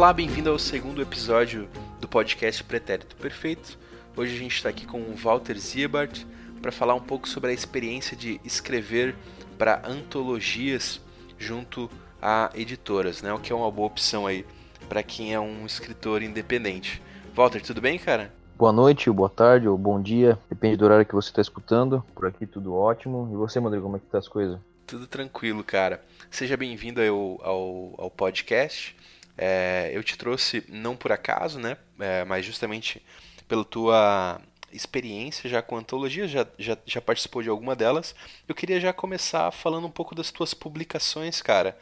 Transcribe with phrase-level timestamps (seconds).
[0.00, 1.68] Olá, bem-vindo ao segundo episódio
[2.00, 3.78] do podcast Pretérito Perfeito.
[4.16, 6.24] Hoje a gente está aqui com o Walter Ziebart
[6.62, 9.14] para falar um pouco sobre a experiência de escrever
[9.58, 11.02] para antologias
[11.38, 11.90] junto
[12.20, 13.30] a editoras, né?
[13.34, 14.46] O que é uma boa opção aí
[14.88, 17.02] para quem é um escritor independente.
[17.34, 18.32] Walter, tudo bem, cara?
[18.56, 22.02] Boa noite, boa tarde, ou bom dia, depende do horário que você está escutando.
[22.14, 23.28] Por aqui tudo ótimo.
[23.34, 24.58] E você, Rodrigo, como é que tá as coisas?
[24.86, 26.02] Tudo tranquilo, cara.
[26.30, 28.96] Seja bem-vindo ao, ao, ao, podcast.
[29.42, 31.78] É, eu te trouxe não por acaso, né?
[31.98, 33.02] É, mas justamente
[33.48, 34.38] pela tua
[34.70, 38.14] experiência já com antologia, já, já, já participou de alguma delas.
[38.46, 41.74] Eu queria já começar falando um pouco das tuas publicações, cara.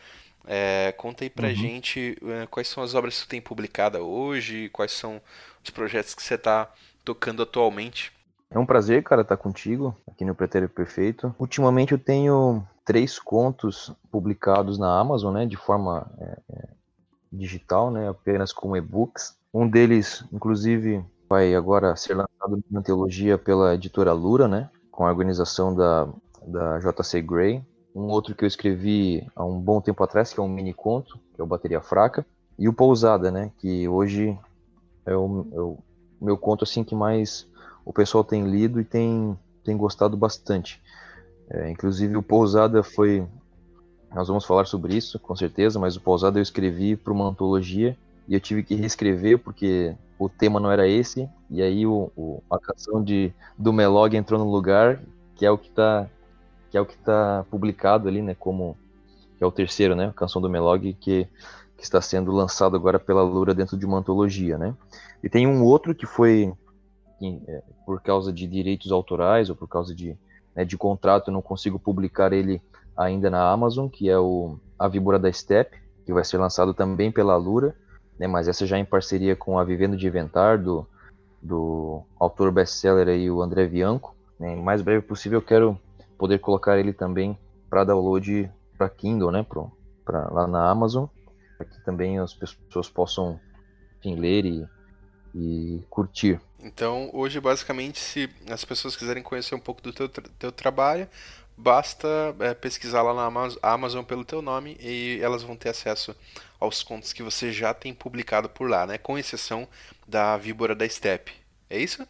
[0.46, 1.54] É, conta aí pra uhum.
[1.54, 5.20] gente é, quais são as obras que você tem publicada hoje, quais são
[5.62, 6.72] os projetos que você está
[7.04, 8.12] tocando atualmente.
[8.52, 11.34] É um prazer, cara, estar contigo aqui no Pretérito Perfeito.
[11.40, 16.77] Ultimamente eu tenho três contos publicados na Amazon, né, de forma é, é,
[17.32, 19.36] digital, né, apenas como e-books.
[19.52, 25.10] Um deles, inclusive, vai agora ser lançado na antologia pela editora Lura, né, com a
[25.10, 26.08] organização da,
[26.46, 27.64] da JC Gray.
[27.94, 31.18] Um outro que eu escrevi há um bom tempo atrás, que é um mini conto,
[31.34, 32.24] que é o Bateria Fraca.
[32.58, 34.38] E o Pousada, né, que hoje
[35.06, 35.78] é o, é o
[36.20, 37.46] meu conto assim que mais
[37.84, 40.82] o pessoal tem lido e tem, tem gostado bastante.
[41.50, 43.26] É, inclusive o Pousada foi.
[44.14, 47.96] Nós vamos falar sobre isso, com certeza, mas o Pousada eu escrevi para uma antologia
[48.26, 52.42] e eu tive que reescrever porque o tema não era esse, e aí o, o,
[52.50, 55.00] a canção de, do Melog entrou no lugar,
[55.36, 56.08] que é o que está
[56.70, 58.76] que é o que tá publicado ali, né, como
[59.38, 61.26] que é o terceiro, né, a canção do Melog, que
[61.78, 64.74] que está sendo lançado agora pela Lura dentro de uma antologia, né?
[65.22, 66.52] E tem um outro que foi
[67.22, 70.16] é, por causa de direitos autorais ou por causa de,
[70.56, 72.60] né, de contrato, eu não consigo publicar ele
[72.98, 77.12] ainda na Amazon, que é o A Víbora da Steppe, que vai ser lançado também
[77.12, 77.74] pela Lura,
[78.18, 80.86] né, mas essa já em parceria com a Vivendo de Inventar, do,
[81.40, 84.16] do autor best-seller aí, o André Bianco.
[84.38, 85.78] Né, mais breve possível eu quero
[86.18, 87.38] poder colocar ele também
[87.70, 89.70] para download para Kindle, né, pro,
[90.04, 91.06] pra, lá na Amazon
[91.58, 93.40] para que também as pessoas possam
[93.98, 94.64] enfim, ler e,
[95.34, 96.40] e curtir.
[96.60, 101.08] Então, hoje, basicamente, se as pessoas quiserem conhecer um pouco do teu, teu trabalho,
[101.58, 102.08] basta
[102.38, 106.14] é, pesquisar lá na Amazon pelo teu nome e elas vão ter acesso
[106.60, 108.96] aos contos que você já tem publicado por lá, né?
[108.96, 109.66] Com exceção
[110.06, 111.32] da Víbora da Steppe.
[111.68, 112.06] É isso?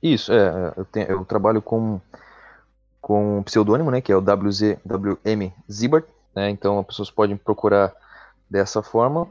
[0.00, 0.36] Isso, é.
[0.36, 2.00] é eu, tenho, eu trabalho com,
[3.00, 4.00] com um pseudônimo, né?
[4.00, 6.48] Que é o WZWM Zibart, né?
[6.48, 7.92] Então, as pessoas podem procurar
[8.48, 9.28] dessa forma.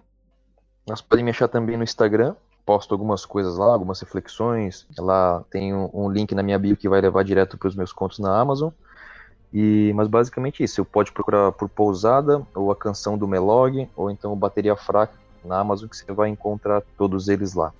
[0.85, 2.35] Nós podem me achar também no Instagram,
[2.65, 4.85] posto algumas coisas lá, algumas reflexões.
[4.97, 7.93] Lá tem um, um link na minha bio que vai levar direto para os meus
[7.93, 8.71] contos na Amazon.
[9.53, 14.11] E, mas basicamente isso, você pode procurar por Pousada, ou a canção do Melog, ou
[14.11, 15.13] então Bateria Fraca
[15.43, 17.73] na Amazon, que você vai encontrar todos eles lá.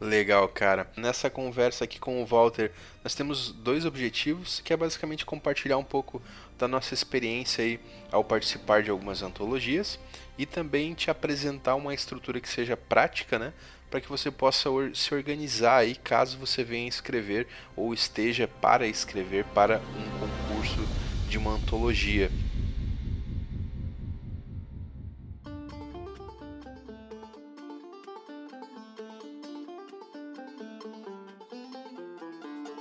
[0.00, 0.90] Legal, cara.
[0.96, 2.70] Nessa conversa aqui com o Walter,
[3.02, 6.20] nós temos dois objetivos, que é basicamente compartilhar um pouco
[6.58, 7.80] da nossa experiência aí
[8.12, 9.98] ao participar de algumas antologias
[10.38, 13.52] e também te apresentar uma estrutura que seja prática, né?
[13.90, 19.44] Para que você possa se organizar aí caso você venha escrever ou esteja para escrever
[19.54, 20.80] para um concurso
[21.28, 22.30] de uma antologia.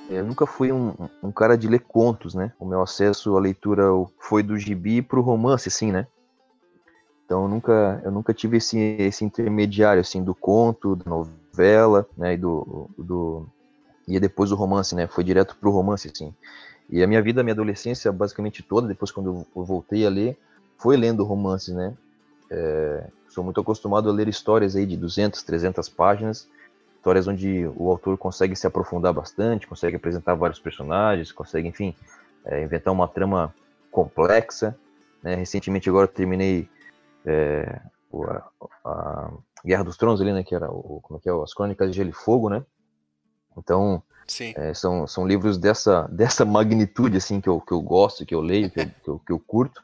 [0.10, 2.52] Eu nunca fui um, um, cara de ler contos, né?
[2.60, 3.84] O meu acesso à leitura
[4.20, 6.08] foi do gibi pro romance, assim, né?
[7.26, 12.34] Então eu nunca, eu nunca tive esse, esse intermediário, assim, do conto, da novela, né?
[12.34, 13.48] E do, do
[14.08, 15.08] e depois do romance, né?
[15.08, 16.34] Foi direto pro romance, assim.
[16.90, 20.38] E a minha vida, a minha adolescência, basicamente toda, depois quando eu voltei a ler,
[20.78, 21.94] foi lendo romances, né?
[22.50, 26.48] É, sou muito acostumado a ler histórias aí de 200, 300 páginas,
[26.96, 31.96] histórias onde o autor consegue se aprofundar bastante, consegue apresentar vários personagens, consegue, enfim,
[32.46, 33.54] é, inventar uma trama
[33.90, 34.78] complexa.
[35.24, 35.34] Né?
[35.34, 36.70] Recentemente agora terminei
[37.26, 37.82] é,
[38.14, 39.34] a, a,
[39.66, 40.44] Guerra dos Tronos ali, né?
[40.44, 42.64] Que era o, como é que é, as Crônicas de Gelo e Fogo, né?
[43.58, 44.04] Então,
[44.56, 48.42] é, são, são livros dessa, dessa magnitude, assim, que eu, que eu gosto, que eu
[48.42, 49.82] leio, que eu, que eu, que eu curto.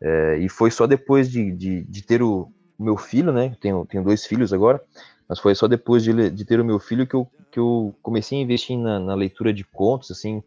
[0.00, 3.56] É, e foi só depois de, de, de ter o, meu filho, né?
[3.60, 4.82] Tenho, tenho dois filhos agora.
[5.28, 8.38] Mas foi só depois de, de ter o meu filho que eu, que eu comecei
[8.38, 10.42] a investir na, na leitura de contos, assim.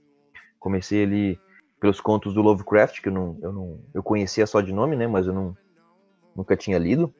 [0.59, 1.39] Comecei ali
[1.79, 5.07] pelos contos do Lovecraft, que eu não, eu não eu conhecia só de nome, né?
[5.07, 5.55] Mas eu não,
[6.37, 7.11] nunca tinha lido.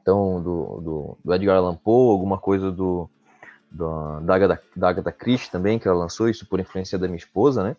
[0.00, 3.10] Então, do, do, do Edgar Allan Poe, alguma coisa do,
[3.70, 7.18] do, da, Agatha, da Agatha Christie também, que ela lançou, isso por influência da minha
[7.18, 7.76] esposa, né?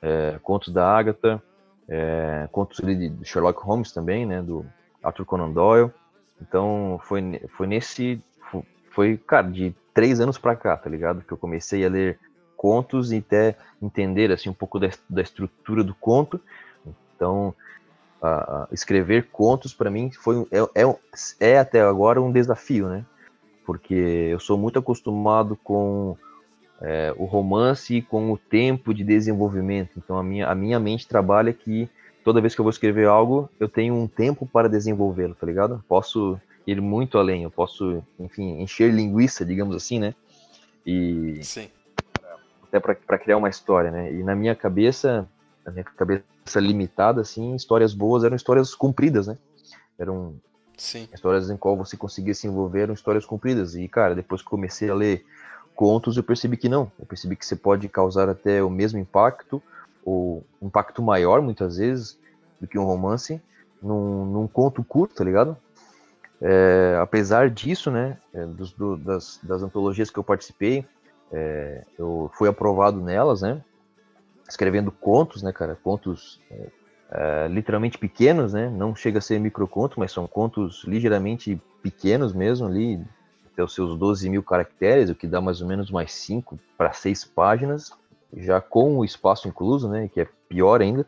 [0.00, 1.42] É, contos da Agatha,
[1.88, 4.42] é, contos de Sherlock Holmes também, né?
[4.42, 4.64] Do
[5.02, 5.90] Arthur Conan Doyle.
[6.40, 8.22] Então foi, foi nesse.
[8.90, 11.22] Foi, cara, de três anos pra cá, tá ligado?
[11.22, 12.18] Que eu comecei a ler
[12.56, 16.40] contos e até entender assim um pouco da, da estrutura do conto.
[17.16, 17.54] Então,
[18.72, 20.96] escrever contos para mim foi é, é,
[21.40, 23.04] é, até agora um desafio, né?
[23.66, 26.16] Porque eu sou muito acostumado com
[26.80, 29.92] é, o romance e com o tempo de desenvolvimento.
[29.96, 31.88] Então a minha, a minha mente trabalha que
[32.22, 35.84] toda vez que eu vou escrever algo, eu tenho um tempo para desenvolvê-lo, tá ligado?
[35.88, 40.14] Posso ir muito além, eu posso, enfim, encher linguiça, digamos assim, né?
[40.86, 41.68] E Sim.
[42.62, 44.12] até para criar uma história, né?
[44.12, 45.28] E na minha cabeça,
[45.64, 46.24] na minha cabeça
[46.60, 49.38] limitada, assim, histórias boas eram histórias compridas, né?
[49.98, 50.34] Eram
[50.76, 51.08] Sim.
[51.12, 53.74] histórias em qual você conseguia se envolver, eram histórias compridas.
[53.74, 55.24] E, cara, depois que comecei a ler
[55.74, 56.90] contos, eu percebi que não.
[56.98, 59.62] Eu percebi que você pode causar até o mesmo impacto,
[60.04, 62.18] ou um impacto maior, muitas vezes,
[62.60, 63.40] do que um romance,
[63.82, 65.56] num, num conto curto, tá ligado?
[66.40, 70.84] É, apesar disso, né, é, dos, do, das, das antologias que eu participei,
[71.32, 73.62] é, eu fui aprovado nelas, né,
[74.54, 76.68] escrevendo contos, né, cara, contos é,
[77.10, 82.66] é, literalmente pequenos, né, não chega a ser microconto, mas são contos ligeiramente pequenos mesmo,
[82.66, 83.04] ali,
[83.52, 86.92] até os seus 12 mil caracteres, o que dá mais ou menos mais 5 para
[86.92, 87.92] 6 páginas,
[88.36, 91.06] já com o espaço incluso, né, que é pior ainda.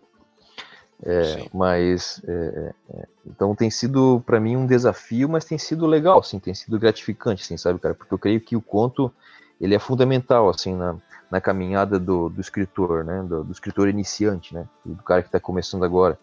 [1.05, 5.87] É, mas é, é, é, então tem sido para mim um desafio, mas tem sido
[5.87, 7.95] legal, assim, tem sido gratificante, assim, sabe, cara?
[7.95, 9.13] Porque eu creio que o conto
[9.61, 10.97] ele é fundamental, assim, na,
[11.31, 13.23] na caminhada do, do escritor, né?
[13.23, 14.69] Do, do, escritor iniciante, né?
[14.85, 16.19] Do cara que está começando agora.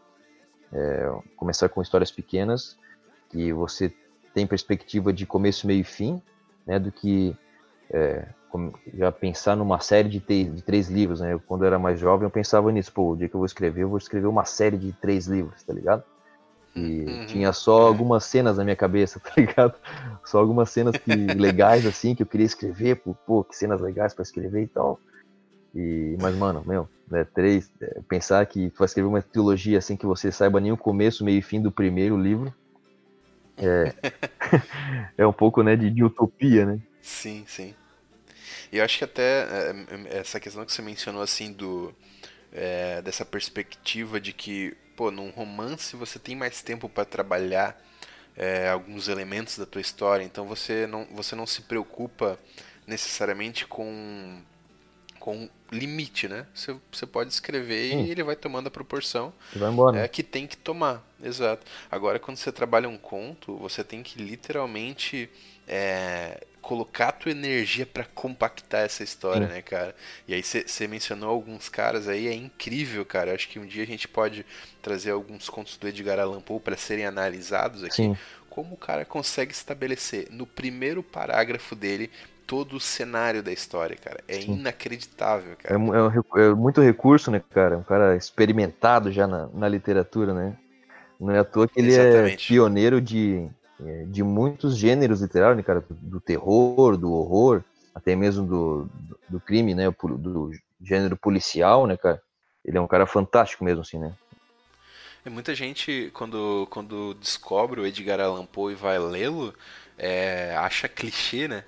[0.72, 2.78] É, começar com histórias pequenas
[3.30, 3.94] que você
[4.34, 6.22] tem perspectiva de começo, meio e fim,
[6.66, 6.80] né?
[6.80, 7.36] Do que
[7.92, 8.26] é,
[8.94, 11.34] já pensar numa série de, de, três livros, né?
[11.34, 13.46] Eu, quando eu era mais jovem, eu pensava nisso, pô, o dia que eu vou
[13.46, 16.04] escrever, eu vou escrever uma série de três livros, tá ligado?
[16.75, 17.25] E uhum.
[17.28, 19.75] tinha só algumas cenas na minha cabeça, tá ligado?
[20.25, 24.14] Só algumas cenas que, legais, assim, que eu queria escrever, pô, pô que cenas legais
[24.14, 25.00] para escrever e tal.
[25.75, 29.96] E, mas, mano, meu, né, três, é, pensar que tu vai escrever uma trilogia assim
[29.96, 32.54] que você saiba nem o começo, meio e fim do primeiro livro,
[33.58, 33.94] é,
[35.18, 36.80] é um pouco, né, de, de utopia, né?
[37.02, 37.75] Sim, sim.
[38.72, 39.75] E eu acho que até é,
[40.10, 41.94] é, essa questão que você mencionou, assim, do
[42.52, 47.80] é, dessa perspectiva de que, pô, num romance você tem mais tempo para trabalhar
[48.36, 52.40] é, alguns elementos da tua história, então você não, você não se preocupa
[52.88, 54.42] necessariamente com
[55.24, 56.45] com limite, né?
[56.54, 58.04] Você, você pode escrever Sim.
[58.04, 60.00] e ele vai tomando a proporção vai embora.
[60.00, 61.66] É, que tem que tomar, exato.
[61.89, 65.30] Agora, quando você trabalha um conto, você tem que literalmente
[65.68, 69.54] é, colocar a tua energia para compactar essa história, Sim.
[69.54, 69.94] né, cara?
[70.27, 73.33] E aí você mencionou alguns caras aí, é incrível, cara.
[73.33, 74.45] Acho que um dia a gente pode
[74.81, 77.95] trazer alguns contos do Edgar Allan Poe para serem analisados aqui.
[77.95, 78.18] Sim.
[78.50, 82.10] Como o cara consegue estabelecer no primeiro parágrafo dele
[82.48, 84.19] todo o cenário da história, cara.
[84.27, 84.54] É Sim.
[84.54, 85.75] inacreditável, cara.
[85.75, 87.77] É, é, é, muito recurso, né, cara?
[87.77, 90.56] Um cara experimentado já na, na literatura, né?
[91.19, 92.45] Não é à toa que ele é Exatamente.
[92.45, 93.50] é pioneiro de,
[94.08, 95.84] de muitos gêneros literários, né, cara?
[95.90, 97.63] Do terror, do horror,
[97.94, 98.89] até mesmo do,
[99.30, 99.89] do, crime, né?
[99.92, 100.51] Do
[100.82, 102.22] gênero policial, né, cara?
[102.63, 104.13] Ele é um cara fantástico mesmo, assim, né?
[105.25, 109.53] E muita gente, quando, quando descobre o Edgar Allan Poe e vai lê-lo,
[109.98, 111.63] é, acha clichê, né?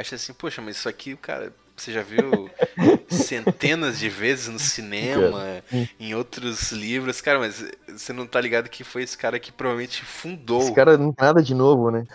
[0.00, 2.50] acha assim, poxa, mas isso aqui, cara, você já viu
[3.08, 5.62] centenas de vezes no cinema,
[5.98, 7.20] em outros livros.
[7.20, 10.62] Cara, mas você não tá ligado que foi esse cara que provavelmente fundou.
[10.62, 12.06] Esse cara não nada de novo, né?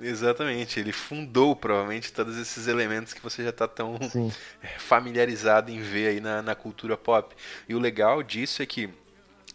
[0.00, 4.32] Exatamente, ele fundou provavelmente todos esses elementos que você já tá tão Sim.
[4.78, 7.34] familiarizado em ver aí na, na cultura pop.
[7.68, 8.90] E o legal disso é que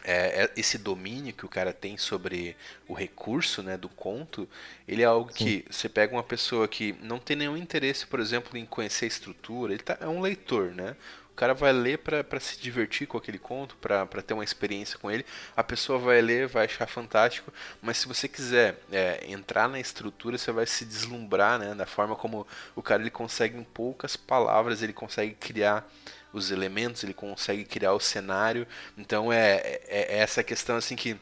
[0.03, 2.55] é, é, esse domínio que o cara tem sobre
[2.87, 4.47] o recurso né, do conto,
[4.87, 5.37] ele é algo Sim.
[5.37, 9.07] que você pega uma pessoa que não tem nenhum interesse, por exemplo, em conhecer a
[9.07, 10.95] estrutura, ele tá, é um leitor, né?
[11.33, 15.09] O cara vai ler para se divertir com aquele conto, para ter uma experiência com
[15.09, 15.25] ele.
[15.57, 20.37] A pessoa vai ler, vai achar fantástico, mas se você quiser é, entrar na estrutura,
[20.37, 22.45] você vai se deslumbrar né, da forma como
[22.75, 25.89] o cara ele consegue, em poucas palavras, ele consegue criar
[26.33, 28.67] os elementos, ele consegue criar o cenário.
[28.97, 31.17] Então é, é, é essa questão assim que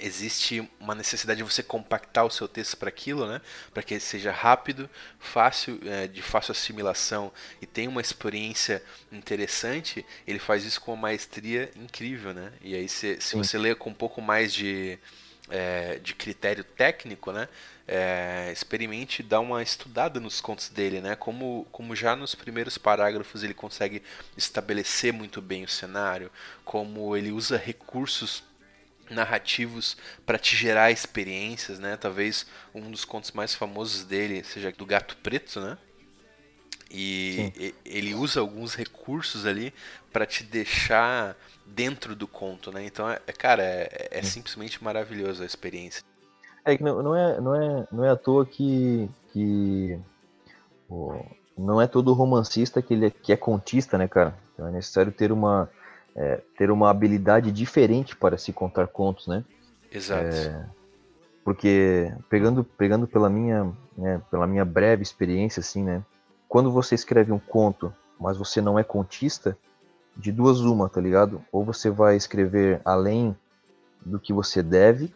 [0.00, 3.40] existe uma necessidade de você compactar o seu texto para aquilo, né?
[3.72, 4.88] Para que ele seja rápido,
[5.18, 10.04] fácil, é, de fácil assimilação e tenha uma experiência interessante.
[10.26, 12.52] Ele faz isso com uma maestria incrível, né?
[12.60, 14.98] E aí se, se você lê com um pouco mais de
[15.50, 17.48] é, de critério técnico, né?
[17.90, 21.16] É, experimente dar uma estudada nos contos dele, né?
[21.16, 24.02] Como, como já nos primeiros parágrafos ele consegue
[24.36, 26.30] estabelecer muito bem o cenário,
[26.66, 28.42] como ele usa recursos
[29.10, 31.96] narrativos para te gerar experiências, né?
[31.96, 35.78] Talvez um dos contos mais famosos dele seja do Gato Preto, né?
[36.90, 37.72] E Sim.
[37.84, 39.74] ele usa alguns recursos ali
[40.12, 42.84] para te deixar dentro do conto, né?
[42.84, 46.02] Então, é, cara, é, é simplesmente maravilhoso a experiência.
[46.64, 49.98] É que não, não, é, não, é, não é à toa que, que
[51.56, 54.34] não é todo romancista que ele é, que é contista, né, cara?
[54.52, 55.70] Então é necessário ter uma,
[56.14, 59.44] é, ter uma habilidade diferente para se contar contos, né?
[59.90, 60.34] Exato.
[60.34, 60.66] É,
[61.44, 66.02] porque pegando, pegando pela minha, né, pela minha breve experiência, assim, né?
[66.48, 69.56] quando você escreve um conto, mas você não é contista,
[70.16, 71.40] de duas uma, tá ligado?
[71.52, 73.36] Ou você vai escrever além
[74.04, 75.14] do que você deve,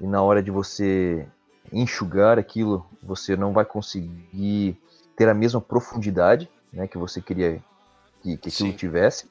[0.00, 1.26] e na hora de você
[1.72, 4.76] enxugar aquilo, você não vai conseguir
[5.16, 7.62] ter a mesma profundidade né, que você queria
[8.22, 8.76] que, que aquilo Sim.
[8.76, 9.28] tivesse.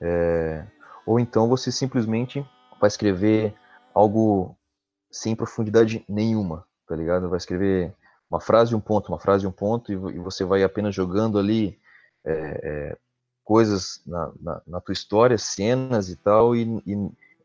[0.00, 0.64] É,
[1.06, 2.44] ou então você simplesmente
[2.80, 3.54] vai escrever
[3.94, 4.56] algo
[5.10, 7.28] sem profundidade nenhuma, tá ligado?
[7.28, 7.94] Vai escrever
[8.30, 10.94] uma frase e um ponto, uma frase e um ponto, e, e você vai apenas
[10.94, 11.78] jogando ali
[12.24, 12.96] é, é,
[13.44, 16.96] coisas na, na, na, tua história, cenas e tal, e, e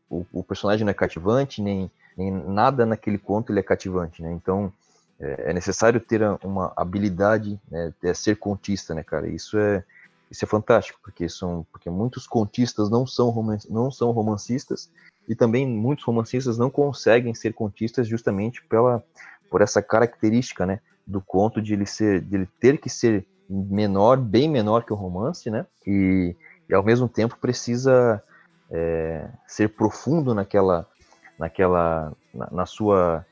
[0.08, 4.32] o, o, personagem não é cativante, nem, nem nada naquele conto ele é cativante, né?
[4.32, 4.72] Então
[5.20, 9.28] é, é necessário ter uma habilidade, né, de ser contista, né, cara?
[9.28, 9.84] Isso é
[10.30, 13.32] isso é fantástico, porque são porque muitos contistas não são
[13.70, 14.90] não são romancistas
[15.26, 19.02] e também muitos romancistas não conseguem ser contistas justamente pela
[19.50, 24.18] por essa característica, né, do conto de ele ser, de ele ter que ser menor,
[24.18, 26.36] bem menor que o romance, né, e,
[26.68, 28.22] e ao mesmo tempo precisa
[28.70, 30.86] é, ser profundo naquela,
[31.38, 33.24] naquela, na, na, sua,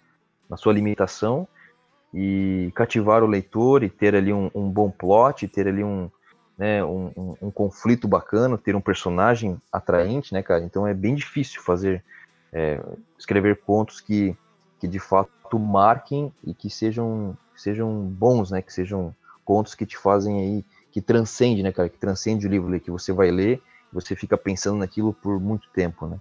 [0.48, 1.46] na sua limitação
[2.14, 6.10] e cativar o leitor e ter ali um, um bom plot, ter ali um,
[6.56, 10.64] né, um, um, um, conflito bacana, ter um personagem atraente, né, cara?
[10.64, 12.02] Então é bem difícil fazer,
[12.52, 12.80] é,
[13.18, 14.36] escrever contos que,
[14.78, 18.62] que de fato marquem e que sejam, sejam bons, né?
[18.62, 21.88] Que sejam contos que te fazem aí, que transcende, né, cara?
[21.88, 26.06] Que transcende o livro que você vai ler você fica pensando naquilo por muito tempo,
[26.06, 26.18] né?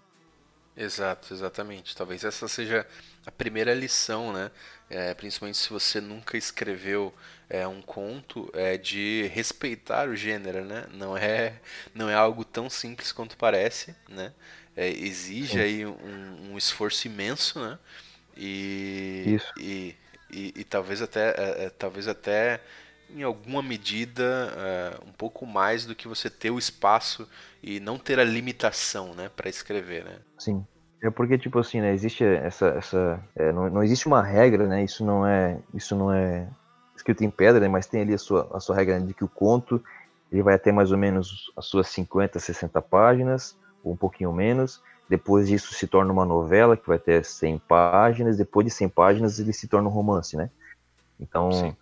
[0.78, 1.96] Exato, exatamente.
[1.96, 2.86] Talvez essa seja
[3.26, 4.52] a primeira lição, né?
[4.90, 7.14] É, principalmente se você nunca escreveu
[7.50, 10.86] é, um conto, é de respeitar o gênero, né?
[10.92, 11.62] Não é,
[11.94, 14.34] não é algo tão simples quanto parece, né?
[14.76, 17.80] É, exige aí um, um esforço imenso, né?
[18.36, 19.54] E, Isso.
[19.58, 19.96] E,
[20.30, 22.60] e, e talvez até é, é, talvez até
[23.10, 27.28] em alguma medida é, um pouco mais do que você ter o espaço
[27.62, 30.66] e não ter a limitação né para escrever né sim
[31.02, 34.84] é porque tipo assim né existe essa essa é, não, não existe uma regra né
[34.84, 36.48] isso não é isso não é
[36.96, 39.30] escrito em pedra né, mas tem ali a sua a sua regra de que o
[39.30, 39.84] conto
[40.32, 44.82] ele vai até mais ou menos as suas 50 60 páginas ou um pouquinho menos
[45.08, 48.38] depois disso se torna uma novela que vai ter 100 páginas.
[48.38, 50.50] Depois de 100 páginas ele se torna um romance, né?
[51.20, 51.76] Então,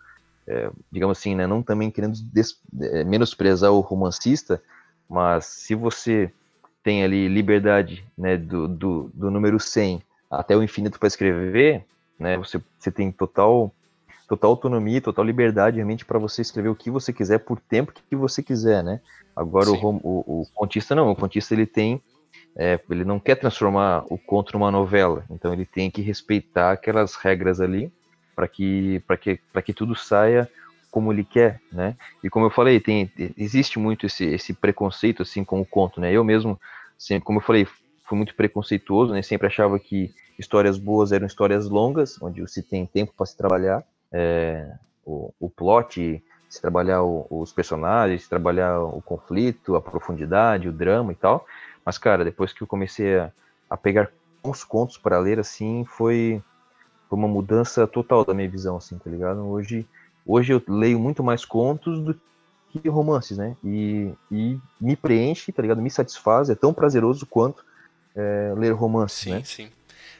[0.47, 4.61] é, digamos assim, né, não também querendo des, é, menosprezar o romancista,
[5.09, 6.31] mas se você
[6.83, 11.85] tem ali liberdade né, do, do, do número 100 até o infinito para escrever,
[12.19, 13.71] né, você, você tem total
[14.27, 18.15] total autonomia, total liberdade realmente para você escrever o que você quiser por tempo que
[18.15, 18.99] você quiser, né?
[19.35, 22.01] Agora o, o, o, contista não, o contista ele tem
[22.55, 27.15] é, ele não quer transformar o conto numa novela, então ele tem que respeitar aquelas
[27.15, 27.91] regras ali
[28.35, 30.49] para que, para que, que tudo saia
[30.91, 31.95] como ele quer, né?
[32.23, 36.11] E como eu falei, tem, existe muito esse, esse preconceito assim com o conto, né?
[36.11, 36.59] Eu mesmo,
[36.97, 37.67] sempre, como eu falei,
[38.05, 39.21] fui muito preconceituoso, né?
[39.21, 43.83] Sempre achava que histórias boas eram histórias longas, onde se tem tempo para se trabalhar
[44.11, 44.71] é,
[45.03, 50.71] o, o plot, se trabalhar o, os personagens, se trabalhar o conflito, a profundidade, o
[50.71, 51.45] drama e tal.
[51.83, 53.31] Mas, cara, depois que eu comecei a,
[53.67, 54.11] a pegar
[54.43, 56.41] uns contos para ler, assim, foi,
[57.13, 59.39] foi uma mudança total da minha visão, assim, tá ligado?
[59.47, 59.85] Hoje,
[60.25, 62.19] hoje eu leio muito mais contos do
[62.71, 63.55] que romances, né?
[63.63, 65.79] E, e me preenche, tá ligado?
[65.79, 67.63] Me satisfaz, é tão prazeroso quanto
[68.15, 69.43] é, ler romances, sim, né?
[69.43, 69.71] Sim, sim.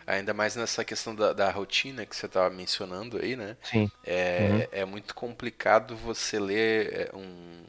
[0.06, 3.58] Ainda mais nessa questão da, da rotina que você estava mencionando aí, né?
[3.64, 3.90] Sim.
[4.06, 4.80] É, uhum.
[4.82, 7.64] é muito complicado você ler é, um,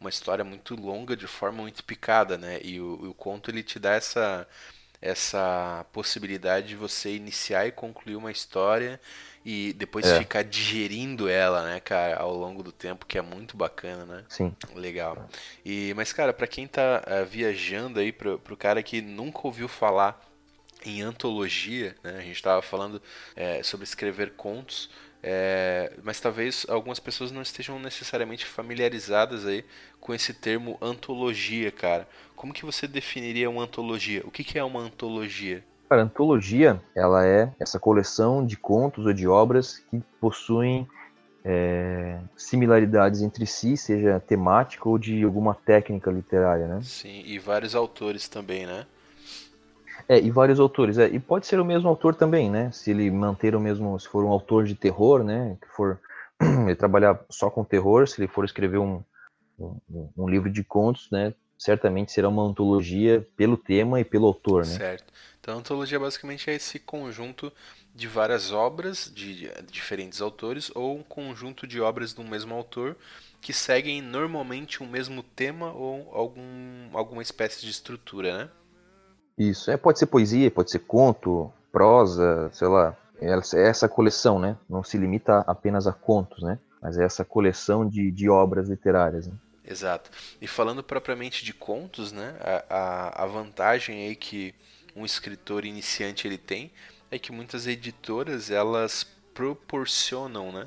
[0.00, 2.58] uma história muito longa de forma muito picada, né?
[2.64, 4.48] E o, o conto ele te dá essa
[5.02, 9.00] essa possibilidade de você iniciar e concluir uma história
[9.44, 10.20] e depois é.
[10.20, 14.24] ficar digerindo ela, né, cara, ao longo do tempo, que é muito bacana, né?
[14.28, 14.54] Sim.
[14.74, 15.28] Legal.
[15.64, 19.66] E, mas, cara, para quem tá uh, viajando aí, pro, pro cara que nunca ouviu
[19.66, 20.24] falar
[20.84, 23.02] em antologia, né, a gente tava falando
[23.34, 24.88] é, sobre escrever contos,
[25.22, 29.64] é, mas talvez algumas pessoas não estejam necessariamente familiarizadas aí
[30.00, 32.08] com esse termo antologia, cara.
[32.34, 34.22] Como que você definiria uma antologia?
[34.24, 35.62] O que, que é uma antologia?
[35.88, 40.88] Cara, antologia, ela é essa coleção de contos ou de obras que possuem
[41.44, 46.80] é, similaridades entre si, seja temática ou de alguma técnica literária, né?
[46.82, 48.86] Sim, e vários autores também, né?
[50.12, 50.98] É, e vários autores.
[50.98, 52.70] É, e pode ser o mesmo autor também, né?
[52.70, 55.56] Se ele manter o mesmo, se for um autor de terror, né?
[55.58, 55.98] Que for
[56.66, 59.02] ele trabalhar só com terror, se ele for escrever um,
[59.58, 61.32] um, um livro de contos, né?
[61.58, 64.76] Certamente será uma antologia pelo tema e pelo autor, né?
[64.76, 65.10] Certo.
[65.40, 67.50] Então, a antologia basicamente é esse conjunto
[67.94, 72.98] de várias obras de diferentes autores ou um conjunto de obras do mesmo autor
[73.40, 78.50] que seguem normalmente um mesmo tema ou algum, alguma espécie de estrutura, né?
[79.36, 84.56] Isso, é, pode ser poesia, pode ser conto, prosa, sei lá, é essa coleção, né?
[84.68, 86.58] Não se limita apenas a contos, né?
[86.80, 89.28] Mas é essa coleção de, de obras literárias.
[89.28, 89.34] Né?
[89.64, 90.10] Exato.
[90.40, 92.34] E falando propriamente de contos, né?
[92.68, 94.52] A, a, vantagem aí que
[94.96, 96.72] um escritor iniciante ele tem
[97.10, 100.64] é que muitas editoras elas proporcionam né,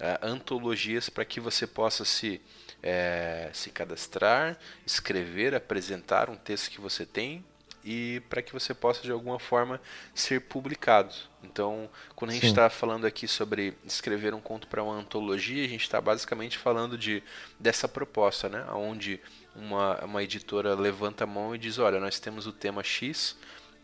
[0.00, 2.40] uh, antologias para que você possa se,
[2.82, 7.44] é, se cadastrar, escrever, apresentar um texto que você tem
[7.84, 9.80] e para que você possa de alguma forma
[10.14, 11.14] ser publicado.
[11.42, 15.68] Então, quando a gente está falando aqui sobre escrever um conto para uma antologia, a
[15.68, 17.22] gente está basicamente falando de
[17.58, 18.64] dessa proposta, né?
[18.72, 19.20] Onde
[19.54, 23.36] uma, uma editora levanta a mão e diz: Olha, nós temos o tema X,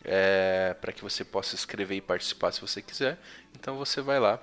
[0.03, 3.17] é, para que você possa escrever e participar se você quiser.
[3.53, 4.39] Então você vai lá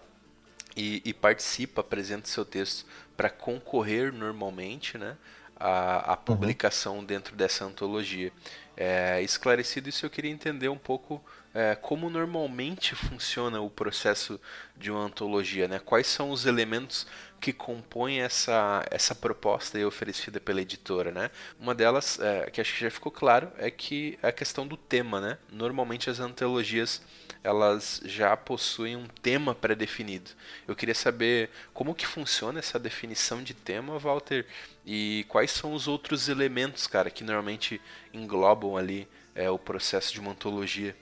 [0.76, 5.16] e, e participa, apresenta seu texto para concorrer normalmente né,
[5.62, 6.16] à, à uhum.
[6.24, 7.04] publicação uhum.
[7.04, 8.32] dentro dessa antologia.
[8.76, 11.22] É, esclarecido isso, eu queria entender um pouco
[11.54, 14.40] é, como normalmente funciona o processo
[14.76, 15.78] de uma antologia, né?
[15.78, 17.06] Quais são os elementos
[17.40, 21.30] que compõem essa, essa proposta oferecida pela editora, né?
[21.60, 25.20] Uma delas, é, que acho que já ficou claro, é que a questão do tema,
[25.20, 25.38] né?
[25.50, 27.02] Normalmente as antologias
[27.42, 30.30] elas já possuem um tema pré-definido.
[30.66, 34.46] Eu queria saber como que funciona essa definição de tema, Walter,
[34.86, 37.80] e quais são os outros elementos, cara, que normalmente
[38.12, 40.94] englobam ali é, o processo de uma antologia.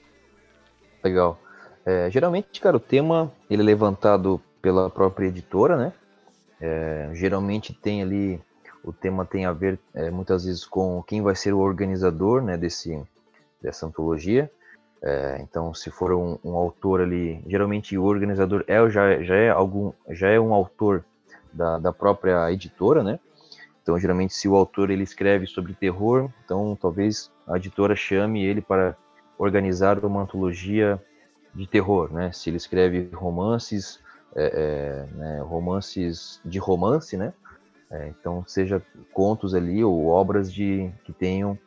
[1.05, 1.41] Legal.
[1.85, 5.93] É, geralmente, cara, o tema ele é levantado pela própria editora, né?
[6.61, 8.41] É, geralmente tem ali
[8.83, 12.57] o tema tem a ver é, muitas vezes com quem vai ser o organizador, né?
[12.57, 13.03] Desse
[13.61, 14.51] dessa antologia.
[15.03, 19.49] É, então, se for um, um, autor ali, geralmente o organizador é já, já é
[19.49, 21.05] algum já é um autor
[21.53, 23.19] da, da própria editora, né?
[23.83, 28.61] Então, geralmente, se o autor ele escreve sobre terror, então talvez a editora chame ele
[28.61, 28.95] para
[29.39, 31.03] organizar uma antologia
[31.55, 32.31] de terror, né?
[32.31, 33.99] Se ele escreve romances,
[34.37, 37.33] é, é, né, romances de romance, né?
[37.91, 38.81] É, então seja
[39.13, 41.59] contos ali ou obras de que tenham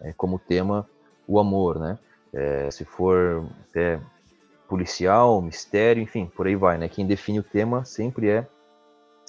[0.00, 0.88] é, como tema
[1.26, 1.98] o amor, né?
[2.36, 3.98] É, se for até
[4.68, 6.86] policial, mistério, enfim, por aí vai, né?
[6.86, 8.46] Quem define o tema sempre é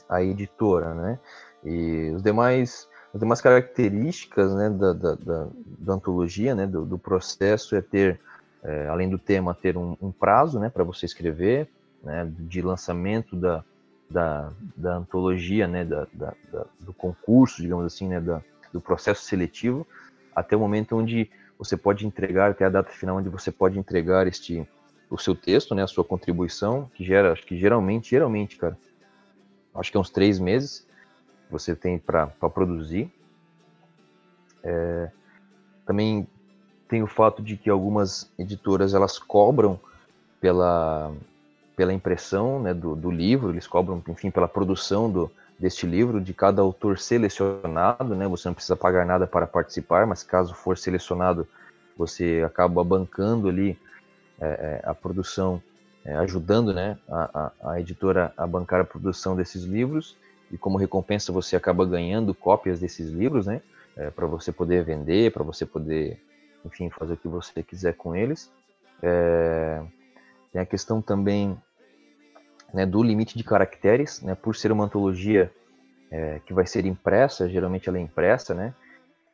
[0.09, 1.19] a editora, né?
[1.63, 5.47] E os demais as demais características né, da, da, da,
[5.79, 8.19] da antologia, né, do, do, processo é ter,
[8.61, 11.69] é, além do tema, ter um, um prazo né, para você escrever,
[12.03, 13.63] né, de lançamento da,
[14.09, 16.33] da, da antologia, né, da, da,
[16.79, 18.41] do concurso, digamos assim, né, da,
[18.73, 19.87] do processo seletivo,
[20.35, 24.27] até o momento onde você pode entregar, até a data final onde você pode entregar
[24.27, 24.67] este
[25.09, 28.77] o seu texto, né, a sua contribuição, que gera, acho que geralmente, geralmente, cara,
[29.73, 30.85] acho que é uns três meses,
[31.49, 33.09] você tem para produzir.
[34.61, 35.09] É,
[35.85, 36.27] também
[36.89, 39.79] tem o fato de que algumas editoras elas cobram
[40.41, 41.13] pela,
[41.75, 46.33] pela impressão né, do, do livro, eles cobram, enfim, pela produção do, deste livro, de
[46.33, 48.27] cada autor selecionado, né?
[48.27, 51.47] Você não precisa pagar nada para participar, mas caso for selecionado,
[51.97, 53.77] você acaba bancando ali
[54.39, 55.61] é, é a produção,
[56.05, 60.15] é, ajudando, né, a, a, a, editora a bancar a produção desses livros
[60.51, 63.61] e como recompensa você acaba ganhando cópias desses livros, né?
[63.95, 66.21] É, para você poder vender, para você poder,
[66.63, 68.51] enfim, fazer o que você quiser com eles.
[69.01, 69.81] É,
[70.51, 71.57] tem a questão também
[72.73, 74.35] né, do limite de caracteres, né?
[74.35, 75.51] Por ser uma antologia
[76.11, 78.73] é, que vai ser impressa, geralmente ela é impressa, né?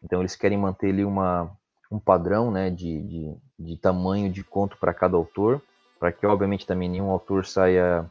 [0.04, 1.52] Então eles querem manter ali uma,
[1.92, 5.62] um padrão, né, de, de, de tamanho de conto para cada autor,
[6.00, 8.06] para que obviamente também nenhum autor saia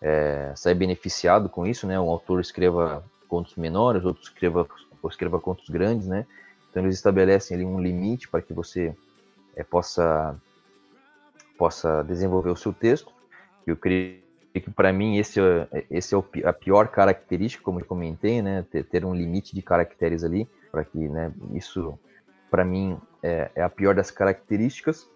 [0.00, 1.98] é, sair beneficiado com isso, né?
[1.98, 4.66] Um autor escreva contos menores, outro escreva,
[5.08, 6.26] escreva contos grandes, né?
[6.70, 8.94] Então eles estabelecem ali um limite para que você
[9.54, 10.36] é, possa
[11.56, 13.12] possa desenvolver o seu texto.
[13.66, 14.23] Eu creio
[14.60, 15.40] que para mim esse
[15.90, 18.64] esse é a pior característica, como eu comentei, né?
[18.70, 21.32] Ter, ter um limite de caracteres ali para que, né?
[21.52, 21.98] Isso
[22.50, 25.08] para mim é, é, a pior das características.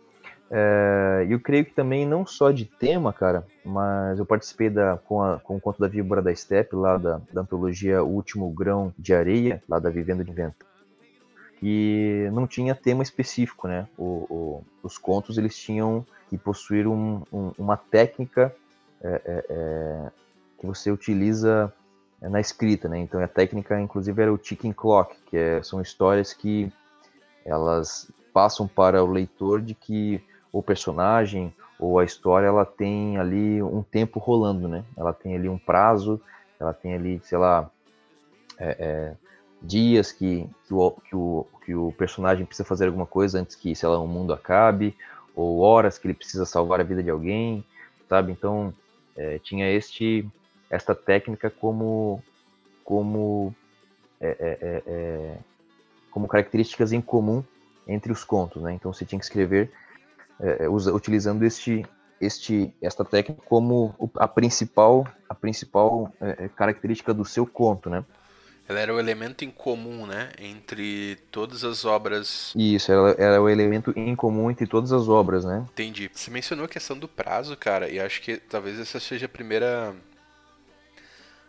[0.51, 5.23] É, eu creio que também não só de tema, cara, mas eu participei da, com,
[5.23, 8.93] a, com o conto da Víbora da Steppe, lá da, da antologia O Último Grão
[8.99, 10.67] de Areia, lá da Vivenda de Vento.
[11.63, 13.87] E não tinha tema específico, né?
[13.97, 18.53] O, o, os contos eles tinham que possuir um, um, uma técnica
[19.03, 20.11] é, é, é
[20.59, 21.73] que você utiliza
[22.21, 22.99] na escrita, né?
[22.99, 26.73] Então a técnica, inclusive, era o ticking clock, que é, são histórias que
[27.45, 33.63] elas passam para o leitor de que o personagem ou a história ela tem ali
[33.63, 34.85] um tempo rolando, né?
[34.97, 36.21] Ela tem ali um prazo,
[36.59, 37.71] ela tem ali, sei lá,
[38.59, 39.15] é, é,
[39.63, 43.75] dias que, que, o, que, o, que o personagem precisa fazer alguma coisa antes que,
[43.77, 44.97] sei lá, o mundo acabe,
[45.37, 47.65] ou horas que ele precisa salvar a vida de alguém,
[48.09, 48.33] sabe?
[48.33, 48.75] Então
[49.19, 50.27] é, tinha este
[50.71, 52.23] esta técnica como
[52.85, 53.55] como
[54.21, 55.39] é, é, é, é
[56.11, 57.45] como características em comum
[57.87, 58.73] entre os contos, né?
[58.73, 59.71] Então você tinha que escrever
[60.41, 61.85] é, usa, utilizando este,
[62.21, 66.13] este, esta técnica como a principal, a principal
[66.55, 68.05] característica do seu conto, né?
[68.69, 72.53] Ela era o elemento em comum, né, entre todas as obras.
[72.55, 75.67] Isso, ela era o elemento em comum entre todas as obras, né?
[75.73, 76.11] Entendi.
[76.13, 79.97] Você mencionou a questão do prazo, cara, e acho que talvez essa seja a primeira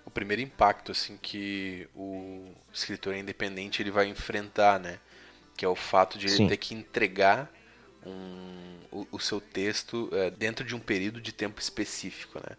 [0.05, 4.97] o primeiro impacto assim que o escritor independente ele vai enfrentar, né?
[5.57, 7.51] Que é o fato de ele ter que entregar
[8.05, 12.55] um, o, o seu texto é, dentro de um período de tempo específico, né?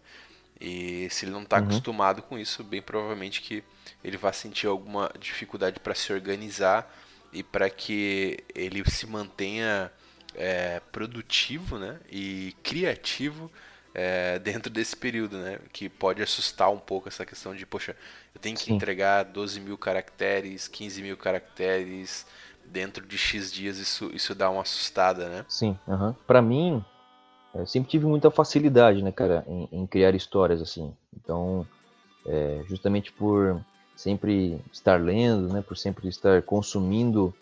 [0.61, 1.63] E se ele não está uhum.
[1.63, 3.63] acostumado com isso, bem provavelmente que
[4.03, 6.93] ele vai sentir alguma dificuldade para se organizar
[7.33, 9.91] e para que ele se mantenha
[10.35, 13.51] é, produtivo né, e criativo
[13.93, 15.59] é, dentro desse período, né?
[15.73, 17.95] Que pode assustar um pouco essa questão de, poxa,
[18.33, 18.75] eu tenho que Sim.
[18.75, 22.25] entregar 12 mil caracteres, 15 mil caracteres,
[22.65, 25.45] dentro de X dias isso, isso dá uma assustada, né?
[25.47, 26.13] Sim, uhum.
[26.25, 26.83] para mim,
[27.53, 30.93] eu sempre tive muita facilidade, né, cara, em, em criar histórias assim.
[31.15, 31.65] Então,
[32.25, 33.63] é, justamente por
[33.95, 37.33] sempre estar lendo, né, por sempre estar consumindo,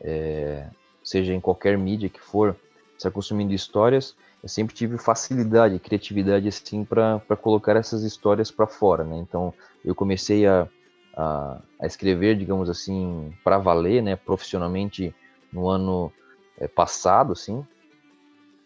[0.00, 0.66] é,
[1.02, 2.56] seja em qualquer mídia que for,
[2.96, 9.02] estar consumindo histórias, eu sempre tive facilidade, criatividade assim para colocar essas histórias para fora,
[9.02, 9.16] né?
[9.16, 10.68] Então, eu comecei a
[11.16, 15.14] a, a escrever, digamos assim, para valer, né, profissionalmente
[15.52, 16.12] no ano
[16.58, 17.64] é, passado, assim.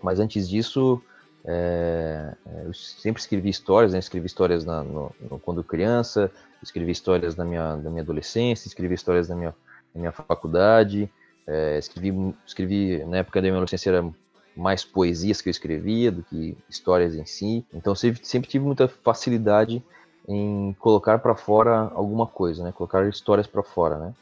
[0.02, 1.02] Mas antes disso,
[1.44, 2.34] é,
[2.64, 3.98] eu sempre escrevi histórias, né?
[3.98, 6.30] escrevi histórias na, no, no, quando criança,
[6.62, 9.54] escrevi histórias na minha, na minha adolescência, escrevi histórias na minha,
[9.94, 11.10] na minha faculdade,
[11.46, 14.08] é, escrevi, escrevi, na época da minha adolescência era
[14.54, 18.88] mais poesias que eu escrevia do que histórias em si, então sempre, sempre tive muita
[18.88, 19.82] facilidade
[20.28, 22.72] em colocar para fora alguma coisa, né?
[22.72, 24.14] Colocar histórias para fora, né?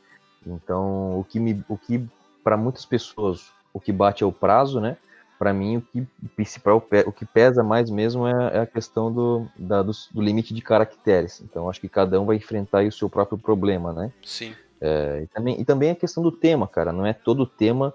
[0.46, 2.06] Então, o que o que
[2.44, 4.96] para muitas pessoas o que bate é o prazo, né?
[5.38, 9.46] Para mim, o que principal, o que pesa mais mesmo é, é a questão do,
[9.57, 11.42] da, do, do, limite de caracteres.
[11.42, 14.12] Então, acho que cada um vai enfrentar o seu próprio problema, né?
[14.25, 14.55] Sim.
[14.81, 16.92] É, e, também, e também a questão do tema, cara.
[16.92, 17.92] Não é todo tema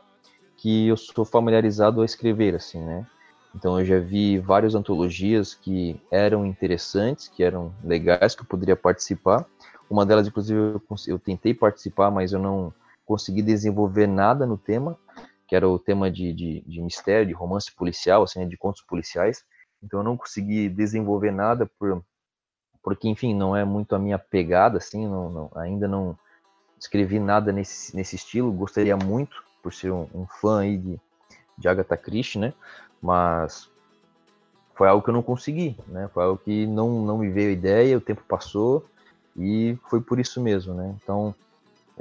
[0.57, 3.05] que eu sou familiarizado a escrever, assim, né?
[3.55, 8.75] Então eu já vi várias antologias que eram interessantes, que eram legais, que eu poderia
[8.75, 9.45] participar.
[9.89, 12.73] Uma delas, inclusive, eu, eu tentei participar, mas eu não
[13.05, 14.97] consegui desenvolver nada no tema,
[15.51, 19.43] que era o tema de, de, de mistério, de romance policial, assim, de contos policiais.
[19.83, 22.01] Então eu não consegui desenvolver nada por,
[22.81, 26.17] porque, enfim, não é muito a minha pegada, assim, não, não, ainda não
[26.79, 28.49] escrevi nada nesse, nesse estilo.
[28.53, 30.97] Gostaria muito, por ser um, um fã aí de,
[31.57, 32.53] de Agatha Christie, né?
[33.01, 33.69] mas
[34.73, 36.09] foi algo que eu não consegui, né?
[36.13, 38.85] Foi algo que não, não me veio a ideia, o tempo passou
[39.35, 40.95] e foi por isso mesmo, né?
[41.03, 41.35] Então,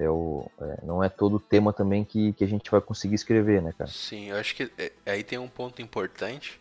[0.00, 3.62] eu, é, não é todo o tema também que, que a gente vai conseguir escrever,
[3.62, 3.90] né, cara?
[3.90, 6.60] Sim, eu acho que é, aí tem um ponto importante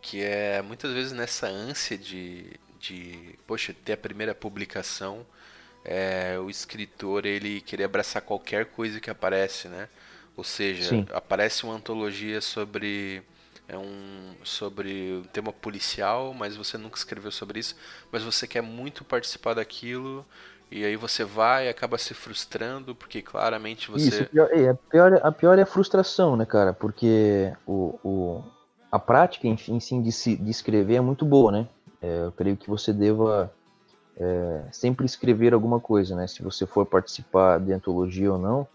[0.00, 5.26] que é muitas vezes nessa ânsia de, de poxa, ter a primeira publicação,
[5.84, 9.88] é, o escritor ele querer abraçar qualquer coisa que aparece, né?
[10.36, 11.06] Ou seja, Sim.
[11.12, 13.22] aparece uma antologia sobre
[13.66, 17.76] é um sobre um tema policial, mas você nunca escreveu sobre isso,
[18.10, 20.24] mas você quer muito participar daquilo
[20.70, 24.74] e aí você vai e acaba se frustrando porque claramente você isso pior, é, a
[24.74, 26.72] pior a pior é a frustração, né, cara?
[26.72, 28.44] Porque o, o
[28.90, 31.68] a prática enfim sim de, se, de escrever é muito boa, né?
[32.02, 33.52] É, eu creio que você deva
[34.18, 36.26] é, sempre escrever alguma coisa, né?
[36.26, 38.66] Se você for participar de antologia ou não,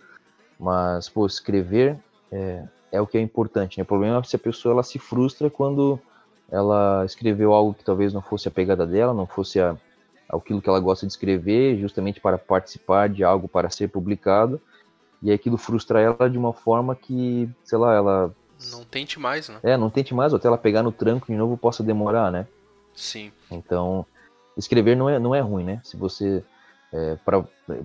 [0.60, 1.98] mas pô, escrever
[2.32, 3.78] é, é o que é importante.
[3.78, 3.84] Né?
[3.84, 6.00] O problema é se a pessoa ela se frustra quando
[6.50, 9.76] ela escreveu algo que talvez não fosse a pegada dela, não fosse a,
[10.36, 14.62] aquilo que ela gosta de escrever, justamente para participar de algo para ser publicado,
[15.22, 18.36] e aquilo frustra ela de uma forma que, sei lá, ela
[18.72, 19.60] Não tente mais, né?
[19.64, 22.48] É, não tente mais, ou até ela pegar no tranco de novo possa demorar, né?
[22.94, 23.32] Sim.
[23.50, 24.06] Então,
[24.58, 25.82] escrever não é, não é ruim, né?
[25.84, 26.44] Se você,
[26.92, 27.44] é, pra,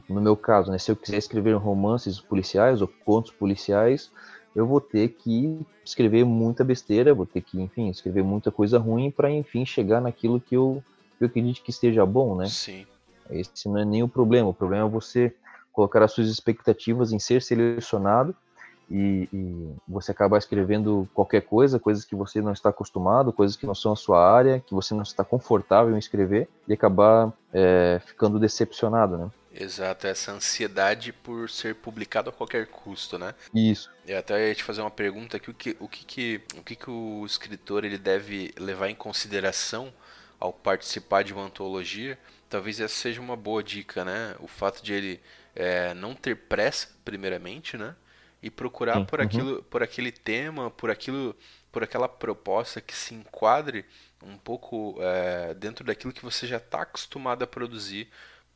[0.08, 4.10] no meu caso, né, se eu quiser escrever romances policiais ou contos policiais,
[4.54, 9.10] eu vou ter que escrever muita besteira, vou ter que, enfim, escrever muita coisa ruim
[9.10, 10.82] para, enfim, chegar naquilo que eu,
[11.20, 12.46] eu acredito que esteja bom, né?
[12.46, 12.86] Sim.
[13.30, 14.48] Esse não é nem o problema.
[14.48, 15.34] O problema é você
[15.72, 18.34] colocar as suas expectativas em ser selecionado
[18.90, 23.66] e, e, você acabar escrevendo qualquer coisa, coisas que você não está acostumado, coisas que
[23.66, 28.00] não são a sua área, que você não está confortável em escrever e acabar é,
[28.04, 29.30] ficando decepcionado, né?
[29.52, 33.34] Exato, essa ansiedade por ser publicado a qualquer custo, né?
[33.52, 33.90] Isso.
[34.06, 36.76] E até ia te fazer uma pergunta aqui, o que, o que, que, o, que,
[36.76, 39.92] que o escritor ele deve levar em consideração
[40.38, 42.18] ao participar de uma antologia?
[42.48, 44.34] Talvez essa seja uma boa dica, né?
[44.40, 45.20] O fato de ele
[45.54, 47.94] é, não ter pressa, primeiramente, né?
[48.42, 49.24] e procurar por uhum.
[49.24, 51.34] aquilo, por aquele tema, por aquilo,
[51.72, 53.84] por aquela proposta que se enquadre
[54.22, 58.08] um pouco é, dentro daquilo que você já está acostumado a produzir,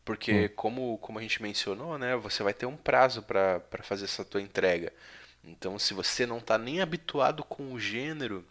[0.04, 4.24] porque como, como a gente mencionou, né, você vai ter um prazo para fazer essa
[4.24, 4.92] tua entrega.
[5.44, 8.44] Então, se você não está nem habituado com o gênero,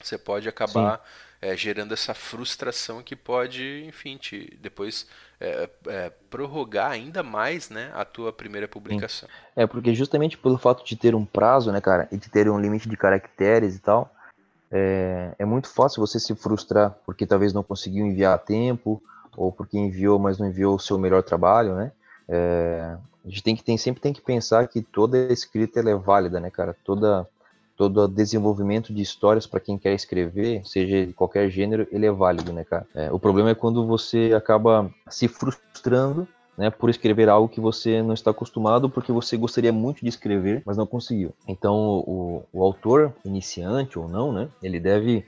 [0.00, 1.02] você pode acabar
[1.42, 5.06] é, gerando essa frustração que pode, enfim, te depois
[5.40, 9.28] é, é, prorrogar ainda mais né, a tua primeira publicação.
[9.28, 9.34] Sim.
[9.56, 12.60] É, porque justamente pelo fato de ter um prazo, né, cara, e de ter um
[12.60, 14.14] limite de caracteres e tal,
[14.70, 19.02] é, é muito fácil você se frustrar porque talvez não conseguiu enviar a tempo,
[19.36, 21.90] ou porque enviou, mas não enviou o seu melhor trabalho, né?
[22.28, 26.38] É, a gente tem que tem, sempre tem que pensar que toda escrita é válida,
[26.38, 26.76] né, cara?
[26.84, 27.26] Toda
[27.76, 32.10] todo o desenvolvimento de histórias para quem quer escrever, seja de qualquer gênero, ele é
[32.10, 32.86] válido, né, cara?
[32.94, 38.02] É, o problema é quando você acaba se frustrando né, por escrever algo que você
[38.02, 41.32] não está acostumado, porque você gostaria muito de escrever, mas não conseguiu.
[41.48, 41.74] Então,
[42.06, 45.24] o, o autor, iniciante ou não, né, ele deve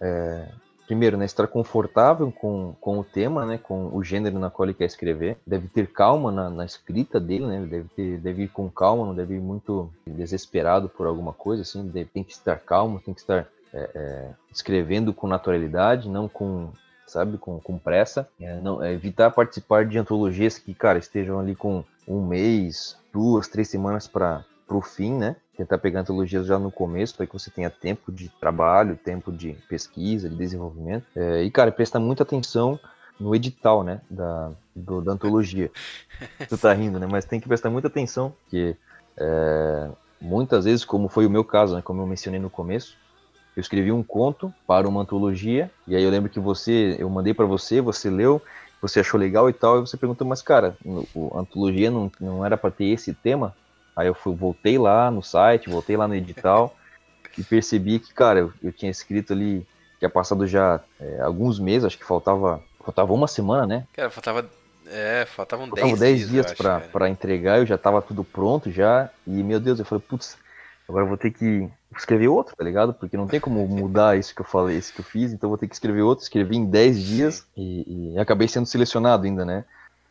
[0.00, 0.48] é,
[0.86, 4.74] primeiro, né, estar confortável com, com o tema, né, com o gênero na qual ele
[4.74, 5.36] quer escrever.
[5.46, 9.14] Deve ter calma na, na escrita dele, né, deve, ter, deve ir com calma, não
[9.14, 13.20] deve ir muito desesperado por alguma coisa, assim, deve, tem que estar calmo, tem que
[13.20, 16.70] estar é, é, escrevendo com naturalidade, não com,
[17.06, 18.28] sabe, com, com pressa.
[18.40, 23.48] É, não, é evitar participar de antologias que, cara, estejam ali com um mês, duas,
[23.48, 25.36] três semanas para o fim, né?
[25.56, 29.54] tentar pegar antologias já no começo, para que você tenha tempo de trabalho, tempo de
[29.68, 31.06] pesquisa, de desenvolvimento.
[31.16, 32.78] É, e, cara, presta muita atenção
[33.18, 35.70] no edital, né, da, do, da antologia.
[36.48, 38.76] tu tá rindo, né, mas tem que prestar muita atenção, porque
[39.16, 39.88] é,
[40.20, 42.98] muitas vezes, como foi o meu caso, né, como eu mencionei no começo,
[43.56, 47.32] eu escrevi um conto para uma antologia, e aí eu lembro que você, eu mandei
[47.32, 48.42] para você, você leu,
[48.82, 50.76] você achou legal e tal, e você perguntou, mas cara,
[51.32, 53.56] a antologia não, não era para ter esse tema?
[53.96, 56.76] Aí eu fui, voltei lá no site, voltei lá no edital
[57.38, 59.66] e percebi que, cara, eu, eu tinha escrito ali,
[59.98, 63.86] tinha passado já é, alguns meses, acho que faltava, faltava uma semana, né?
[63.94, 64.46] Cara, faltava,
[64.86, 66.52] é, faltavam 10 dias, dias
[66.92, 70.36] para entregar, eu já tava tudo pronto já, e meu Deus, eu falei, putz,
[70.86, 72.92] agora eu vou ter que escrever outro, tá ligado?
[72.92, 75.50] Porque não tem como mudar isso que eu falei, isso que eu fiz, então eu
[75.50, 79.44] vou ter que escrever outro, escrevi em 10 dias e, e acabei sendo selecionado ainda,
[79.44, 79.64] né?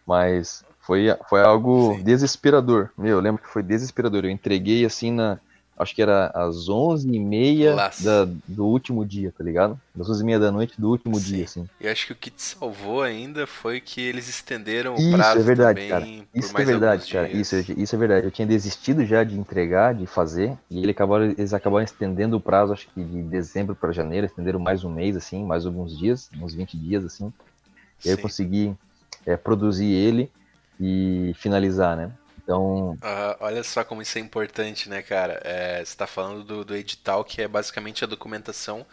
[0.06, 2.04] Mas foi, foi algo Sim.
[2.04, 2.92] desesperador.
[2.96, 4.24] Meu, eu lembro que foi desesperador.
[4.24, 5.40] Eu entreguei assim na.
[5.78, 9.78] Acho que era às 11h30 da, do último dia, tá ligado?
[9.94, 11.26] Das 11h30 da noite do último Sim.
[11.26, 11.70] dia, assim.
[11.82, 15.32] E acho que o que te salvou ainda foi que eles estenderam o prazo.
[15.32, 16.30] Isso é verdade, também cara.
[16.34, 17.28] Isso é verdade, cara.
[17.30, 18.26] Isso, isso é verdade.
[18.26, 22.40] Eu tinha desistido já de entregar, de fazer, e ele acabaram, eles acabaram estendendo o
[22.40, 26.30] prazo, acho que de dezembro para janeiro, estenderam mais um mês, assim, mais alguns dias,
[26.40, 27.34] uns 20 dias, assim.
[28.06, 28.74] E aí eu consegui
[29.26, 30.32] é, produzir ele
[30.80, 32.12] e finalizar, né?
[32.44, 32.92] Então.
[32.94, 35.42] Uh, olha só como isso é importante, né, cara?
[35.44, 38.86] É, você está falando do, do edital, que é basicamente a documentação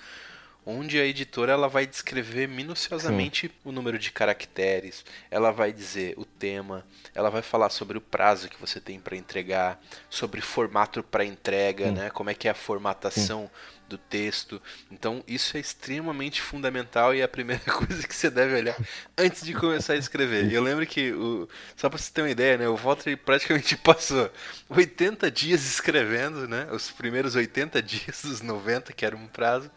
[0.64, 3.54] onde a editora ela vai descrever minuciosamente Sim.
[3.64, 8.48] o número de caracteres, ela vai dizer o tema, ela vai falar sobre o prazo
[8.48, 11.92] que você tem para entregar, sobre formato para entrega, Sim.
[11.94, 12.10] né?
[12.10, 14.60] Como é que é a formatação Sim do texto.
[14.90, 18.76] Então isso é extremamente fundamental e é a primeira coisa que você deve olhar
[19.16, 20.50] antes de começar a escrever.
[20.52, 24.30] Eu lembro que, o, só para você ter uma ideia, né, o Walter praticamente passou
[24.68, 29.70] 80 dias escrevendo, né, os primeiros 80 dias dos 90, que era um prazo,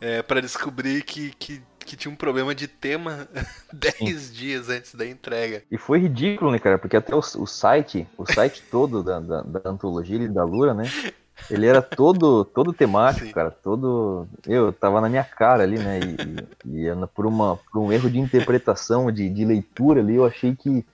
[0.00, 3.28] é, para descobrir que, que que tinha um problema de tema
[3.72, 5.62] 10 dias antes da entrega.
[5.70, 6.78] E foi ridículo, né, cara?
[6.78, 10.74] Porque até o, o site, o site todo da, da, da antologia e da Lura,
[10.74, 10.90] né?
[11.48, 13.32] Ele era todo, todo temático, Sim.
[13.32, 14.26] cara, todo.
[14.46, 16.00] Eu tava na minha cara ali, né?
[16.00, 20.56] E, e por, uma, por um erro de interpretação, de, de leitura ali, eu achei
[20.56, 20.84] que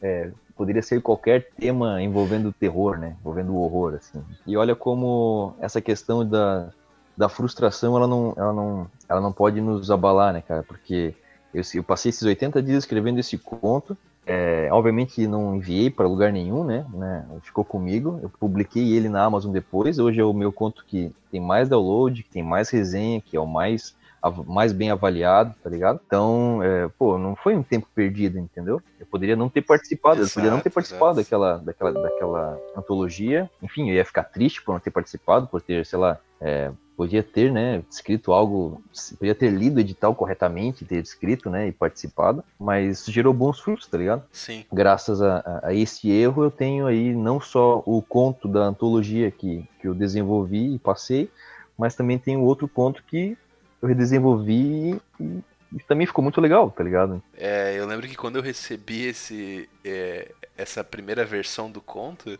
[0.00, 3.16] é, poderia ser qualquer tema envolvendo terror, né?
[3.20, 4.22] Envolvendo o horror, assim.
[4.46, 6.70] E olha como essa questão da,
[7.16, 10.62] da frustração, ela não, ela, não, ela não pode nos abalar, né, cara?
[10.62, 11.14] Porque
[11.54, 16.32] eu, eu passei esses 80 dias escrevendo esse conto, é, obviamente não enviei para lugar
[16.32, 17.26] nenhum, né, né?
[17.42, 18.20] Ficou comigo.
[18.22, 19.98] Eu publiquei ele na Amazon depois.
[19.98, 23.40] Hoje é o meu conto que tem mais download, que tem mais resenha, que é
[23.40, 23.94] o mais
[24.30, 26.00] mais bem avaliado, tá ligado?
[26.06, 28.80] Então, é, pô, não foi um tempo perdido, entendeu?
[28.98, 33.50] Eu poderia não ter participado, exato, eu poderia não ter participado daquela, daquela, daquela antologia.
[33.60, 37.22] Enfim, eu ia ficar triste por não ter participado, por ter, sei lá, é, podia
[37.22, 38.82] ter, né, escrito algo,
[39.18, 43.86] podia ter lido o edital corretamente, ter escrito, né, e participado, mas gerou bons frutos,
[43.86, 44.22] tá ligado?
[44.30, 44.64] Sim.
[44.72, 49.30] Graças a, a, a, esse erro, eu tenho aí não só o conto da antologia
[49.30, 51.30] que, que eu desenvolvi e passei,
[51.76, 53.36] mas também tem outro conto que
[53.82, 55.42] eu redesenvolvi e,
[55.72, 57.20] e também ficou muito legal, tá ligado?
[57.36, 62.38] É, eu lembro que quando eu recebi esse, é, essa primeira versão do conto,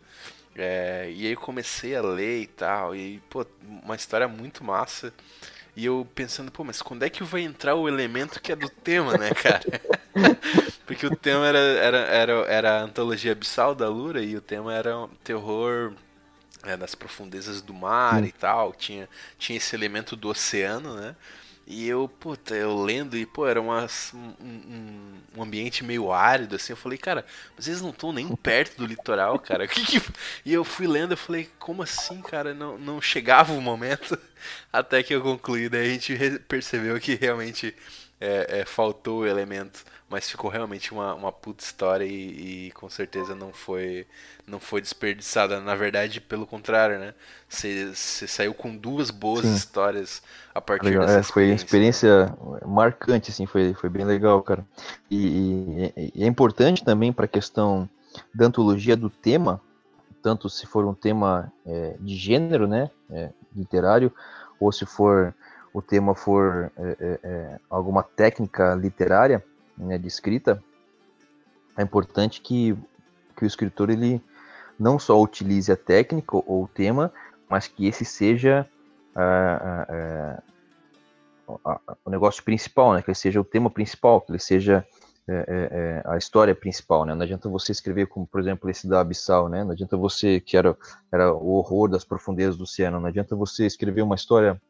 [0.54, 3.44] é, e aí eu comecei a ler e tal, e pô,
[3.82, 5.12] uma história muito massa.
[5.74, 8.68] E eu pensando, pô, mas quando é que vai entrar o elemento que é do
[8.68, 9.62] tema, né, cara?
[10.86, 14.74] Porque o tema era, era, era, era a antologia abissal da Lura e o tema
[14.74, 15.94] era terror
[16.64, 18.26] é, nas profundezas do mar hum.
[18.26, 21.14] e tal, tinha, tinha esse elemento do oceano, né?
[21.66, 26.72] E eu, puta, eu lendo e, pô, era uma, um, um, ambiente meio árido, assim.
[26.72, 27.24] Eu falei, cara,
[27.56, 29.66] mas eles não estão nem perto do litoral, cara.
[29.68, 30.02] Que que...
[30.44, 32.52] E eu fui lendo, eu falei, como assim, cara?
[32.52, 34.18] Não, não chegava o momento
[34.72, 35.68] até que eu concluí.
[35.68, 37.74] Daí a gente percebeu que realmente
[38.20, 42.86] é, é, faltou o elemento mas ficou realmente uma, uma puta história e, e, com
[42.90, 44.06] certeza não foi
[44.46, 45.58] não foi desperdiçada.
[45.58, 47.14] Na verdade, pelo contrário, né?
[47.48, 49.54] Você saiu com duas boas Sim.
[49.54, 50.22] histórias
[50.54, 51.06] a partir legal.
[51.06, 54.66] dessa é, Foi uma experiência marcante, assim, foi, foi bem legal, cara.
[55.10, 57.88] E, e, e é importante também para a questão
[58.34, 59.62] da antologia do tema,
[60.22, 64.12] tanto se for um tema é, de gênero, né, é, literário,
[64.60, 65.34] ou se for
[65.72, 69.42] o tema for é, é, é alguma técnica literária,
[69.76, 70.62] né, de escrita,
[71.76, 72.76] é importante que,
[73.36, 74.22] que o escritor ele
[74.78, 77.12] não só utilize a técnica ou o tema,
[77.48, 78.68] mas que esse seja
[82.04, 83.02] o negócio principal, né?
[83.02, 84.86] que ele seja o tema principal, que ele seja
[85.28, 87.14] é, é, a história principal, né?
[87.14, 89.62] Não adianta você escrever como, por exemplo, esse da Abissal, né?
[89.62, 90.76] Não adianta você, que era,
[91.12, 94.60] era o horror das profundezas do oceano, não adianta você escrever uma história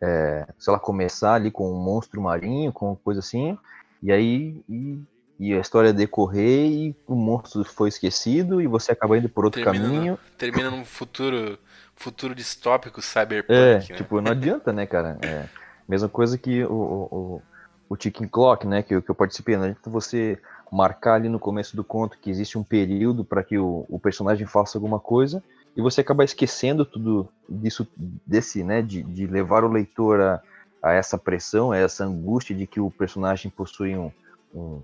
[0.00, 3.56] é, sei lá, começar ali com um monstro marinho, com coisa assim,
[4.02, 4.98] e aí e,
[5.38, 9.62] e, a história decorrer e o monstro foi esquecido e você acaba indo por outro
[9.62, 10.12] termina caminho.
[10.12, 11.58] No, termina num futuro
[11.94, 13.52] futuro distópico cyberpunk.
[13.52, 13.80] É, né?
[13.80, 15.18] tipo, não adianta, né, cara?
[15.20, 15.44] É,
[15.86, 17.42] mesma coisa que o, o,
[17.90, 20.38] o Ticking Clock, né, que, que eu participei, não adianta você
[20.72, 24.46] marcar ali no começo do conto que existe um período para que o, o personagem
[24.46, 25.42] faça alguma coisa
[25.76, 30.42] e você acaba esquecendo tudo disso, desse, né, de, de levar o leitor a,
[30.82, 34.10] a, essa pressão, a essa angústia de que o personagem possui um,
[34.54, 34.82] um,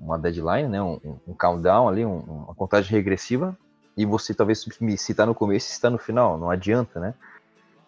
[0.00, 3.56] uma deadline, né, um, um countdown ali, uma contagem regressiva,
[3.96, 7.14] e você talvez se está no começo, se está no final, não adianta, né?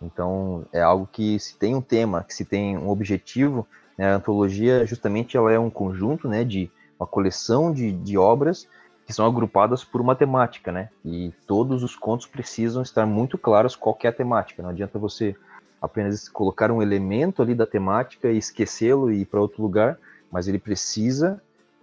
[0.00, 4.16] Então é algo que se tem um tema, que se tem um objetivo, né, a
[4.16, 8.66] antologia justamente ela é um conjunto, né, de uma coleção de, de obras
[9.08, 10.90] que são agrupadas por uma temática, né?
[11.02, 14.62] E todos os contos precisam estar muito claros qual é a temática.
[14.62, 15.34] Não adianta você
[15.80, 19.98] apenas colocar um elemento ali da temática e esquecê-lo e ir para outro lugar,
[20.30, 21.40] mas ele precisa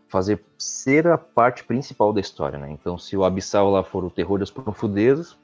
[0.08, 2.70] fazer ser a parte principal da história, né?
[2.70, 5.36] Então, se o Abissal lá for o terror das profundezas,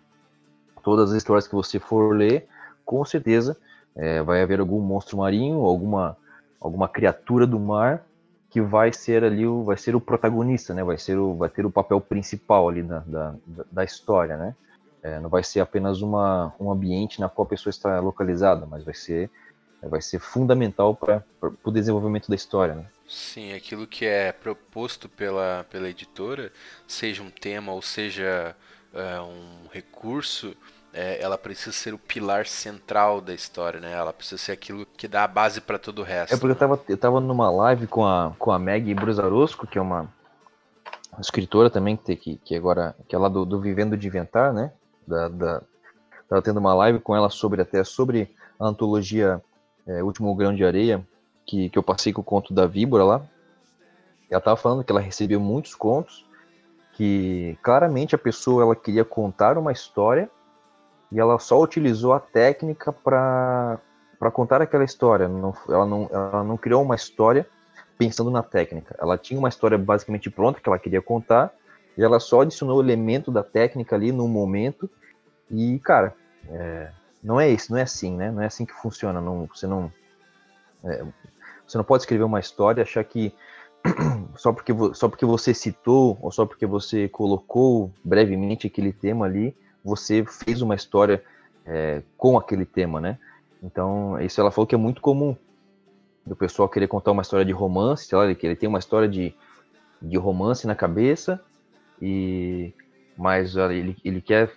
[0.84, 2.48] todas as histórias que você for ler,
[2.86, 3.58] com certeza
[3.96, 6.15] é, vai haver algum monstro marinho, alguma
[6.60, 8.06] alguma criatura do mar
[8.52, 10.84] que vai ser ali o vai ser o protagonista, né?
[10.84, 13.36] Vai ser o vai ter o papel principal ali da, da,
[13.72, 14.54] da história, né?
[15.02, 18.84] É, não vai ser apenas uma um ambiente na qual a pessoa está localizada, mas
[18.84, 19.32] vai ser
[19.82, 21.24] vai ser fundamental para
[21.64, 22.86] o desenvolvimento da história, né?
[23.08, 26.52] Sim, aquilo que é proposto pela pela editora,
[26.86, 28.54] seja um tema ou seja
[28.93, 30.56] é, um recurso,
[30.94, 33.94] é, ela precisa ser o pilar central da história, né?
[33.94, 36.34] Ela precisa ser aquilo que dá a base para todo o resto.
[36.34, 36.54] É porque né?
[36.54, 40.10] eu, tava, eu tava numa live com a, com a Meg Brusarosco, que é uma,
[41.20, 44.72] escritora também, que, que, que agora que é lá do, do Vivendo de Inventar, né?
[45.08, 45.62] Da, da,
[46.28, 49.42] tava tendo uma live com ela sobre até sobre a antologia
[49.88, 51.06] é, Último Grão de Areia,
[51.46, 53.22] que, que eu passei com o conto da Víbora lá.
[54.30, 56.26] Ela tava falando que ela recebeu muitos contos,
[56.94, 60.30] que claramente a pessoa ela queria contar uma história
[61.12, 63.80] e ela só utilizou a técnica para
[64.34, 65.28] contar aquela história.
[65.28, 67.45] Não, ela, não, ela não criou uma história
[67.97, 68.95] pensando na técnica.
[68.99, 71.53] Ela tinha uma história basicamente pronta que ela queria contar,
[71.97, 74.89] e ela só adicionou o elemento da técnica ali no momento.
[75.49, 76.16] E, cara,
[76.49, 76.89] é,
[77.22, 78.32] não é isso, não é assim, né?
[78.32, 79.20] Não é assim que funciona.
[79.20, 79.91] Não, você não.
[80.84, 81.03] É,
[81.68, 83.34] você não pode escrever uma história e achar que
[84.36, 89.55] só porque, só porque você citou ou só porque você colocou brevemente aquele tema ali,
[89.84, 91.23] você fez uma história
[91.65, 93.17] é, com aquele tema, né?
[93.63, 95.36] Então, isso ela falou que é muito comum
[96.25, 99.07] do pessoal querer contar uma história de romance, sei lá, ele, ele tem uma história
[99.07, 99.34] de,
[100.01, 101.39] de romance na cabeça,
[102.01, 102.73] e
[103.17, 104.51] mas ele, ele quer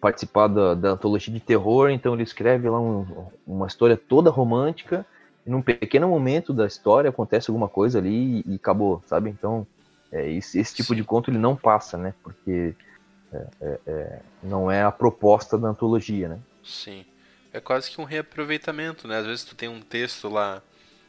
[0.00, 5.06] participar da, da antologia de terror, então ele escreve lá um, uma história toda romântica,
[5.46, 9.30] e num pequeno momento da história acontece alguma coisa ali e, e acabou, sabe?
[9.30, 9.66] Então,
[10.12, 12.14] é, esse, esse, tipo de conto ele não passa, né?
[12.22, 12.74] Porque
[13.32, 16.38] é, é, é, não é a proposta da antologia, né?
[16.64, 17.04] Sim.
[17.52, 19.18] É quase que um reaproveitamento, né?
[19.18, 20.62] Às vezes tu tem um texto lá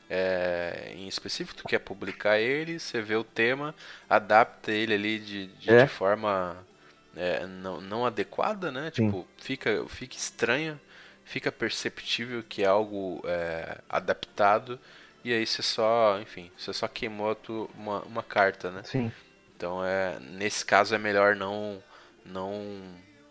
[0.10, 3.74] é, em específico, tu quer publicar ele, você vê o tema,
[4.10, 5.84] adapta ele ali de, de, é.
[5.84, 6.58] de forma
[7.16, 8.92] é, não, não adequada, né?
[8.94, 9.06] Sim.
[9.06, 10.80] Tipo, fica, fica estranho,
[11.24, 14.80] fica perceptível que é algo é, adaptado,
[15.24, 18.82] e aí você só, enfim, você só queimou tu, uma, uma carta, né?
[18.84, 19.12] Sim.
[19.56, 21.82] Então, é, nesse caso é melhor não,
[22.26, 22.54] não,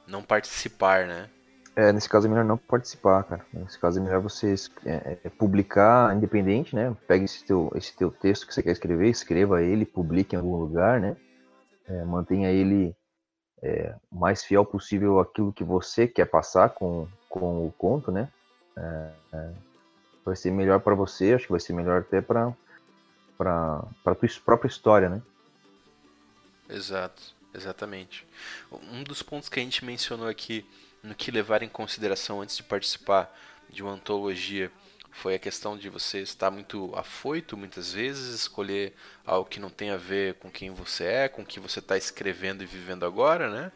[0.07, 1.29] não participar, né?
[1.77, 3.47] É, nesse caso é melhor não participar, cara.
[3.53, 6.95] Nesse caso é melhor você é, é, publicar independente, né?
[7.07, 10.57] Pega esse teu, esse teu texto que você quer escrever, escreva ele, publique em algum
[10.57, 11.17] lugar, né?
[11.87, 12.95] É, mantenha ele
[13.63, 18.29] é, o mais fiel possível àquilo que você quer passar com, com o conto, né?
[18.77, 19.51] É, é,
[20.25, 22.53] vai ser melhor para você, acho que vai ser melhor até para
[23.39, 25.23] para tua própria história, né?
[26.69, 28.27] Exato, exatamente.
[28.71, 30.65] Um dos pontos que a gente mencionou aqui
[31.03, 33.35] no que levar em consideração antes de participar
[33.69, 34.71] de uma antologia
[35.13, 38.95] foi a questão de você estar muito afoito muitas vezes, escolher
[39.27, 41.97] algo que não tem a ver com quem você é, com o que você está
[41.97, 43.73] escrevendo e vivendo agora, né?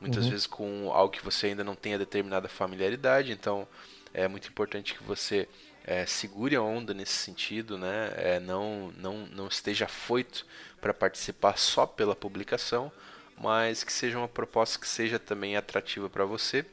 [0.00, 0.30] Muitas uhum.
[0.30, 3.66] vezes com algo que você ainda não tenha determinada familiaridade, então
[4.12, 5.48] é muito importante que você
[5.84, 8.12] é, segure a onda nesse sentido, né?
[8.16, 10.46] É, não, não, não esteja afoito
[10.80, 12.92] para participar só pela publicação,
[13.40, 16.64] mas que seja uma proposta que seja também atrativa para você.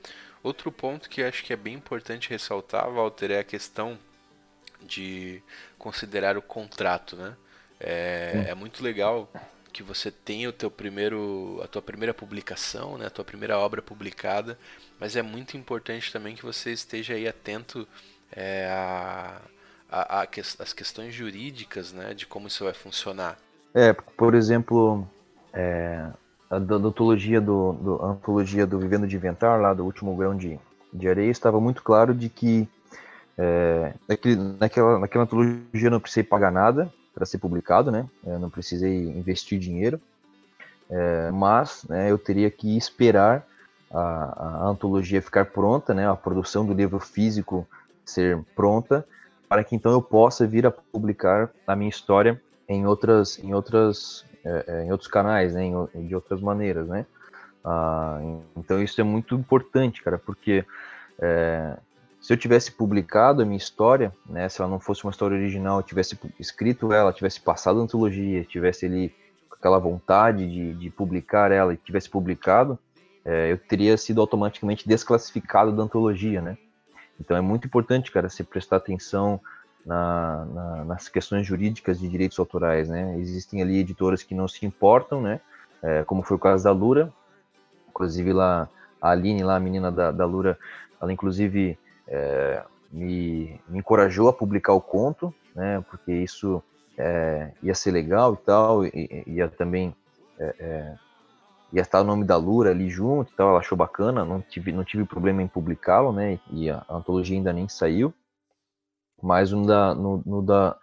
[0.41, 3.97] Outro ponto que acho que é bem importante ressaltar, Walter, é a questão
[4.81, 5.41] de
[5.77, 7.35] considerar o contrato, né?
[7.79, 9.29] É, é, muito legal
[9.71, 13.07] que você tenha o teu primeiro, a tua primeira publicação, né?
[13.07, 14.57] A tua primeira obra publicada,
[14.99, 17.87] mas é muito importante também que você esteja aí atento
[18.31, 19.41] é, a,
[19.89, 22.13] a, a que, as questões jurídicas, né?
[22.13, 23.37] De como isso vai funcionar.
[23.73, 25.07] É, por exemplo,
[25.53, 26.07] é,
[26.59, 30.59] da antologia do, do, antologia do Vivendo de Inventar, lá do último grão de,
[30.91, 32.67] de areia, estava muito claro de que
[33.37, 33.93] é,
[34.59, 38.07] naquela, naquela antologia eu não precisei pagar nada para ser publicado, né?
[38.25, 39.99] Eu não precisei investir dinheiro,
[40.89, 43.45] é, mas né, eu teria que esperar
[43.91, 46.09] a, a, antologia ficar pronta, né?
[46.09, 47.67] A produção do livro físico
[48.03, 49.05] ser pronta,
[49.47, 54.25] para que então eu possa vir a publicar a minha história em outras, em outras
[54.45, 57.05] é, é, em outros canais, né, em, de outras maneiras, né?
[57.63, 58.19] Ah,
[58.57, 60.65] então isso é muito importante, cara, porque
[61.19, 61.77] é,
[62.19, 65.79] se eu tivesse publicado a minha história, né, se ela não fosse uma história original,
[65.79, 69.13] eu tivesse escrito ela, tivesse passado a antologia, tivesse ali
[69.51, 72.77] aquela vontade de, de publicar ela e tivesse publicado,
[73.23, 76.57] é, eu teria sido automaticamente desclassificado da antologia, né?
[77.19, 79.39] Então é muito importante, cara, se prestar atenção
[79.85, 83.17] na, na, nas questões jurídicas de direitos autorais, né?
[83.19, 85.41] Existem ali editoras que não se importam, né?
[85.81, 87.11] É, como foi o caso da Lura,
[87.89, 88.69] inclusive lá
[89.01, 90.57] a Aline, lá a menina da, da Lura,
[91.01, 91.77] ela inclusive
[92.07, 95.83] é, me, me, encorajou a publicar o conto, né?
[95.89, 96.63] Porque isso
[96.97, 99.93] é, ia ser legal e tal, e, ia também
[100.39, 100.95] é, é,
[101.73, 104.71] ia estar o nome da Lura ali junto e tal, ela achou bacana, não tive,
[104.71, 106.39] não tive problema em publicá-lo, né?
[106.49, 108.13] E a, a antologia ainda nem saiu
[109.23, 110.77] mas no da, no, no da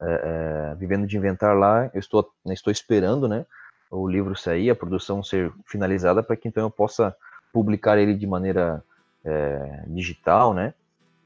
[0.00, 3.44] é, é, Vivendo de Inventar lá, eu estou, estou esperando, né,
[3.90, 7.14] o livro sair, a produção ser finalizada, para que então eu possa
[7.52, 8.82] publicar ele de maneira
[9.24, 10.72] é, digital, né,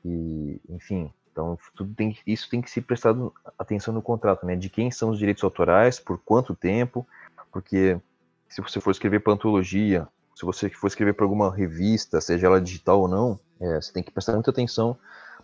[0.04, 3.14] e, enfim, então tudo tem, isso tem que se prestar
[3.59, 7.07] atenção no contrato, né, de quem são os direitos autorais, por quanto tempo,
[7.52, 8.00] porque
[8.48, 12.61] se você for escrever para antologia, se você for escrever para alguma revista, seja ela
[12.61, 14.96] digital ou não, é, você tem que prestar muita atenção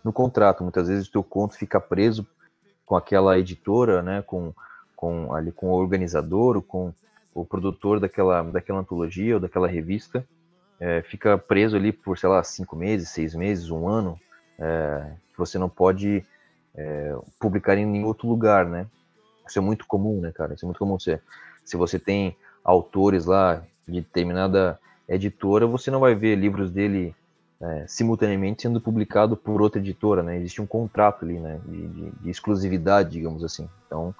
[0.03, 0.63] no contrato.
[0.63, 2.27] Muitas vezes o teu conto fica preso
[2.85, 4.53] com aquela editora, né, com,
[4.95, 6.93] com ali com o organizador, com
[7.33, 10.25] o produtor daquela, daquela antologia ou daquela revista,
[10.79, 14.19] é, fica preso ali por, sei lá, cinco meses, seis meses, um ano,
[14.59, 16.23] é, você não pode
[16.75, 18.85] é, publicar em nenhum outro lugar, né?
[19.47, 20.53] Isso é muito comum, né, cara?
[20.53, 20.99] Isso é muito comum.
[20.99, 21.19] Você,
[21.63, 27.15] se você tem autores lá de determinada editora, você não vai ver livros dele
[27.63, 30.37] é, simultaneamente sendo publicado por outra editora, né?
[30.37, 31.61] Existe um contrato ali, né?
[31.65, 33.69] De, de, de exclusividade, digamos assim.
[33.87, 34.13] Então,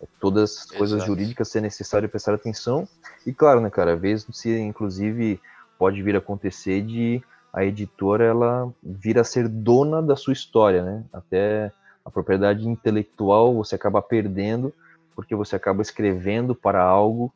[0.00, 1.06] é, todas as coisas Exato.
[1.06, 2.88] jurídicas é necessário prestar atenção.
[3.26, 5.38] E claro, né, cara, às vezes se inclusive
[5.78, 7.22] pode vir a acontecer de
[7.52, 11.04] a editora ela vir a ser dona da sua história, né?
[11.12, 11.70] Até
[12.04, 14.72] a propriedade intelectual você acaba perdendo
[15.14, 17.32] porque você acaba escrevendo para algo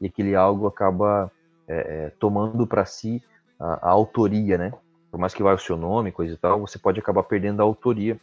[0.00, 1.30] e aquele algo acaba
[1.66, 3.22] é, é, tomando para si
[3.58, 4.72] a, a, autoria, né?
[5.12, 7.64] Por mais que vá o seu nome, coisa e tal, você pode acabar perdendo a
[7.64, 8.18] autoria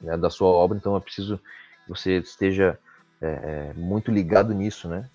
[0.00, 0.76] né, da sua obra.
[0.76, 2.76] Então é preciso que você esteja
[3.22, 5.08] é, é muito ligado nisso, né?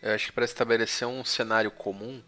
[0.00, 2.22] Eu acho que para estabelecer um cenário comum,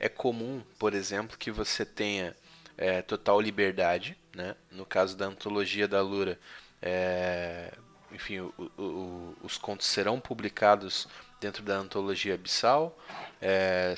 [0.00, 2.34] é comum, por exemplo, que você tenha
[2.78, 4.56] é, total liberdade, né?
[4.72, 6.40] No caso da antologia da Lura,
[6.80, 7.74] é,
[8.10, 11.06] enfim, o, o, os contos serão publicados
[11.38, 12.98] dentro da antologia Abissal,
[13.38, 13.94] é,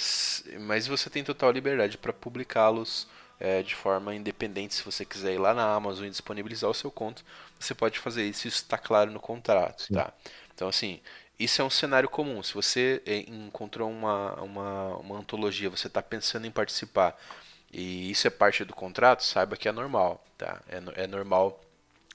[0.62, 3.06] mas você tem total liberdade para publicá-los
[3.38, 4.74] é, de forma independente.
[4.74, 7.24] Se você quiser ir lá na Amazon e disponibilizar o seu conto,
[7.58, 8.48] você pode fazer isso.
[8.48, 10.12] Isso está claro no contrato, tá?
[10.54, 11.00] Então, assim,
[11.38, 12.42] isso é um cenário comum.
[12.42, 17.18] Se você é, encontrou uma, uma, uma antologia, você está pensando em participar
[17.72, 20.62] e isso é parte do contrato, saiba que é normal, tá?
[20.68, 21.60] É, é normal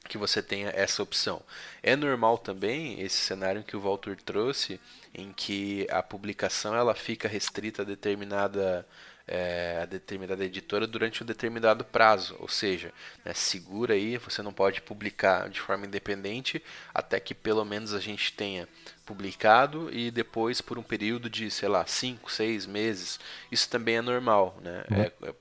[0.10, 1.42] que você tenha essa opção.
[1.84, 4.80] É normal também esse cenário que o Walter trouxe,
[5.14, 8.86] em que a publicação ela fica restrita a determinada
[9.34, 12.92] é, a determinada editora durante um determinado prazo, ou seja,
[13.24, 16.62] né, segura aí, você não pode publicar de forma independente
[16.94, 18.68] até que pelo menos a gente tenha
[19.06, 23.22] publicado e depois por um período de, sei lá, 5, 6 meses.
[23.50, 24.84] Isso também é normal, né?
[24.92, 25.02] Uhum.
[25.02, 25.34] É, é,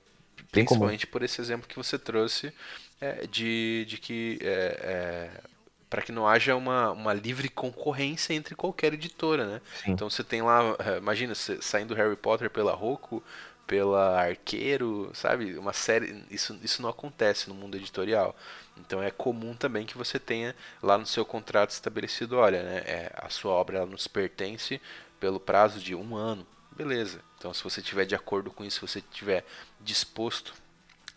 [0.49, 2.53] principalmente por esse exemplo que você trouxe
[3.01, 5.41] é, de, de que é, é,
[5.89, 9.61] para que não haja uma, uma livre concorrência entre qualquer editora, né?
[9.83, 9.91] Sim.
[9.91, 10.61] Então você tem lá,
[10.97, 13.21] imagina, saindo Harry Potter pela Roku,
[13.67, 15.57] pela Arqueiro, sabe?
[15.57, 18.35] Uma série, isso, isso não acontece no mundo editorial.
[18.77, 23.11] Então é comum também que você tenha lá no seu contrato estabelecido, olha, né, é,
[23.15, 24.81] a sua obra nos pertence
[25.19, 27.21] pelo prazo de um ano, beleza.
[27.37, 29.45] Então se você tiver de acordo com isso, se você tiver
[29.79, 30.53] disposto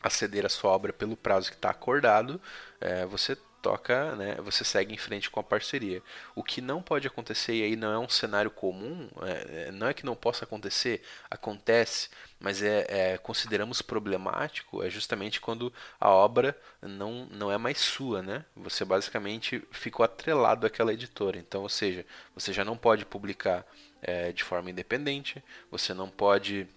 [0.03, 2.41] a ceder a sua obra pelo prazo que está acordado,
[2.81, 6.03] é, você toca, né, você segue em frente com a parceria.
[6.35, 9.87] O que não pode acontecer, e aí não é um cenário comum, é, é, não
[9.87, 12.11] é que não possa acontecer, acontece,
[12.45, 18.21] mas é, é, consideramos problemático é justamente quando a obra não, não é mais sua,
[18.21, 18.45] né?
[18.55, 21.39] Você basicamente ficou atrelado àquela editora.
[21.39, 23.67] Então, ou seja, você já não pode publicar
[24.03, 26.69] é, de forma independente, você não pode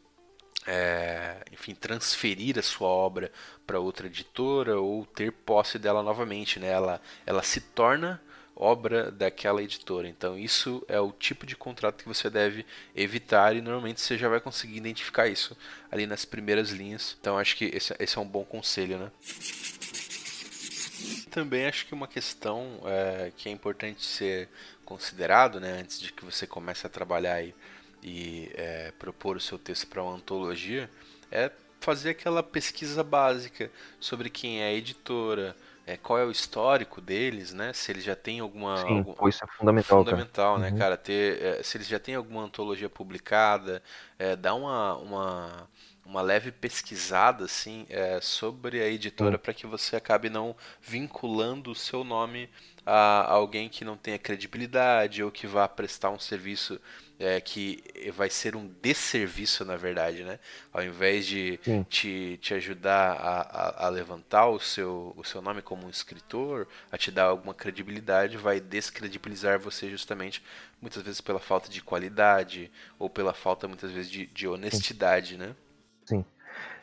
[0.66, 3.30] é, enfim, transferir a sua obra
[3.66, 6.70] para outra editora ou ter posse dela novamente, né?
[6.70, 8.22] Ela, ela se torna
[8.58, 10.08] obra daquela editora.
[10.08, 14.28] Então isso é o tipo de contrato que você deve evitar e normalmente você já
[14.28, 15.56] vai conseguir identificar isso
[15.92, 17.16] ali nas primeiras linhas.
[17.22, 19.12] Então acho que esse, esse é um bom conselho, né?
[21.30, 24.50] Também acho que uma questão é, que é importante ser
[24.84, 27.54] considerado, né, antes de que você comece a trabalhar aí
[28.02, 30.90] e é, propor o seu texto para uma antologia
[31.30, 35.56] é fazer aquela pesquisa básica sobre quem é a editora,
[35.88, 37.72] é, qual é o histórico deles, né?
[37.72, 38.76] Se eles já têm alguma.
[38.78, 40.04] Sim, algum, isso é fundamental.
[40.04, 40.66] Fundamental, cara.
[40.66, 40.78] né, uhum.
[40.78, 40.98] cara?
[40.98, 43.82] Ter, é, se eles já têm alguma antologia publicada,
[44.20, 45.70] é, dar uma, uma,
[46.06, 51.76] uma leve pesquisada assim, é, sobre a editora para que você acabe não vinculando o
[51.76, 52.50] seu nome
[52.86, 56.82] a alguém que não tenha credibilidade ou que vá prestar um serviço
[57.20, 57.84] é, que
[58.16, 60.40] vai ser um desserviço, na verdade, né?
[60.72, 61.60] Ao invés de
[61.90, 66.68] te, te ajudar a, a, a, levantar o seu, o seu nome como um escritor,
[66.92, 70.44] a te dar alguma credibilidade, vai descredibilizar você justamente,
[70.82, 75.38] muitas vezes pela falta de qualidade ou pela falta, muitas vezes, de, de honestidade, Sim.
[75.38, 75.56] né?
[76.06, 76.26] Sim.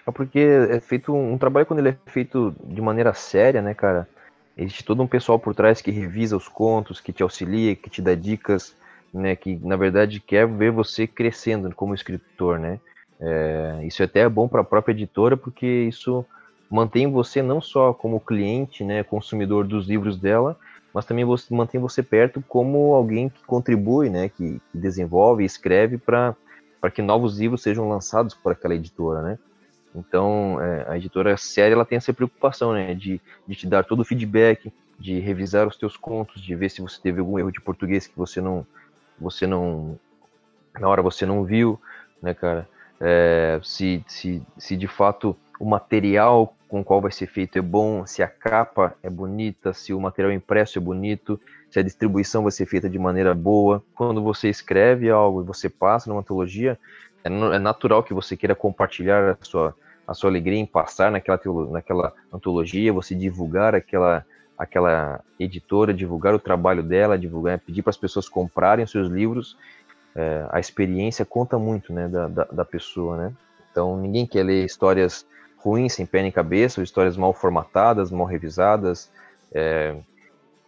[0.06, 3.72] É porque é feito um, um trabalho quando ele é feito de maneira séria, né,
[3.72, 4.08] cara?
[4.56, 8.02] Existe todo um pessoal por trás que revisa os contos, que te auxilia, que te
[8.02, 8.74] dá dicas,
[9.14, 12.80] né, que na verdade quer ver você crescendo como escritor, né?
[13.20, 16.26] É, isso até é bom para a própria editora porque isso
[16.68, 20.58] mantém você não só como cliente, né, consumidor dos livros dela,
[20.92, 25.96] mas também você, mantém você perto como alguém que contribui, né, que, que desenvolve, escreve
[25.96, 26.34] para
[26.80, 29.38] para que novos livros sejam lançados por aquela editora, né?
[29.94, 34.00] Então, é, a editora séria ela tem essa preocupação, né, de, de te dar todo
[34.00, 37.60] o feedback, de revisar os teus contos, de ver se você teve algum erro de
[37.60, 38.66] português que você não
[39.18, 39.98] você não
[40.78, 41.80] na hora você não viu,
[42.20, 42.68] né, cara?
[43.00, 47.62] É, se, se, se de fato o material com o qual vai ser feito é
[47.62, 51.40] bom, se a capa é bonita, se o material impresso é bonito,
[51.70, 53.82] se a distribuição vai ser feita de maneira boa.
[53.94, 56.78] Quando você escreve algo e você passa numa antologia,
[57.22, 59.74] é, é natural que você queira compartilhar a sua,
[60.06, 61.40] a sua alegria em passar naquela,
[61.70, 64.26] naquela antologia, você divulgar aquela,
[64.58, 69.56] aquela editora, divulgar o trabalho dela, divulgar, pedir para as pessoas comprarem os seus livros.
[70.14, 73.32] É, a experiência conta muito né, da, da, da pessoa, né?
[73.70, 75.26] Então, ninguém quer ler histórias
[75.56, 79.10] ruins, sem pé nem cabeça, ou histórias mal formatadas, mal revisadas.
[79.52, 79.96] É,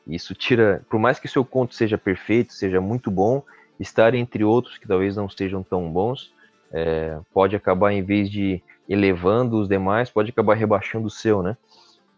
[0.07, 3.43] isso tira, por mais que seu conto seja perfeito, seja muito bom,
[3.79, 6.33] estar entre outros que talvez não sejam tão bons,
[6.73, 11.57] é, pode acabar, em vez de elevando os demais, pode acabar rebaixando o seu, né?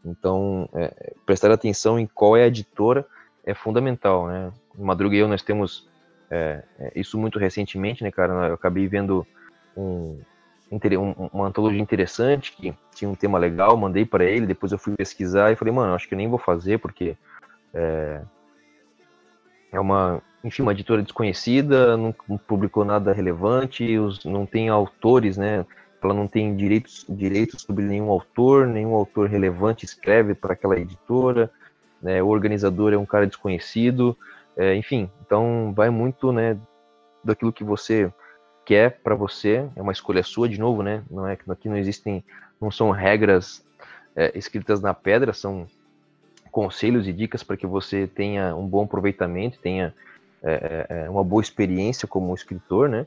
[0.04, 3.06] Então, é, prestar atenção em qual é a editora
[3.44, 4.52] é fundamental, né?
[4.76, 5.88] Madruga e eu, nós temos
[6.30, 8.48] é, é isso muito recentemente, né, cara?
[8.48, 9.26] Eu acabei vendo
[9.76, 10.20] um,
[11.32, 15.50] uma antologia interessante, que tinha um tema legal, mandei para ele, depois eu fui pesquisar
[15.50, 17.16] e falei, mano, acho que eu nem vou fazer, porque
[17.72, 18.20] é,
[19.72, 25.36] é uma, enfim, uma editora desconhecida, não, não publicou nada relevante, os, não tem autores,
[25.36, 25.64] né,
[26.02, 31.50] ela não tem direitos, direitos sobre nenhum autor, nenhum autor relevante escreve para aquela editora,
[32.00, 34.16] né, o organizador é um cara desconhecido,
[34.56, 36.56] é, enfim, então vai muito, né,
[37.24, 38.12] daquilo que você
[38.64, 41.02] quer para você, é uma escolha sua de novo, né?
[41.10, 42.22] Não é que aqui não existem,
[42.60, 43.64] não são regras
[44.14, 45.66] é, escritas na pedra, são
[46.50, 49.94] conselhos e dicas para que você tenha um bom aproveitamento, tenha
[50.42, 53.06] é, é, é, uma boa experiência como escritor, né?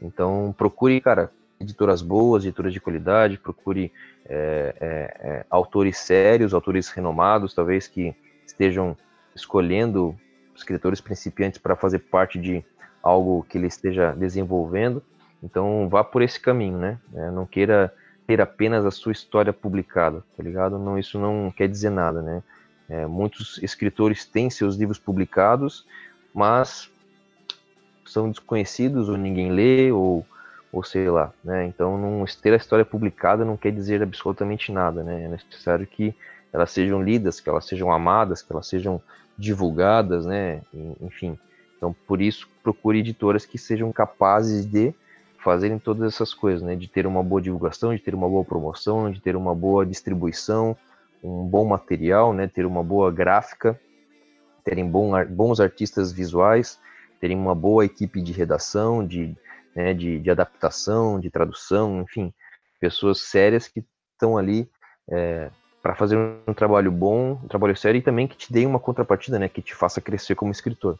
[0.00, 1.30] Então procure, cara,
[1.62, 3.92] editoras boas, editoras de qualidade, procure
[4.26, 8.14] é, é, é, autores sérios, autores renomados, talvez que
[8.46, 8.96] estejam
[9.34, 10.16] escolhendo
[10.54, 12.64] escritores principiantes para fazer parte de
[13.02, 15.02] algo que ele esteja desenvolvendo.
[15.42, 16.98] Então vá por esse caminho, né?
[17.14, 17.92] É, não queira
[18.26, 20.78] ter apenas a sua história publicada, tá ligado?
[20.78, 22.42] Não, isso não quer dizer nada, né?
[22.88, 25.86] É, muitos escritores têm seus livros publicados,
[26.34, 26.90] mas
[28.06, 30.26] são desconhecidos ou ninguém lê ou
[30.72, 31.66] ou sei lá, né?
[31.66, 35.24] Então não ter a história publicada não quer dizer absolutamente nada, né?
[35.24, 36.14] É necessário que
[36.52, 39.00] elas sejam lidas, que elas sejam amadas, que elas sejam
[39.36, 40.62] divulgadas, né?
[41.00, 41.38] Enfim,
[41.82, 44.94] então, por isso, procure editoras que sejam capazes de
[45.42, 46.76] fazerem todas essas coisas, né?
[46.76, 50.76] De ter uma boa divulgação, de ter uma boa promoção, de ter uma boa distribuição,
[51.24, 52.46] um bom material, né?
[52.46, 53.76] Ter uma boa gráfica,
[54.62, 56.78] terem bom, bons artistas visuais,
[57.20, 59.36] terem uma boa equipe de redação, de,
[59.74, 62.32] né, de, de adaptação, de tradução, enfim,
[62.80, 64.68] pessoas sérias que estão ali
[65.10, 65.50] é,
[65.82, 69.38] para fazer um trabalho bom, um trabalho sério e também que te deem uma contrapartida,
[69.38, 69.48] né?
[69.48, 70.98] Que te faça crescer como escritor.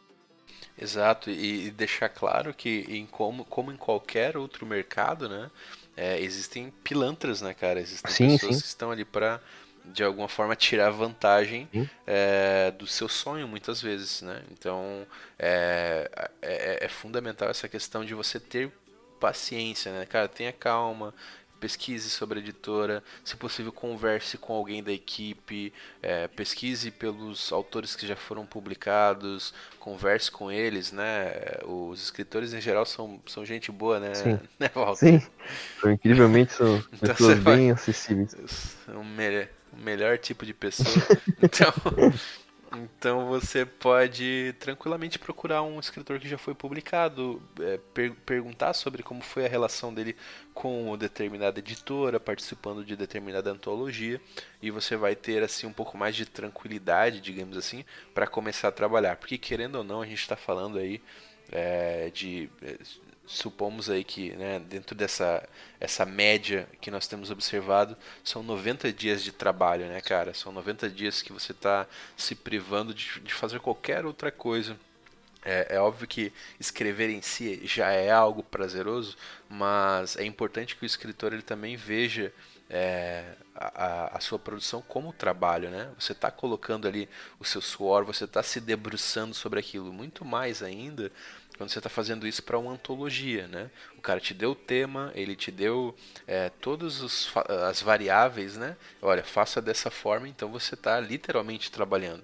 [0.77, 5.51] Exato, e, e deixar claro que em como, como em qualquer outro mercado, né,
[5.95, 7.79] é, existem pilantras, né, cara?
[7.79, 8.61] Existem sim, pessoas sim.
[8.61, 9.39] que estão ali para
[9.85, 11.67] de alguma forma tirar vantagem
[12.07, 14.41] é, do seu sonho muitas vezes, né?
[14.51, 15.05] Então
[15.37, 16.09] é,
[16.41, 18.71] é, é, fundamental essa questão de você ter
[19.19, 20.27] paciência, né, cara?
[20.27, 21.13] Tenha calma,
[21.63, 25.71] pesquise sobre a editora, se possível converse com alguém da equipe,
[26.01, 31.31] é, pesquise pelos autores que já foram publicados, converse com eles, né?
[31.63, 34.13] Os escritores em geral são, são gente boa, né?
[34.13, 35.21] Sim, né, Sim.
[35.79, 38.35] São, incrivelmente são então, pessoas bem acessíveis.
[38.89, 41.05] O, me o melhor tipo de pessoa.
[41.41, 41.73] então
[42.75, 49.03] então você pode tranquilamente procurar um escritor que já foi publicado, é, per perguntar sobre
[49.03, 50.15] como foi a relação dele
[50.53, 54.19] com determinada editora, participando de determinada antologia,
[54.61, 58.71] e você vai ter assim um pouco mais de tranquilidade, digamos assim, para começar a
[58.71, 59.17] trabalhar.
[59.17, 60.99] Porque querendo ou não, a gente está falando aí
[61.51, 62.77] é, de é,
[63.25, 65.47] supomos aí que né, dentro dessa
[65.79, 70.33] essa média que nós temos observado, são 90 dias de trabalho, né, cara?
[70.33, 74.77] São 90 dias que você está se privando de, de fazer qualquer outra coisa.
[75.45, 79.17] É, é, óbvio que escrever em si já é algo prazeroso,
[79.49, 82.31] mas é importante que o escritor ele também veja
[82.69, 85.91] é, a, a, sua produção como trabalho, né?
[85.99, 87.09] Você está colocando ali
[87.39, 89.91] o seu suor, você está se debruçando sobre aquilo.
[89.91, 91.11] Muito mais ainda
[91.57, 93.69] quando você está fazendo isso para uma antologia, né?
[93.97, 95.95] O cara te deu o tema, ele te deu
[96.25, 97.31] é, todas
[97.67, 98.75] as variáveis, né?
[99.01, 102.23] Olha, faça dessa forma, então você está literalmente trabalhando.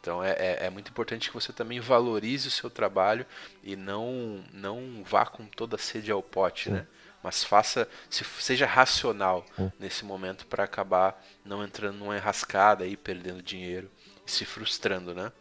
[0.00, 3.26] Então é, é, é, muito importante que você também valorize o seu trabalho
[3.62, 6.86] e não não vá com toda a sede ao pote, né?
[7.22, 9.44] Mas faça, se, seja racional
[9.78, 13.90] nesse momento para acabar não entrando numa enrascada e perdendo dinheiro
[14.24, 15.32] e se frustrando, né?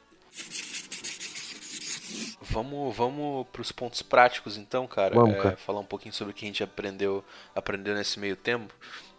[2.41, 5.15] Vamos, vamos para os pontos práticos então, cara.
[5.15, 5.57] Vamos, é, cara.
[5.57, 7.23] falar um pouquinho sobre o que a gente aprendeu,
[7.55, 8.73] aprendeu nesse meio tempo.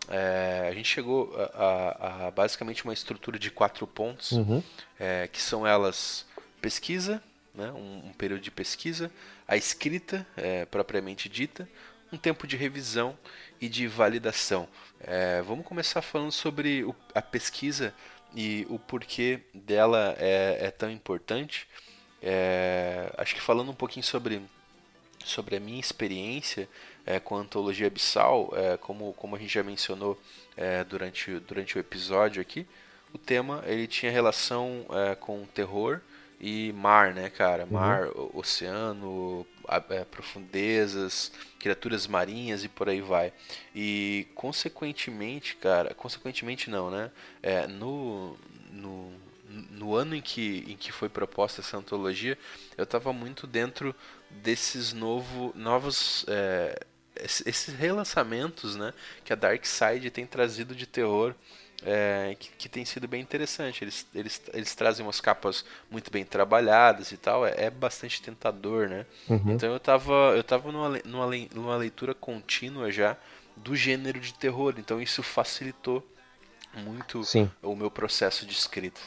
[0.09, 4.63] É, a gente chegou a, a, a, basicamente uma estrutura de quatro pontos, uhum.
[4.99, 6.25] é, que são elas
[6.63, 7.23] pesquisa,
[7.55, 9.11] né, um, um, período de pesquisa,
[9.47, 11.69] a escrita é, propriamente dita,
[12.11, 13.19] um tempo de revisão
[13.61, 14.67] e de validação.
[15.01, 17.93] É, vamos começar falando sobre o, a pesquisa
[18.35, 21.67] e o porquê dela é, é tão importante.
[22.23, 24.43] É, acho que falando um pouquinho sobre,
[25.25, 26.69] sobre a minha experiência
[27.07, 30.21] é, com a antologia abissal, é, como, como a gente já mencionou
[30.57, 32.67] é, durante, durante o episódio aqui,
[33.13, 36.01] o tema ele tinha relação é, com terror
[36.41, 37.65] e mar, né, cara?
[37.65, 37.71] Uhum.
[37.71, 38.31] Mar, uhum.
[38.35, 39.47] oceano,
[39.91, 43.33] é, profundezas, criaturas marinhas e por aí vai.
[43.75, 47.11] E consequentemente, cara, consequentemente não, né?
[47.43, 48.37] É, no,
[48.71, 49.13] no,
[49.49, 52.39] no ano em que, em que foi proposta essa antologia,
[52.77, 53.95] eu estava muito dentro
[54.31, 56.25] desses novo, novos.
[56.29, 56.79] É,
[57.45, 58.95] esses relançamentos né,
[59.25, 61.35] que a Dark Side tem trazido de terror
[61.83, 63.85] é, que, que, tem sido bem interessante.
[63.85, 68.89] Eles, eles, eles trazem umas capas muito bem trabalhadas e tal, é, é bastante tentador,
[68.89, 69.07] né?
[69.29, 69.53] Uhum.
[69.53, 73.17] Então eu tava, eu tava numa, numa, numa leitura contínua já
[73.57, 76.07] do gênero de terror, então isso facilitou
[76.75, 77.51] muito Sim.
[77.63, 79.01] o meu processo de escrita.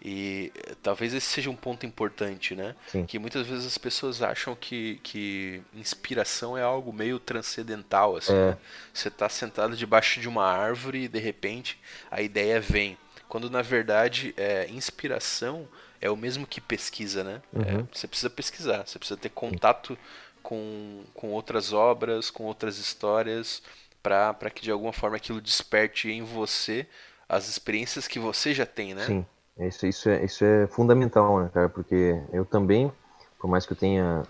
[0.00, 2.74] E eh, talvez esse seja um ponto importante, né?
[2.86, 3.04] Sim.
[3.04, 8.32] Que muitas vezes as pessoas acham que, que inspiração é algo meio transcendental, assim.
[8.32, 8.50] É.
[8.50, 8.58] Né?
[8.92, 11.78] Você está sentado debaixo de uma árvore e de repente
[12.10, 12.96] a ideia vem.
[13.28, 15.68] Quando na verdade é, inspiração
[16.00, 17.42] é o mesmo que pesquisa, né?
[17.52, 17.80] É, uhum.
[17.80, 19.98] É, você precisa pesquisar, você precisa ter contato
[20.42, 23.62] com, com outras obras, com outras histórias,
[24.02, 26.86] para que de alguma forma aquilo desperte em você
[27.28, 29.04] as experiências que você já tem, né?
[29.04, 29.26] Sim.
[29.58, 31.68] Isso, isso, é, isso é fundamental, né, cara?
[31.68, 32.92] Porque eu também,
[33.38, 34.22] por mais que eu tenha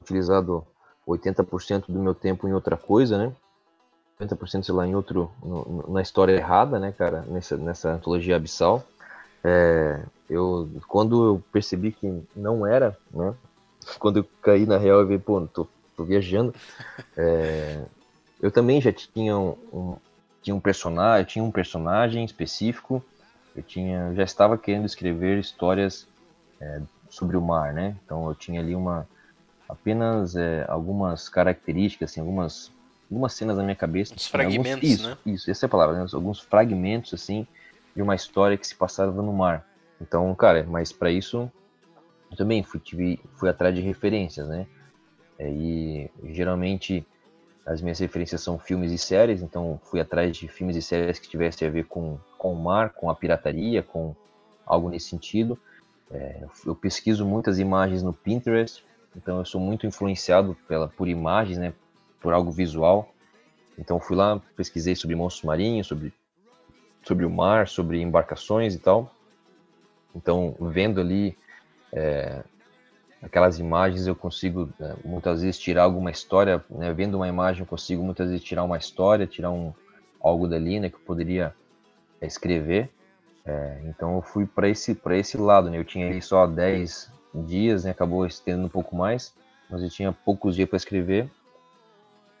[0.00, 0.66] utilizado
[1.06, 3.32] 80% do meu tempo em outra coisa, né?
[4.20, 7.22] 50% sei lá em outro no, na história errada, né, cara?
[7.28, 8.84] Nessa nessa antologia abissal,
[9.44, 13.34] é, eu quando eu percebi que não era, né?
[13.98, 15.66] Quando eu caí na real e vi, pô, tô,
[15.96, 16.54] tô viajando,
[17.16, 17.82] é,
[18.40, 19.96] eu também já tinha um, um
[20.40, 23.02] tinha um personagem, tinha um personagem específico
[23.54, 26.08] eu tinha, já estava querendo escrever histórias
[26.60, 27.96] é, sobre o mar, né?
[28.04, 29.06] Então eu tinha ali uma
[29.68, 32.72] apenas é, algumas características, assim, algumas
[33.10, 34.14] algumas cenas na minha cabeça.
[34.16, 35.18] Os fragmentos, alguns, isso, né?
[35.26, 36.06] Isso, essa é a palavra, né?
[36.12, 37.46] alguns fragmentos assim
[37.94, 39.66] de uma história que se passava no mar.
[40.00, 41.50] Então, cara, mas para isso
[42.30, 44.66] eu também fui, tive, fui atrás de referências, né?
[45.38, 47.06] É, e geralmente
[47.64, 51.28] as minhas referências são filmes e séries, então fui atrás de filmes e séries que
[51.28, 54.16] tivessem a ver com, com o mar, com a pirataria, com
[54.66, 55.56] algo nesse sentido.
[56.10, 58.84] É, eu pesquiso muitas imagens no Pinterest,
[59.16, 61.72] então eu sou muito influenciado pela, por imagens, né,
[62.20, 63.14] por algo visual.
[63.78, 66.12] Então fui lá, pesquisei sobre monstros marinhos, sobre,
[67.04, 69.14] sobre o mar, sobre embarcações e tal.
[70.12, 71.38] Então, vendo ali
[71.92, 72.42] é,
[73.22, 77.66] aquelas imagens eu consigo né, muitas vezes tirar alguma história, né, vendo uma imagem eu
[77.66, 79.72] consigo muitas vezes tirar uma história, tirar um
[80.20, 81.54] algo dali, né, que eu poderia
[82.26, 82.90] escrever.
[83.44, 85.78] É, então eu fui para esse esse lado, né?
[85.78, 87.10] Eu tinha aí só 10
[87.46, 89.34] dias, né, acabou estendendo um pouco mais,
[89.70, 91.30] mas eu tinha poucos dias para escrever.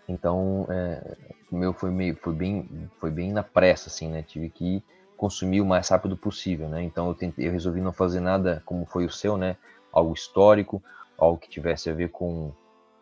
[0.06, 1.16] Então, é,
[1.50, 4.22] meu foi meio foi bem foi bem na pressa assim, né?
[4.22, 4.82] Tive que
[5.16, 6.82] consumir o mais rápido possível, né?
[6.82, 9.56] Então eu tentei, eu resolvi não fazer nada como foi o seu, né?
[9.92, 10.82] algo histórico,
[11.18, 12.52] algo que tivesse a ver com,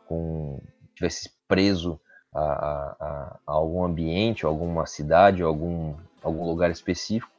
[0.07, 0.61] com
[0.95, 1.99] tivesse preso
[2.35, 7.31] a, a, a algum ambiente, alguma cidade, algum, algum lugar específico.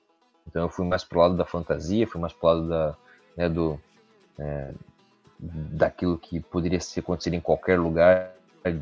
[0.47, 2.95] Então eu fui mais pro lado da fantasia, fui mais pro lado da,
[3.37, 3.79] né, do,
[4.39, 4.71] é,
[5.39, 8.33] daquilo que poderia acontecer em qualquer lugar,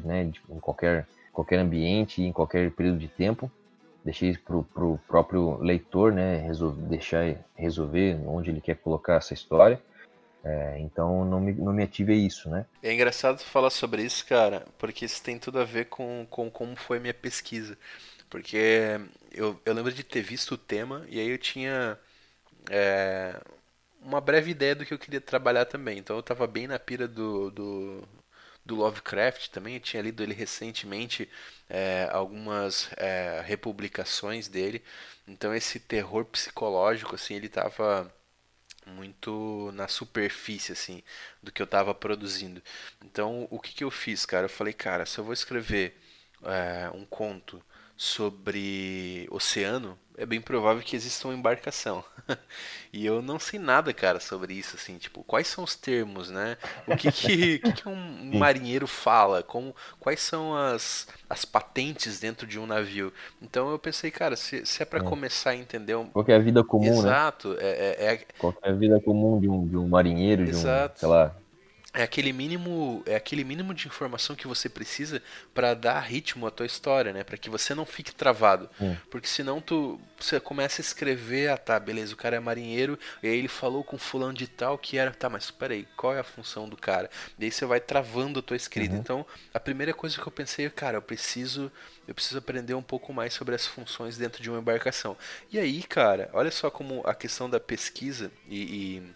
[0.04, 3.52] né, em qualquer, qualquer ambiente, em qualquer período de tempo.
[4.04, 9.82] Deixei para o próprio leitor, né, resolver, deixar resolver onde ele quer colocar essa história.
[10.43, 12.66] É, então não me, não me ative a isso, né?
[12.82, 16.78] É engraçado falar sobre isso, cara, porque isso tem tudo a ver com, com como
[16.78, 17.78] foi minha pesquisa.
[18.30, 18.99] Porque
[19.32, 21.99] eu, eu lembro de ter visto o tema e aí eu tinha
[22.69, 23.39] é,
[24.01, 25.97] uma breve ideia do que eu queria trabalhar também.
[25.99, 28.07] Então eu estava bem na pira do, do,
[28.65, 29.75] do, Lovecraft também.
[29.75, 31.30] Eu tinha lido ele recentemente,
[31.69, 34.84] é, algumas é, republicações dele.
[35.27, 38.13] Então esse terror psicológico, assim, ele estava
[38.86, 41.03] muito na superfície assim
[41.41, 42.61] do que eu estava produzindo.
[43.03, 44.45] Então, o que, que eu fiz, cara?
[44.45, 45.95] Eu falei, cara, se eu vou escrever
[46.43, 47.63] é, um conto
[48.02, 52.02] sobre oceano, é bem provável que exista uma embarcação.
[52.93, 56.56] e eu não sei nada, cara, sobre isso, assim, tipo, quais são os termos, né?
[56.88, 59.43] O que que, que, que um marinheiro fala?
[59.43, 63.12] Como, quais são as, as patentes dentro de um navio?
[63.41, 65.04] Então eu pensei, cara, se, se é para é.
[65.04, 65.95] começar a entender...
[65.95, 66.08] Um...
[66.08, 67.56] Qual é a vida comum, Exato, né?
[67.56, 67.66] Exato.
[67.66, 68.26] É, é, é...
[68.38, 70.93] Qual é a vida comum de um, de um marinheiro, Exato.
[70.93, 71.36] de um, sei lá,
[71.93, 75.23] é aquele mínimo é aquele mínimo de informação que você precisa
[75.55, 77.23] para dar ritmo à tua história, né?
[77.23, 78.95] Para que você não fique travado, hum.
[79.09, 83.27] porque senão tu você começa a escrever, ah tá, beleza, o cara é marinheiro e
[83.27, 86.23] aí ele falou com fulano de tal que era, tá, mas peraí, qual é a
[86.23, 87.09] função do cara?
[87.39, 88.93] E aí você vai travando a tua escrita.
[88.93, 88.99] Uhum.
[88.99, 91.71] Então, a primeira coisa que eu pensei, cara, eu preciso
[92.07, 95.15] eu preciso aprender um pouco mais sobre as funções dentro de uma embarcação.
[95.51, 99.15] E aí, cara, olha só como a questão da pesquisa e, e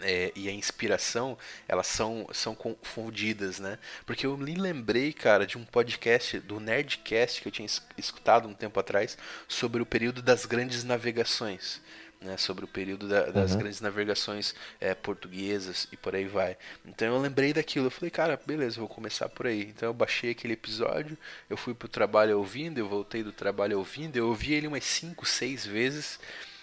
[0.00, 1.36] é, e a inspiração,
[1.66, 3.78] elas são, são confundidas, né?
[4.04, 8.54] Porque eu me lembrei, cara, de um podcast do Nerdcast que eu tinha escutado um
[8.54, 9.16] tempo atrás
[9.48, 11.80] sobre o período das grandes navegações.
[12.18, 13.58] Né, sobre o período da, das uhum.
[13.58, 16.56] grandes navegações é, portuguesas e por aí vai.
[16.82, 19.64] Então eu lembrei daquilo, eu falei, cara, beleza, vou começar por aí.
[19.64, 21.16] Então eu baixei aquele episódio,
[21.48, 25.26] eu fui pro trabalho ouvindo, eu voltei do trabalho ouvindo, eu ouvi ele umas 5,
[25.26, 26.18] 6 vezes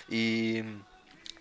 [0.09, 0.65] e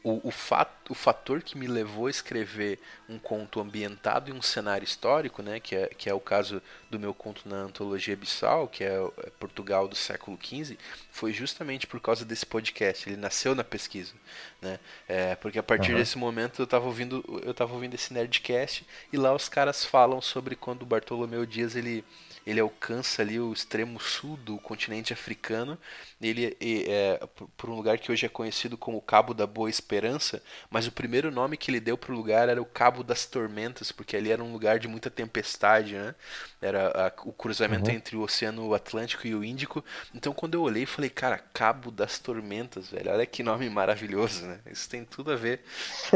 [0.04, 2.78] o, o, fato, o fator que me levou a escrever
[3.08, 6.98] um conto ambientado em um cenário histórico, né, que, é, que é o caso do
[6.98, 10.76] meu conto na antologia Bissau, que é, é Portugal do século XV,
[11.10, 13.08] foi justamente por causa desse podcast.
[13.08, 14.12] Ele nasceu na pesquisa,
[14.60, 14.78] né?
[15.08, 15.98] É, porque a partir uhum.
[15.98, 20.20] desse momento eu estava ouvindo, eu tava ouvindo esse nerdcast e lá os caras falam
[20.20, 22.04] sobre quando o Bartolomeu Dias ele
[22.46, 25.78] ele alcança ali o extremo sul do continente africano,
[26.20, 27.20] ele é,
[27.56, 31.30] por um lugar que hoje é conhecido como Cabo da Boa Esperança, mas o primeiro
[31.30, 34.42] nome que ele deu para o lugar era o Cabo das Tormentas, porque ali era
[34.42, 36.14] um lugar de muita tempestade, né?
[36.60, 37.96] Era a, o cruzamento uhum.
[37.96, 39.84] entre o Oceano Atlântico e o Índico.
[40.14, 44.60] Então quando eu olhei, falei, cara, Cabo das Tormentas, velho, olha que nome maravilhoso, né?
[44.70, 45.60] Isso tem tudo a ver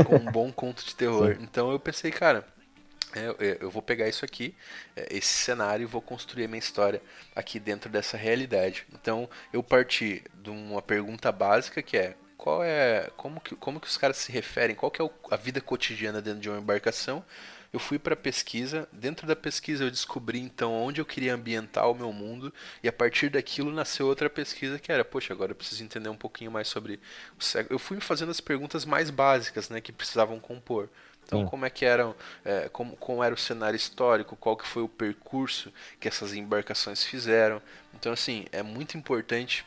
[0.07, 1.37] com um bom conto de terror.
[1.41, 2.56] Então eu pensei, cara, é,
[3.61, 4.55] eu vou pegar isso aqui,
[4.95, 7.01] é, esse cenário, e vou construir a minha história
[7.35, 8.87] aqui dentro dessa realidade.
[8.93, 13.89] Então, eu parti de uma pergunta básica que é qual é como que, como que
[13.89, 17.25] os caras se referem, qual que é a vida cotidiana dentro de uma embarcação.
[17.73, 21.95] Eu fui para pesquisa, dentro da pesquisa eu descobri então onde eu queria ambientar o
[21.95, 22.53] meu mundo
[22.83, 26.17] e a partir daquilo nasceu outra pesquisa que era, poxa, agora eu preciso entender um
[26.17, 27.01] pouquinho mais sobre
[27.35, 27.69] o.
[27.69, 30.89] Eu fui fazendo as perguntas mais básicas, né, que precisavam compor.
[31.27, 31.47] Então, Sim.
[31.47, 32.14] como é que eram,
[32.45, 37.03] é, como, como era o cenário histórico, qual que foi o percurso que essas embarcações
[37.03, 37.61] fizeram.
[37.93, 39.66] Então, assim, é muito importante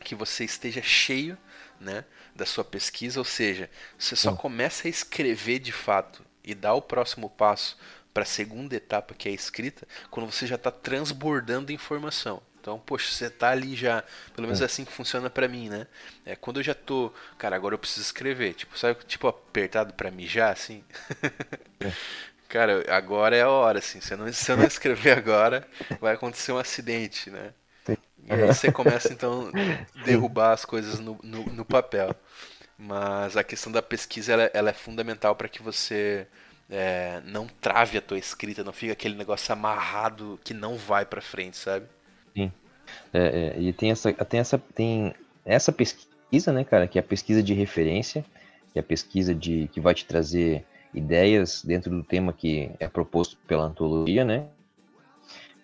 [0.00, 1.36] que você esteja cheio,
[1.78, 3.68] né, da sua pesquisa, ou seja,
[3.98, 4.36] você só Sim.
[4.36, 7.76] começa a escrever de fato e dá o próximo passo
[8.14, 12.40] para a segunda etapa que é a escrita, quando você já está transbordando informação.
[12.66, 14.02] Então, poxa, você tá ali já,
[14.34, 15.86] pelo menos é assim que funciona para mim, né?
[16.24, 20.10] É quando eu já tô, cara, agora eu preciso escrever, tipo, sabe, tipo apertado para
[20.10, 20.82] mijar assim?
[21.78, 21.92] É.
[22.50, 25.64] cara, agora é a hora assim, se eu não, se eu não escrever agora,
[26.00, 27.54] vai acontecer um acidente, né?
[27.88, 32.16] E aí você começa então a derrubar as coisas no, no, no papel.
[32.76, 36.26] Mas a questão da pesquisa ela, ela é fundamental para que você
[36.68, 41.20] é, não trave a tua escrita, não fica aquele negócio amarrado que não vai para
[41.20, 41.86] frente, sabe?
[42.36, 42.52] Sim.
[43.14, 45.14] É, é, e tem essa, tem, essa, tem
[45.44, 48.24] essa pesquisa, né, cara, que é a pesquisa de referência,
[48.72, 52.86] que é a pesquisa de, que vai te trazer ideias dentro do tema que é
[52.88, 54.46] proposto pela antologia, né?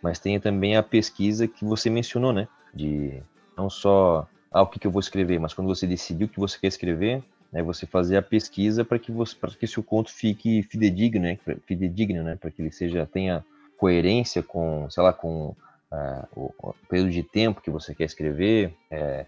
[0.03, 2.49] Mas tem também a pesquisa que você mencionou, né?
[2.75, 3.23] De
[3.57, 6.41] não só ah, o que, que eu vou escrever, mas quando você decidiu o que
[6.41, 10.11] você quer escrever, né, você fazer a pesquisa para que você para que seu conto
[10.11, 13.45] fique fidedigno, né, fidedigno, né, para que ele seja tenha
[13.77, 15.55] coerência com, sei lá, com
[15.93, 19.27] uh, o, o, período de tempo que você quer escrever, é,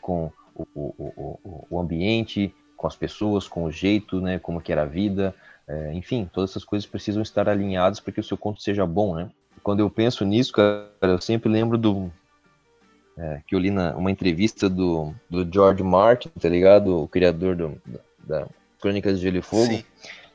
[0.00, 4.82] com o, o, o, ambiente, com as pessoas, com o jeito, né, como que era
[4.82, 5.34] a vida,
[5.68, 9.16] é, enfim, todas essas coisas precisam estar alinhadas para que o seu conto seja bom,
[9.16, 9.28] né?
[9.62, 12.12] Quando eu penso nisso, cara, eu sempre lembro do
[13.18, 17.02] é, que eu li na uma entrevista do, do George Martin, tá ligado?
[17.02, 17.82] O criador do,
[18.18, 18.46] da
[18.80, 19.84] Crônicas de Gelo e Fogo, Sim.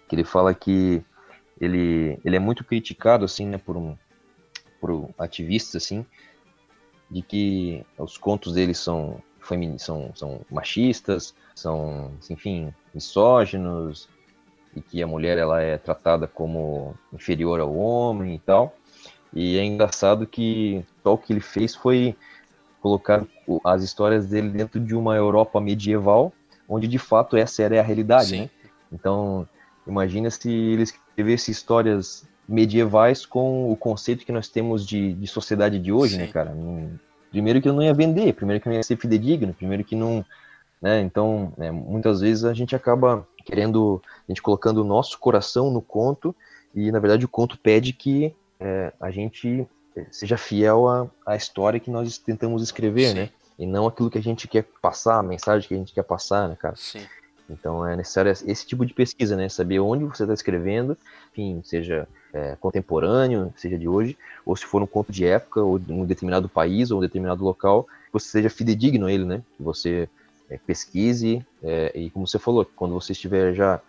[0.10, 1.02] que ele fala que
[1.62, 3.96] ele, ele é muito criticado, assim, né, por um,
[4.82, 6.06] por ativistas, assim,
[7.10, 9.22] de que os contos dele são,
[9.78, 14.10] são, são machistas, são, enfim, misóginos,
[14.76, 18.76] e que a mulher ela é tratada como inferior ao homem e tal.
[19.34, 22.16] E é engraçado que só o que ele fez foi
[22.82, 23.26] colocar
[23.64, 26.34] as histórias dele dentro de uma Europa medieval,
[26.68, 28.50] onde de fato essa era a realidade, né?
[28.92, 29.48] Então,
[29.86, 35.80] imagina se ele escrevesse histórias medievais com o conceito que nós temos de, de sociedade
[35.80, 36.28] de hoje, né, Sim.
[36.28, 36.54] né, cara?
[36.54, 37.00] Não,
[37.30, 39.96] primeiro que eu não ia vender, primeiro que eu não ia ser fidedigno, primeiro que
[39.96, 40.26] não,
[40.82, 41.02] né?
[41.02, 45.82] Então, né, muitas vezes a gente acaba querendo, a gente colocando o nosso coração no
[45.82, 46.36] conto
[46.76, 49.68] e na verdade o conto pede que é, a gente
[50.10, 53.14] seja fiel à, à história que nós tentamos escrever, Sim.
[53.16, 53.30] né?
[53.58, 56.50] E não aquilo que a gente quer passar, a mensagem que a gente quer passar,
[56.50, 56.76] né, cara?
[56.76, 57.06] Sim.
[57.50, 59.50] Então é necessário esse tipo de pesquisa, né?
[59.50, 60.98] Saber onde você está escrevendo,
[61.32, 65.78] enfim, seja é, contemporâneo, seja de hoje, ou se for um conto de época, ou
[65.78, 69.42] de um determinado país, ou um determinado local, que você seja fidedigno a ele, né?
[69.58, 70.10] Que você
[70.50, 73.80] é, pesquise, é, e como você falou, quando você estiver já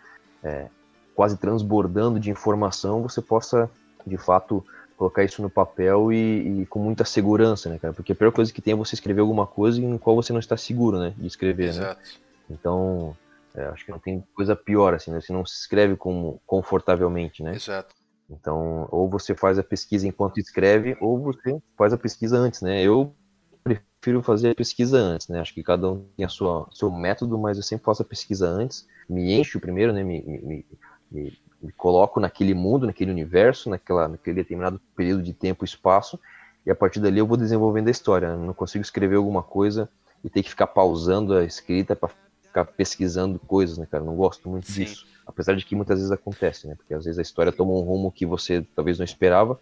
[0.42, 0.66] é,
[1.14, 3.70] quase transbordando de informação, você possa,
[4.06, 4.64] de fato,
[4.96, 7.92] colocar isso no papel e, e, com muita segurança, né, cara?
[7.92, 10.40] Porque a pior coisa que tem é você escrever alguma coisa em qual você não
[10.40, 11.80] está seguro, né, de escrever, né?
[11.80, 12.00] Exato.
[12.00, 12.06] né?
[12.50, 13.16] Então,
[13.54, 15.20] é, acho que não tem coisa pior, assim, né?
[15.20, 17.54] Você não se escreve como confortavelmente, né?
[17.54, 17.94] Exato.
[18.32, 22.82] Então, ou você faz a pesquisa enquanto escreve, ou você faz a pesquisa antes, né?
[22.82, 23.14] Eu
[23.62, 25.40] prefiro fazer a pesquisa antes, né?
[25.40, 28.48] Acho que cada um tem a sua seu método, mas eu sempre faço a pesquisa
[28.48, 30.02] antes, me encho primeiro, né?
[30.02, 30.66] Me, me,
[31.10, 36.18] me, me coloco naquele mundo, naquele universo, naquela, naquele determinado período de tempo e espaço,
[36.64, 38.26] e a partir dali eu vou desenvolvendo a história.
[38.26, 39.88] Eu não consigo escrever alguma coisa
[40.24, 42.10] e ter que ficar pausando a escrita para
[42.42, 44.02] ficar pesquisando coisas, né, cara?
[44.02, 44.84] Eu não gosto muito Sim.
[44.84, 45.06] disso.
[45.26, 46.74] Apesar de que muitas vezes acontece, né?
[46.74, 49.58] Porque às vezes a história toma um rumo que você talvez não esperava,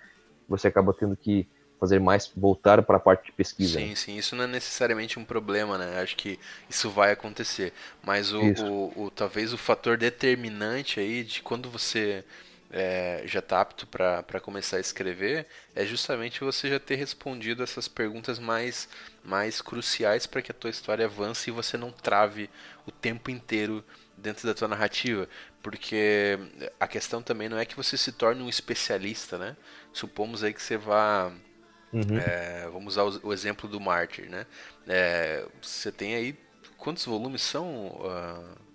[0.49, 1.47] você acaba tendo que
[1.79, 3.79] fazer mais voltar para a parte de pesquisa.
[3.79, 3.95] Sim, né?
[3.95, 6.01] sim, isso não é necessariamente um problema, né?
[6.01, 6.39] Acho que
[6.69, 7.73] isso vai acontecer.
[8.03, 12.23] Mas o, o, o, talvez o fator determinante aí de quando você
[12.71, 17.89] é, já está apto para começar a escrever, é justamente você já ter respondido essas
[17.89, 18.89] perguntas mais,
[19.25, 22.49] mais cruciais para que a tua história avance e você não trave
[22.87, 23.85] o tempo inteiro
[24.17, 25.29] dentro da tua narrativa.
[25.63, 26.39] Porque
[26.79, 29.57] a questão também não é que você se torne um especialista, né?
[29.93, 31.33] Supomos aí que você vá.
[31.93, 32.19] Uhum.
[32.19, 34.47] É, vamos usar o, o, exemplo do Mártir, né?
[34.87, 36.39] É, você tem aí.
[36.79, 37.89] Quantos volumes são?
[37.89, 38.70] Uh,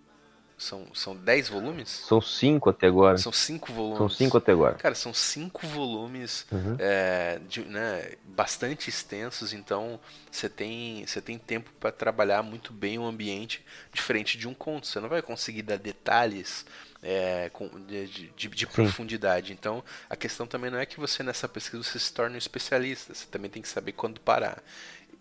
[0.58, 1.90] são, são 10 volumes?
[1.90, 3.18] São 5 até agora.
[3.18, 3.98] São 5 volumes.
[3.98, 4.76] São 5 até agora.
[4.76, 6.78] Cara, são 5 volumes uhum.
[6.80, 10.00] é, de, né, bastante extensos, então
[10.32, 14.88] você tem, você tem tempo para trabalhar muito bem o ambiente, diferente de um conto.
[14.88, 16.66] Você não vai conseguir dar detalhes
[17.04, 19.52] é, com, de, de, de profundidade.
[19.52, 23.14] Então, a questão também não é que você nessa pesquisa você se torne um especialista,
[23.14, 24.64] você também tem que saber quando parar.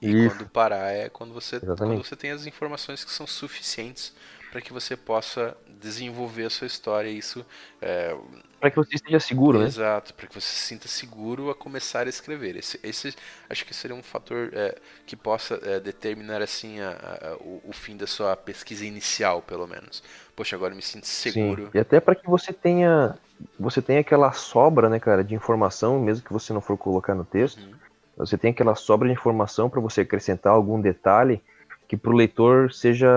[0.01, 0.37] E Isso.
[0.37, 4.13] quando parar é quando você, quando você tem as informações que são suficientes
[4.55, 7.09] para que você possa desenvolver a sua história.
[7.09, 7.45] Isso
[7.83, 8.17] é...
[8.61, 9.87] para que você esteja seguro, Exato, né?
[9.87, 12.57] Exato, para que você se sinta seguro a começar a escrever.
[12.57, 13.17] Esse, esse
[13.51, 17.73] acho que seria um fator é, que possa é, determinar assim a, a, o, o,
[17.73, 20.05] fim da sua pesquisa inicial, pelo menos.
[20.37, 21.65] Poxa, agora eu me sinto seguro.
[21.65, 21.71] Sim.
[21.75, 23.19] E até para que você tenha
[23.59, 27.25] você tenha aquela sobra, né, cara, de informação, mesmo que você não for colocar no
[27.25, 27.59] texto.
[27.59, 27.75] Uhum.
[28.19, 31.43] Você tem aquela sobra de informação para você acrescentar algum detalhe
[31.89, 33.11] que para o leitor seja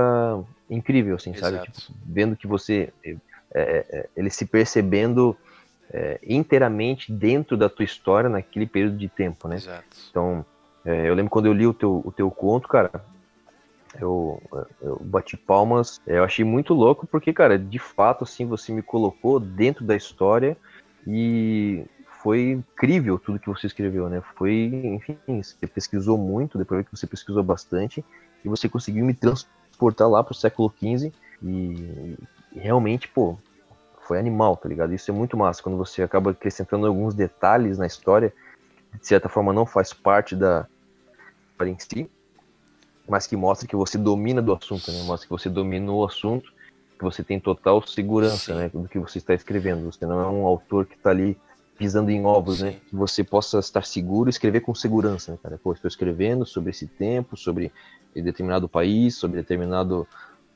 [0.70, 1.55] incrível, assim, Exato.
[1.55, 1.72] sabe?
[1.72, 2.93] Tipo, vendo que você.
[3.53, 5.36] É, ele se percebendo
[5.91, 9.55] é, inteiramente dentro da tua história naquele período de tempo, né?
[9.55, 9.86] Exato.
[10.09, 10.45] Então,
[10.86, 12.91] é, eu lembro quando eu li o teu, o teu conto, cara,
[13.99, 14.41] eu,
[14.82, 19.39] eu bati palmas, eu achei muito louco, porque, cara, de fato, assim, você me colocou
[19.39, 20.57] dentro da história
[21.05, 21.86] e
[22.22, 24.22] foi incrível tudo que você escreveu, né?
[24.36, 28.03] Foi, enfim, você pesquisou muito, depois que você pesquisou bastante,
[28.43, 29.13] e você conseguiu me
[29.78, 31.14] transportar lá pro século XV
[31.44, 32.18] e,
[32.54, 33.38] e realmente, pô,
[34.02, 34.94] foi animal, tá ligado?
[34.94, 38.34] Isso é muito massa, quando você acaba acrescentando alguns detalhes na história,
[38.92, 40.66] que de certa forma não faz parte da
[41.52, 42.10] história em si,
[43.08, 45.04] mas que mostra que você domina do assunto, né?
[45.04, 46.52] Mostra que você dominou o assunto,
[46.98, 49.92] que você tem total segurança, né, do que você está escrevendo.
[49.92, 51.38] Você não é um autor que está ali
[51.78, 52.78] pisando em ovos, né?
[52.90, 55.58] Que você possa estar seguro e escrever com segurança, né, cara?
[55.58, 57.72] Pô, estou escrevendo sobre esse tempo, sobre
[58.16, 60.08] determinado país, sobre determinado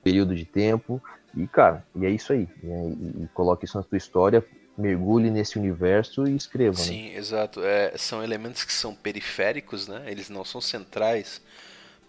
[0.03, 1.01] período de tempo.
[1.35, 2.47] E, cara, e é isso aí.
[2.61, 2.89] Né?
[2.89, 4.43] E, e coloque isso na sua história,
[4.77, 6.77] mergulhe nesse universo e escreva.
[6.77, 6.83] Né?
[6.83, 7.17] Sim, né?
[7.17, 7.61] exato.
[7.63, 10.03] É, são elementos que são periféricos, né?
[10.07, 11.41] Eles não são centrais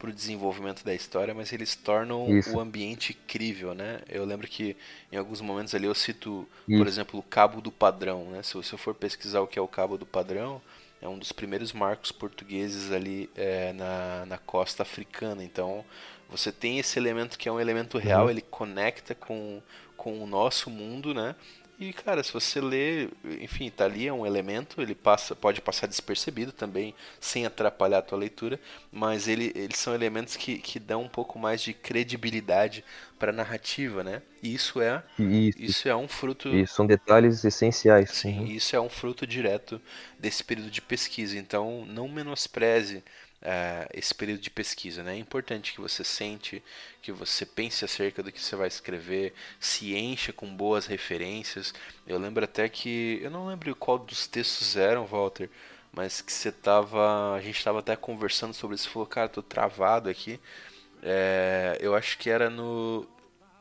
[0.03, 2.57] para o desenvolvimento da história, mas eles tornam Isso.
[2.57, 4.01] o ambiente crível, né?
[4.09, 4.77] Eu lembro que
[5.13, 6.77] em alguns momentos ali eu cito, Isso.
[6.77, 8.43] por exemplo, o Cabo do Padrão, né?
[8.43, 10.61] Se você for pesquisar o que é o Cabo do Padrão,
[11.01, 15.45] é um dos primeiros marcos portugueses ali é, na, na costa africana.
[15.45, 15.85] Então
[16.29, 18.31] você tem esse elemento que é um elemento real, uhum.
[18.31, 19.63] ele conecta com,
[19.97, 21.37] com o nosso mundo, né?
[21.79, 23.09] E, cara, se você lê,
[23.41, 28.03] enfim, tá ali é um elemento, ele passa, pode passar despercebido também, sem atrapalhar a
[28.03, 28.61] tua leitura,
[28.91, 32.85] mas ele, eles são elementos que, que dão um pouco mais de credibilidade
[33.19, 34.23] para a narrativa, né?
[34.43, 36.49] E isso é, isso, isso é um fruto...
[36.55, 38.11] E são detalhes essenciais.
[38.11, 38.47] Sim, uhum.
[38.47, 39.81] isso é um fruto direto
[40.19, 43.03] desse período de pesquisa, então não menospreze
[43.43, 45.15] é, esse período de pesquisa, né?
[45.15, 46.63] É importante que você sente,
[47.03, 51.75] que você pense acerca do que você vai escrever, se encha com boas referências.
[52.07, 55.51] Eu lembro até que eu não lembro qual dos textos eram, Walter,
[55.93, 59.43] mas que você tava, a gente estava até conversando sobre isso, você falou, cara, tô
[59.43, 60.41] travado aqui.
[61.03, 63.07] É, eu acho que era no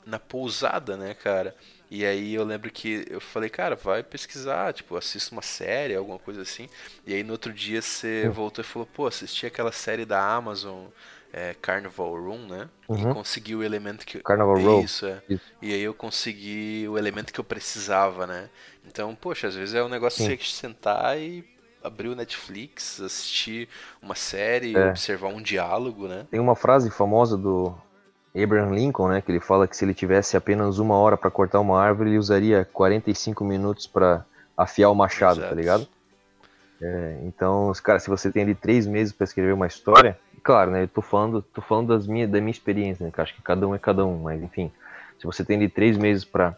[0.05, 1.55] na pousada, né, cara?
[1.91, 6.17] E aí eu lembro que eu falei, cara, vai pesquisar, tipo, assista uma série, alguma
[6.17, 6.69] coisa assim.
[7.05, 8.31] E aí no outro dia você uhum.
[8.31, 10.85] voltou e falou, pô, assisti aquela série da Amazon,
[11.33, 12.69] é, Carnival Room, né?
[12.87, 13.11] Uhum.
[13.11, 14.19] E consegui o elemento que.
[14.19, 14.81] Carnival Room.
[14.85, 15.21] Isso, é.
[15.29, 15.43] Isso.
[15.61, 18.49] E aí eu consegui o elemento que eu precisava, né?
[18.87, 20.37] Então, poxa, às vezes é um negócio Sim.
[20.37, 21.43] você sentar e
[21.83, 23.67] abrir o Netflix, assistir
[24.01, 24.89] uma série, é.
[24.91, 26.25] observar um diálogo, né?
[26.31, 27.75] Tem uma frase famosa do
[28.35, 31.59] Abraham Lincoln, né, que ele fala que se ele tivesse apenas uma hora para cortar
[31.59, 34.25] uma árvore, ele usaria 45 minutos para
[34.55, 35.49] afiar o machado, tá Exato.
[35.49, 35.87] tá ligado?
[36.81, 40.83] É, então, cara, se você tem ali três meses para escrever uma história, claro, né,
[40.83, 43.67] eu tô falando, tô falando das minha, da minha experiência, né, que acho que cada
[43.67, 44.71] um é cada um, mas enfim,
[45.19, 46.55] se você tem ali três meses para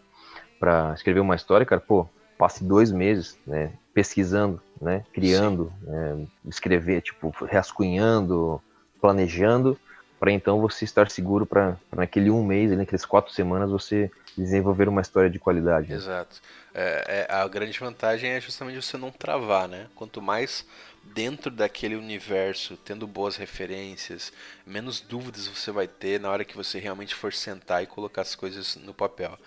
[0.58, 2.08] para escrever uma história, cara, pô,
[2.38, 6.16] passe dois meses, né, pesquisando, né, criando, é,
[6.46, 8.60] escrever, tipo, rascunhando,
[8.98, 9.78] planejando,
[10.24, 15.02] para então você estar seguro para naquele um mês, naqueles quatro semanas, você desenvolver uma
[15.02, 15.90] história de qualidade.
[15.90, 15.96] Né?
[15.96, 16.40] Exato.
[16.72, 19.86] É, é, a grande vantagem é justamente você não travar, né?
[19.94, 20.64] Quanto mais
[21.02, 24.32] dentro daquele universo, tendo boas referências,
[24.66, 28.34] menos dúvidas você vai ter na hora que você realmente for sentar e colocar as
[28.34, 29.38] coisas no papel.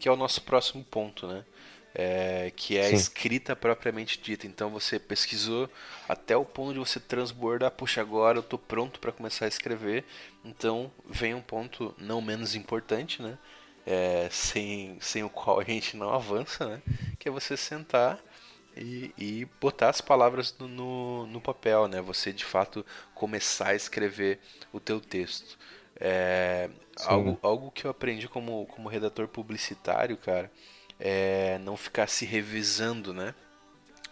[0.00, 1.44] Que é o nosso próximo ponto, né?
[1.94, 4.46] É, que é a escrita propriamente dita.
[4.46, 5.70] Então você pesquisou
[6.08, 10.04] até o ponto de você transbordar, puxa, agora eu estou pronto para começar a escrever.
[10.44, 13.38] Então vem um ponto não menos importante, né?
[13.86, 16.82] É, sem, sem o qual a gente não avança, né?
[17.18, 18.18] Que é você sentar
[18.76, 22.00] e, e botar as palavras no, no, no, papel, né?
[22.00, 22.84] Você de fato
[23.14, 24.40] começar a escrever
[24.72, 25.56] o teu texto.
[26.00, 26.70] É,
[27.04, 30.50] algo, algo que eu aprendi como, como redator publicitário, cara,
[30.98, 33.34] é, não ficar se revisando, né?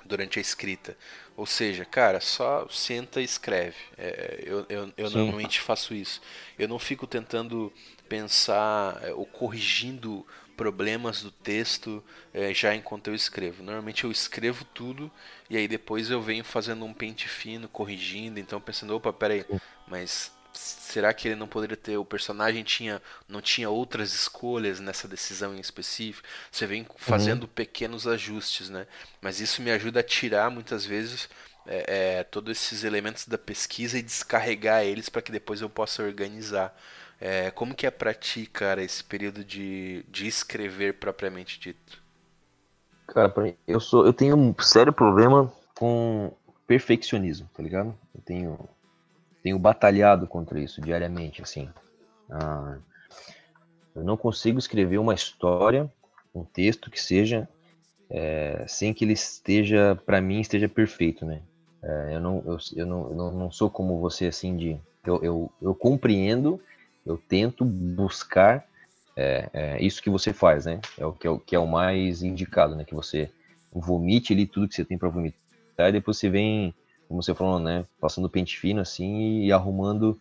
[0.04, 0.96] Durante a escrita.
[1.36, 3.76] Ou seja, cara, só senta e escreve.
[3.96, 6.20] É, eu eu, eu normalmente faço isso.
[6.58, 7.72] Eu não fico tentando
[8.08, 10.26] pensar é, ou corrigindo
[10.56, 13.62] problemas do texto é, já enquanto eu escrevo.
[13.62, 15.10] Normalmente eu escrevo tudo
[15.48, 18.38] e aí depois eu venho fazendo um pente fino, corrigindo.
[18.38, 19.46] Então pensando, opa, peraí,
[19.86, 25.08] mas será que ele não poderia ter o personagem tinha não tinha outras escolhas nessa
[25.08, 26.26] decisão em específico?
[26.50, 27.48] Você vem fazendo uhum.
[27.48, 28.86] pequenos ajustes né?
[29.20, 31.28] Mas isso me ajuda a tirar muitas vezes
[31.66, 36.02] é, é, todos esses elementos da pesquisa e descarregar eles para que depois eu possa
[36.02, 36.76] organizar.
[37.20, 42.02] É, como que é para ti cara esse período de, de escrever propriamente dito?
[43.06, 43.32] Cara
[43.66, 46.32] eu sou eu tenho um sério problema com
[46.66, 47.96] perfeccionismo tá ligado?
[48.14, 48.68] Eu tenho
[49.42, 51.68] tenho batalhado contra isso diariamente, assim.
[52.30, 52.78] Ah,
[53.94, 55.90] eu não consigo escrever uma história,
[56.34, 57.48] um texto que seja
[58.08, 61.40] é, sem que ele esteja, para mim, esteja perfeito, né?
[61.82, 64.78] É, eu, não, eu, eu, não, eu não, sou como você, assim, de...
[65.04, 66.60] Eu, eu, eu compreendo,
[67.04, 68.64] eu tento buscar
[69.16, 70.80] é, é, isso que você faz, né?
[70.96, 72.84] É o que, é o que é o mais indicado, né?
[72.84, 73.30] Que você
[73.72, 76.74] vomite ali tudo que você tem para vomitar e depois você vem
[77.12, 77.84] como você falou, né?
[78.00, 80.18] Passando pente fino assim e arrumando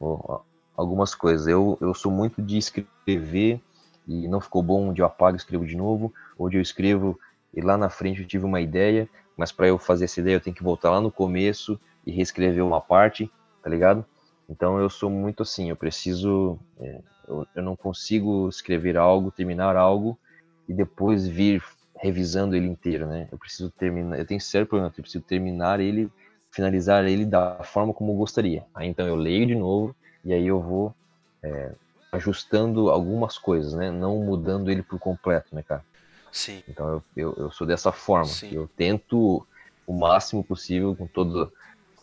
[0.00, 0.40] ó,
[0.74, 1.46] algumas coisas.
[1.46, 3.60] Eu, eu sou muito de escrever
[4.08, 7.20] e não ficou bom, onde eu apago e escrevo de novo, onde eu escrevo
[7.52, 9.06] e lá na frente eu tive uma ideia,
[9.36, 12.64] mas para eu fazer essa ideia eu tenho que voltar lá no começo e reescrever
[12.64, 13.30] uma parte,
[13.62, 14.02] tá ligado?
[14.48, 19.76] Então eu sou muito assim, eu preciso, é, eu, eu não consigo escrever algo, terminar
[19.76, 20.18] algo
[20.66, 21.62] e depois vir
[21.98, 23.28] revisando ele inteiro, né?
[23.30, 26.10] Eu preciso terminar, eu tenho sério problema, eu preciso terminar ele
[26.50, 28.64] finalizar ele da forma como eu gostaria.
[28.74, 29.94] Aí então eu leio de novo
[30.24, 30.94] e aí eu vou
[31.42, 31.72] é,
[32.12, 33.90] ajustando algumas coisas, né?
[33.90, 35.84] Não mudando ele por completo, né, cara?
[36.32, 36.62] Sim.
[36.68, 38.26] Então eu, eu, eu sou dessa forma.
[38.26, 38.50] Sim.
[38.52, 39.46] Eu tento
[39.86, 41.52] o máximo possível com todo,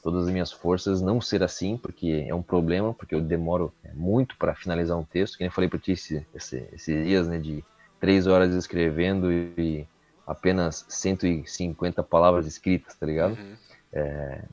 [0.03, 3.91] todas as minhas forças não ser assim, porque é um problema, porque eu demoro é,
[3.94, 5.38] muito para finalizar um texto.
[5.38, 7.38] Que nem falei para ti esse, esse, esses dias, né?
[7.38, 7.64] De
[7.99, 9.88] três horas escrevendo e
[10.26, 13.38] apenas 150 palavras escritas, tá ligado?
[13.38, 13.56] Uhum.
[13.98, 14.44] É,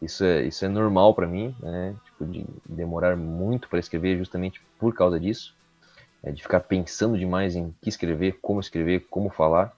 [0.00, 1.96] isso, é, isso é normal para mim, né?
[2.04, 5.54] Tipo, de demorar muito para escrever justamente por causa disso.
[6.22, 9.76] É, de ficar pensando demais em que escrever, como escrever, como falar.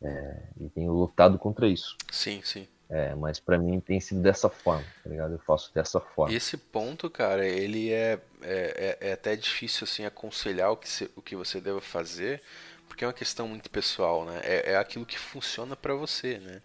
[0.00, 1.96] É, e tenho lutado contra isso.
[2.10, 2.68] Sim, sim.
[2.88, 5.32] É, mas para mim tem sido dessa forma, tá ligado?
[5.32, 6.32] Eu faço dessa forma.
[6.32, 11.10] Esse ponto, cara, ele é, é, é, é até difícil assim aconselhar o que, se,
[11.16, 12.40] o que você deve fazer,
[12.86, 14.40] porque é uma questão muito pessoal, né?
[14.44, 16.62] É, é aquilo que funciona para você, né?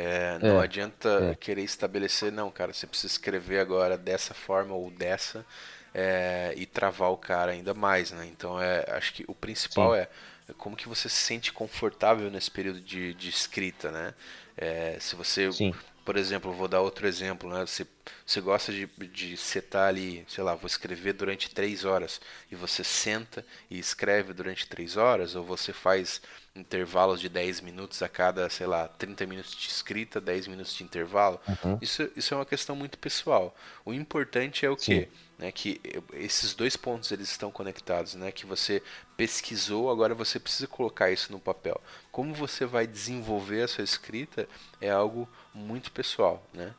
[0.00, 1.34] É, não é, adianta é.
[1.34, 5.44] querer estabelecer, não, cara, você precisa escrever agora dessa forma ou dessa
[5.92, 8.24] é, e travar o cara ainda mais, né?
[8.26, 10.08] Então é, acho que o principal é,
[10.48, 14.14] é como que você se sente confortável nesse período de, de escrita, né?
[14.56, 15.74] É, se você Sim
[16.08, 17.66] por exemplo, vou dar outro exemplo, né?
[17.66, 17.86] Você,
[18.24, 22.18] você gosta de, de setar ali, sei lá, vou escrever durante três horas
[22.50, 26.22] e você senta e escreve durante três horas, ou você faz
[26.56, 30.82] intervalos de 10 minutos a cada, sei lá, 30 minutos de escrita, 10 minutos de
[30.82, 31.38] intervalo.
[31.46, 31.78] Uhum.
[31.82, 33.54] Isso, isso é uma questão muito pessoal.
[33.84, 35.10] O importante é o quê?
[35.38, 35.80] Né, que
[36.14, 38.32] esses dois pontos eles estão conectados, né?
[38.32, 38.82] Que você
[39.16, 41.80] pesquisou, agora você precisa colocar isso no papel.
[42.10, 44.48] Como você vai desenvolver a sua escrita
[44.80, 46.74] é algo muito pessoal, né?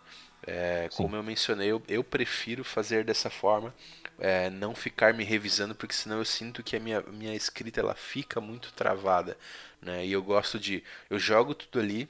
[0.45, 3.73] É, como eu mencionei, eu, eu, prefiro fazer dessa forma,
[4.17, 7.93] é, não ficar me revisando, porque senão eu sinto que a minha, minha escrita ela
[7.93, 9.37] fica muito travada,
[9.81, 10.05] né?
[10.05, 12.09] E eu gosto de, eu jogo tudo ali,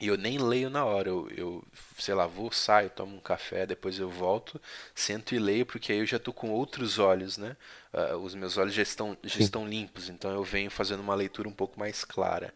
[0.00, 1.64] e eu nem leio na hora, eu, eu,
[1.98, 4.60] sei lá, vou, saio, tomo um café, depois eu volto,
[4.94, 7.56] sento e leio, porque aí eu já estou com outros olhos, né?
[7.94, 11.48] Uh, os meus olhos já estão, já estão limpos, então eu venho fazendo uma leitura
[11.48, 12.52] um pouco mais clara.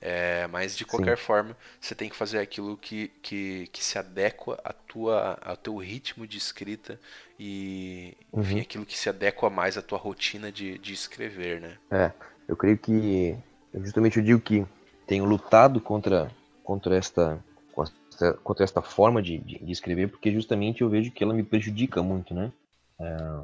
[0.00, 1.24] É, mas de qualquer Sim.
[1.24, 5.76] forma, você tem que fazer aquilo que, que, que se adequa à tua, ao teu
[5.78, 7.00] ritmo de escrita
[7.40, 8.60] e, enfim, uhum.
[8.60, 11.78] aquilo que se adequa mais à tua rotina de, de escrever, né?
[11.90, 12.12] É,
[12.46, 13.36] eu creio que,
[13.82, 14.64] justamente eu digo que
[15.06, 16.30] tenho lutado contra
[16.64, 17.40] contra esta
[18.44, 22.00] contra esta forma de, de, de, escrever, porque justamente eu vejo que ela me prejudica
[22.00, 22.52] muito, né?
[23.00, 23.40] É,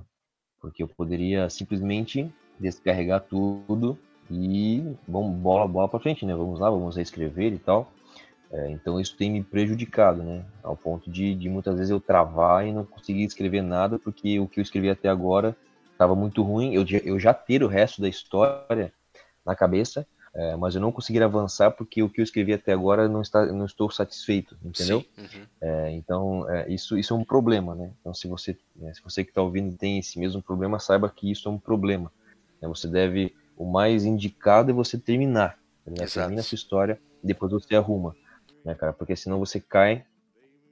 [0.60, 3.98] porque eu poderia simplesmente descarregar tudo
[4.30, 6.34] e vamos bola bola para frente, né?
[6.36, 7.92] Vamos lá, vamos reescrever e tal.
[8.52, 10.44] É, então isso tem me prejudicado, né?
[10.62, 14.46] Ao ponto de, de muitas vezes eu travar e não conseguir escrever nada porque o
[14.46, 15.56] que eu escrevi até agora
[15.92, 16.74] estava muito ruim.
[16.74, 18.92] Eu, eu já ter o resto da história
[19.44, 23.08] na cabeça, é, mas eu não consegui avançar porque o que eu escrevi até agora
[23.08, 25.04] não está, não estou satisfeito, entendeu?
[25.18, 25.46] Uhum.
[25.60, 27.90] É, então é, isso, isso é um problema, né?
[28.00, 31.30] Então se você, né, se você que está ouvindo tem esse mesmo problema, saiba que
[31.30, 32.12] isso é um problema.
[32.62, 32.68] Né?
[32.68, 36.06] Você deve, o mais indicado é você terminar, né?
[36.06, 38.14] termina sua história, depois você arruma,
[38.64, 38.92] né, cara?
[38.92, 40.04] Porque senão você cai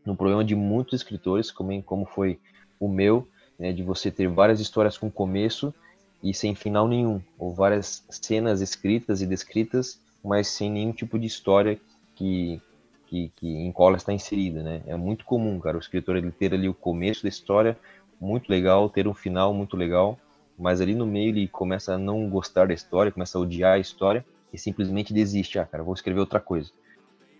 [0.07, 2.39] no problema de muitos escritores, como, como foi
[2.79, 3.29] o meu,
[3.59, 5.75] né, de você ter várias histórias com começo
[6.23, 11.27] e sem final nenhum, ou várias cenas escritas e descritas, mas sem nenhum tipo de
[11.27, 11.79] história
[12.17, 12.61] que,
[13.07, 14.83] que, que em qual está inserida, né?
[14.87, 17.79] É muito comum, cara, o escritor ele ter ali o começo da história
[18.21, 20.19] muito legal, ter um final muito legal,
[20.59, 23.79] mas ali no meio ele começa a não gostar da história, começa a odiar a
[23.79, 26.71] história e simplesmente desiste, ah, cara, vou escrever outra coisa.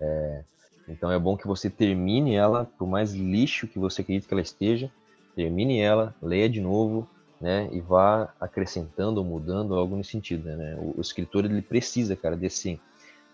[0.01, 0.45] É,
[0.89, 4.41] então é bom que você termine ela, por mais lixo que você acredite que ela
[4.41, 4.91] esteja,
[5.35, 7.09] termine ela, leia de novo,
[7.41, 10.77] né, e vá acrescentando ou mudando algo nesse sentido, né?
[10.81, 12.81] O, o, escritor ele precisa, cara, desse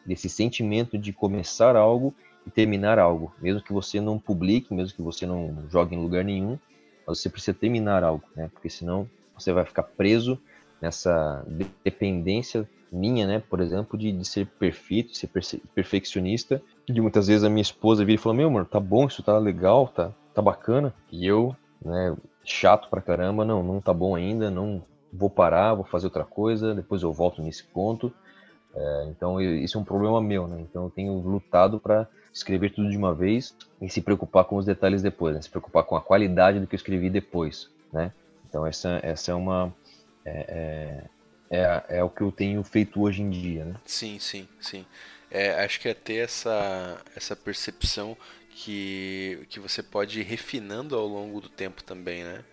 [0.05, 2.14] desse sentimento de começar algo
[2.47, 6.22] e terminar algo, mesmo que você não publique, mesmo que você não jogue em lugar
[6.22, 6.59] nenhum,
[7.06, 8.51] você precisa terminar algo, né?
[8.52, 10.39] Porque senão você vai ficar preso
[10.81, 11.43] nessa
[11.82, 15.28] dependência minha, né, por exemplo, de, de ser perfeito, ser
[15.74, 19.22] perfeccionista, de muitas vezes a minha esposa vir e falar, meu amor, tá bom, isso
[19.22, 22.15] tá legal, tá, tá bacana, e eu, né,
[22.45, 26.75] chato pra caramba, não, não tá bom ainda, não vou parar, vou fazer outra coisa,
[26.75, 28.13] depois eu volto nesse ponto.
[28.75, 30.61] É, então isso é um problema meu, né?
[30.61, 34.67] Então eu tenho lutado para escrever tudo de uma vez e se preocupar com os
[34.67, 35.43] detalhes depois, né?
[35.43, 38.13] se preocupar com a qualidade do que eu escrevi depois, né?
[38.49, 39.73] Então essa, essa é uma
[40.25, 41.09] é,
[41.51, 43.75] é, é, é o que eu tenho feito hoje em dia, né?
[43.85, 44.85] Sim, sim, sim.
[45.31, 48.17] É, acho que é ter essa, essa percepção
[48.55, 52.44] que, que você pode ir refinando ao longo do tempo também, né?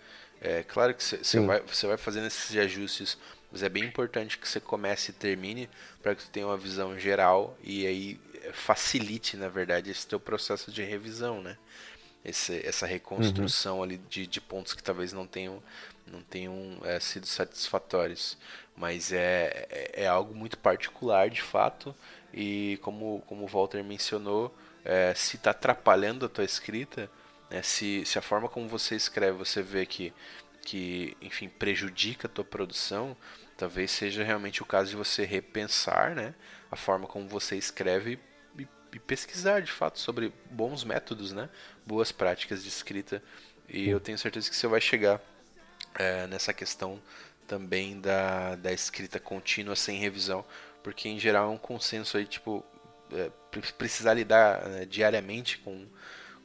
[0.41, 3.17] É claro que você vai, vai fazendo esses ajustes,
[3.51, 5.69] mas é bem importante que você comece e termine
[6.01, 8.19] para que você tenha uma visão geral e aí
[8.51, 11.57] facilite, na verdade, esse teu processo de revisão, né?
[12.25, 13.83] Esse, essa reconstrução uhum.
[13.83, 15.61] ali de, de pontos que talvez não tenham,
[16.07, 18.37] não tenham é, sido satisfatórios.
[18.75, 21.95] Mas é, é, é algo muito particular, de fato,
[22.33, 27.09] e como, como o Walter mencionou, é, se está atrapalhando a tua escrita,
[27.49, 30.13] né, se, se a forma como você escreve você vê que,
[30.63, 33.15] que enfim, prejudica a tua produção,
[33.57, 36.33] talvez seja realmente o caso de você repensar né,
[36.71, 38.19] a forma como você escreve
[38.57, 41.49] e, e pesquisar de fato sobre bons métodos, né,
[41.85, 43.21] boas práticas de escrita.
[43.69, 45.21] E eu tenho certeza que você vai chegar
[45.95, 47.01] é, nessa questão
[47.47, 50.45] também da, da escrita contínua sem revisão,
[50.81, 52.65] porque em geral é um consenso aí, tipo,
[53.77, 55.85] precisar lidar né, diariamente com,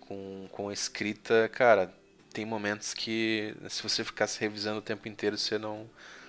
[0.01, 1.93] com, com escrita, cara,
[2.33, 5.89] tem momentos que se você ficar se revisando o tempo inteiro, você não,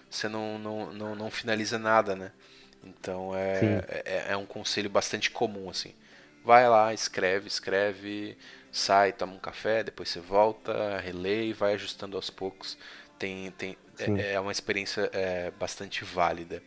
[0.10, 2.32] você não, não, não, não finaliza nada, né?
[2.84, 5.94] Então é, é, é, um conselho bastante comum, assim.
[6.44, 8.38] vai lá, escreve, escreve,
[8.72, 12.78] sai, toma um café, depois você volta, relê e vai ajustando aos poucos.
[13.20, 16.62] Tem, tem, é, é, uma experiência é, bastante válida.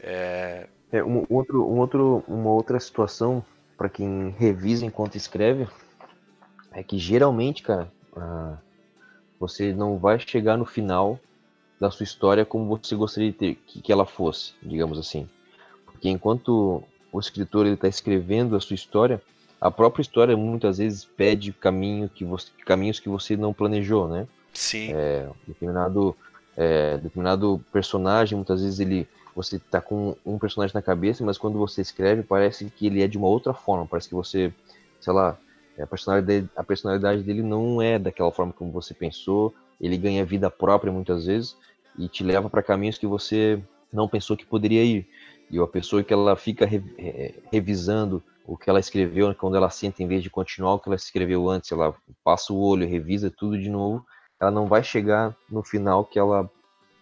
[0.00, 0.66] É...
[0.92, 3.44] é um outro, um outro, uma outra situação
[3.76, 5.66] para quem revisa enquanto escreve
[6.72, 8.56] é que geralmente, cara, ah,
[9.38, 11.18] você não vai chegar no final
[11.80, 15.28] da sua história como você gostaria de ter, que, que ela fosse, digamos assim.
[15.86, 19.20] Porque enquanto o escritor está escrevendo a sua história,
[19.60, 24.26] a própria história muitas vezes pede caminho que você, caminhos que você não planejou, né?
[24.52, 24.92] Sim.
[24.92, 26.16] É, determinado,
[26.56, 31.58] é, determinado personagem, muitas vezes ele você está com um personagem na cabeça, mas quando
[31.58, 34.52] você escreve parece que ele é de uma outra forma, parece que você,
[35.00, 35.38] sei lá,
[35.78, 40.50] a personalidade, a personalidade dele não é daquela forma como você pensou, ele ganha vida
[40.50, 41.56] própria muitas vezes
[41.98, 43.62] e te leva para caminhos que você
[43.92, 45.08] não pensou que poderia ir.
[45.50, 46.82] E a pessoa que ela fica re,
[47.50, 50.96] revisando o que ela escreveu, quando ela senta, em vez de continuar o que ela
[50.96, 54.04] escreveu antes, ela passa o olho, revisa tudo de novo,
[54.40, 56.50] ela não vai chegar no final que ela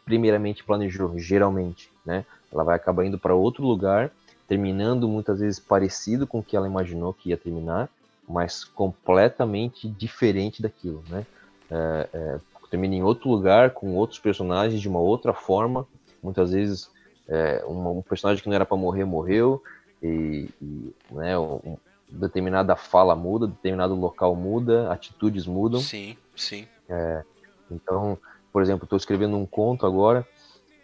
[0.09, 2.25] primeiramente planejou, geralmente, né?
[2.51, 4.11] Ela vai acabar indo para outro lugar,
[4.49, 7.91] terminando muitas vezes parecido com o que ela imaginou que ia terminar,
[8.27, 11.27] mas completamente diferente daquilo, né?
[11.71, 12.41] É, é,
[12.71, 15.87] termina em outro lugar, com outros personagens, de uma outra forma.
[16.23, 16.91] Muitas vezes,
[17.29, 19.63] é, um, um, personagem que não era para morrer, morreu,
[20.03, 21.77] e, e né, um,
[22.09, 25.81] determinada fala muda, determinado local muda, atitudes mudam.
[25.81, 26.67] Sim, sim.
[26.89, 27.23] É,
[27.71, 28.19] então,
[28.53, 30.27] por exemplo, estou escrevendo um conto agora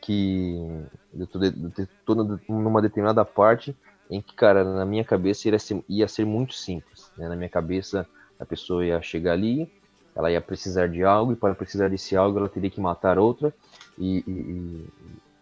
[0.00, 0.58] que
[1.14, 1.24] eu
[1.78, 2.14] estou
[2.48, 3.74] numa determinada parte
[4.10, 7.10] em que, cara, na minha cabeça ia ser, ia ser muito simples.
[7.16, 7.28] Né?
[7.28, 8.06] Na minha cabeça,
[8.38, 9.70] a pessoa ia chegar ali,
[10.14, 13.52] ela ia precisar de algo, e para precisar desse algo, ela teria que matar outra,
[13.98, 14.88] e, e,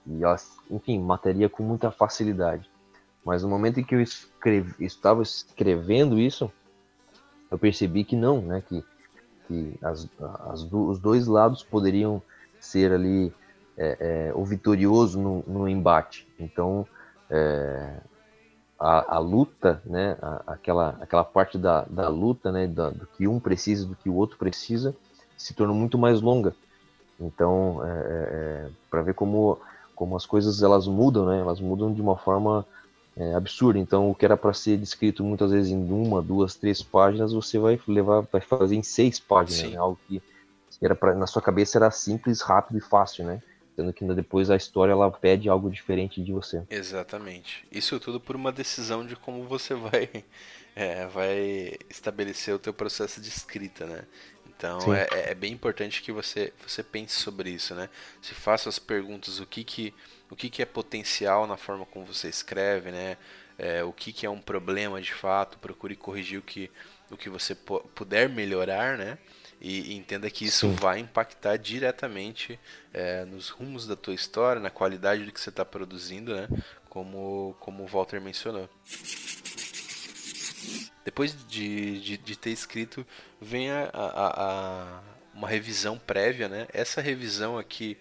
[0.06, 0.36] e ela,
[0.70, 2.70] enfim, mataria com muita facilidade.
[3.24, 6.50] Mas no momento em que eu escrevi, estava escrevendo isso,
[7.50, 8.62] eu percebi que não, né?
[8.66, 8.82] Que,
[9.46, 10.08] que as,
[10.48, 12.22] as, os dois lados poderiam
[12.60, 13.32] ser ali
[13.76, 13.96] é,
[14.28, 16.26] é, o vitorioso no, no embate.
[16.38, 16.86] Então,
[17.30, 17.96] é,
[18.78, 23.26] a, a luta, né, a, aquela, aquela parte da, da luta, né, da, do que
[23.26, 24.94] um precisa, do que o outro precisa,
[25.36, 26.54] se tornou muito mais longa.
[27.20, 29.58] Então, é, é, é para ver como,
[29.94, 32.66] como as coisas elas mudam, né, elas mudam de uma forma
[33.16, 33.78] é, absurda.
[33.78, 37.58] Então, o que era para ser descrito muitas vezes em uma, duas, três páginas, você
[37.58, 40.22] vai levar, vai fazer em seis páginas, né, algo que
[40.80, 43.40] era pra, na sua cabeça era simples, rápido e fácil, né?
[43.74, 46.62] sendo que depois a história ela pede algo diferente de você.
[46.68, 47.66] Exatamente.
[47.70, 50.08] Isso tudo por uma decisão de como você vai
[50.76, 54.04] é, vai estabelecer o teu processo de escrita, né?
[54.48, 57.88] Então é, é, é, bem importante que você você pense sobre isso, né?
[58.20, 59.94] Se faça as perguntas o que que
[60.32, 63.18] o que que é potencial na forma como você escreve, né?
[63.58, 66.70] É, o que que é um problema de fato, procure corrigir o que
[67.10, 69.18] o que você puder melhorar, né?
[69.60, 70.74] E, entenda que isso Sim.
[70.74, 72.58] vai impactar diretamente
[72.94, 76.48] é, nos rumos da tua história, na qualidade do que você está produzindo, né?
[76.88, 78.68] Como, como o Walter mencionou.
[81.04, 83.06] Depois de, de, de ter escrito,
[83.38, 85.02] vem a, a, a,
[85.34, 86.66] uma revisão prévia, né?
[86.72, 87.98] Essa revisão aqui,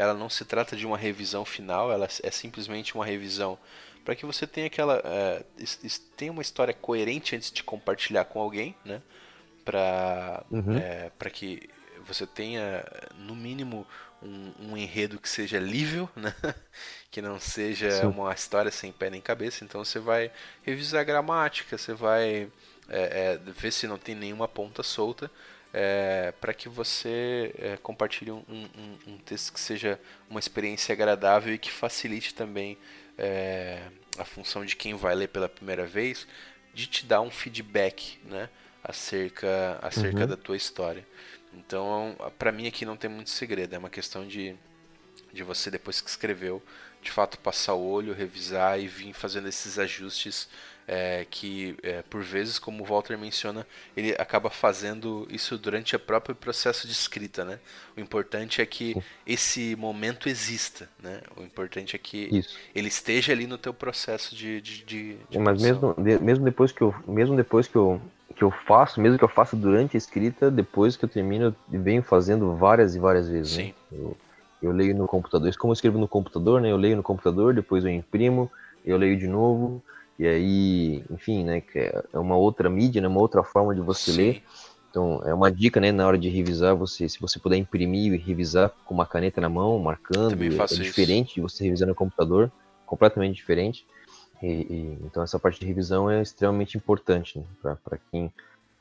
[0.00, 3.58] ela não se trata de uma revisão final, ela é simplesmente uma revisão
[4.04, 5.44] para que você tenha aquela é,
[6.16, 9.02] tenha uma história coerente antes de compartilhar com alguém, né?
[9.64, 10.76] para uhum.
[10.78, 11.68] é, para que
[12.06, 12.82] você tenha
[13.18, 13.86] no mínimo
[14.22, 16.34] um, um, enredo que seja lível, né?
[17.10, 18.06] que não seja Sim.
[18.06, 19.64] uma história sem pé nem cabeça.
[19.64, 20.30] Então você vai
[20.62, 22.50] revisar a gramática, você vai
[22.88, 25.30] é, é, ver se não tem nenhuma ponta solta.
[25.72, 31.54] É, para que você é, compartilhe um, um, um, texto que seja uma experiência agradável
[31.54, 32.76] e que facilite também
[33.16, 33.80] é,
[34.18, 36.26] a função de quem vai ler pela primeira vez
[36.74, 38.48] de te dar um feedback, né?
[38.82, 40.26] acerca, acerca uhum.
[40.26, 41.06] da tua história.
[41.52, 44.56] Então, para mim aqui não tem muito segredo, é uma questão de,
[45.32, 46.62] de você, depois que escreveu,
[47.02, 50.48] de fato passar o olho, revisar e vir fazendo esses ajustes
[50.92, 53.64] é, que, é, por vezes, como o Walter menciona,
[53.96, 57.60] ele acaba fazendo isso durante o próprio processo de escrita, né?
[57.96, 61.20] O importante é que esse momento exista, né?
[61.36, 62.58] O importante é que isso.
[62.74, 66.82] ele esteja ali no teu processo de, de, de, de Mas mesmo, mesmo depois que
[66.82, 68.00] eu, mesmo depois que eu
[68.34, 71.82] que eu faço, mesmo que eu faça durante a escrita, depois que eu termino, eu
[71.82, 73.56] venho fazendo várias e várias vezes.
[73.56, 73.64] Né?
[73.64, 73.74] Sim.
[73.92, 73.98] Né?
[74.00, 74.16] Eu,
[74.62, 75.48] eu, leio no computador.
[75.48, 76.70] Isso como eu escrevo no computador, né?
[76.70, 78.50] Eu leio no computador, depois eu imprimo,
[78.84, 79.82] eu leio de novo,
[80.20, 81.62] e aí, enfim, né?
[81.74, 83.08] É, é uma outra mídia, né?
[83.08, 84.16] Uma outra forma de você Sim.
[84.18, 84.42] ler.
[84.90, 88.18] Então, é uma dica, né, na hora de revisar, você, se você puder imprimir e
[88.18, 92.52] revisar com uma caneta na mão, marcando, é, é diferente de você revisar no computador,
[92.84, 93.86] completamente diferente.
[94.42, 98.30] E, e, então essa parte de revisão é extremamente importante né, para quem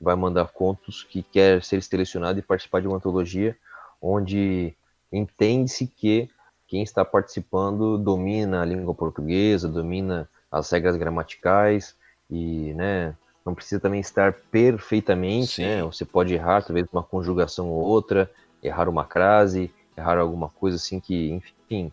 [0.02, 3.56] vai mandar contos que quer ser selecionado e participar de uma antologia
[4.02, 4.74] onde
[5.10, 6.30] entende-se que
[6.68, 11.96] quem está participando domina a língua portuguesa, domina as regras gramaticais
[12.30, 13.16] e, né,
[13.46, 15.84] não precisa também estar perfeitamente, né?
[15.84, 18.30] Você pode errar talvez uma conjugação ou outra,
[18.62, 21.92] errar uma crase, errar alguma coisa assim que, enfim,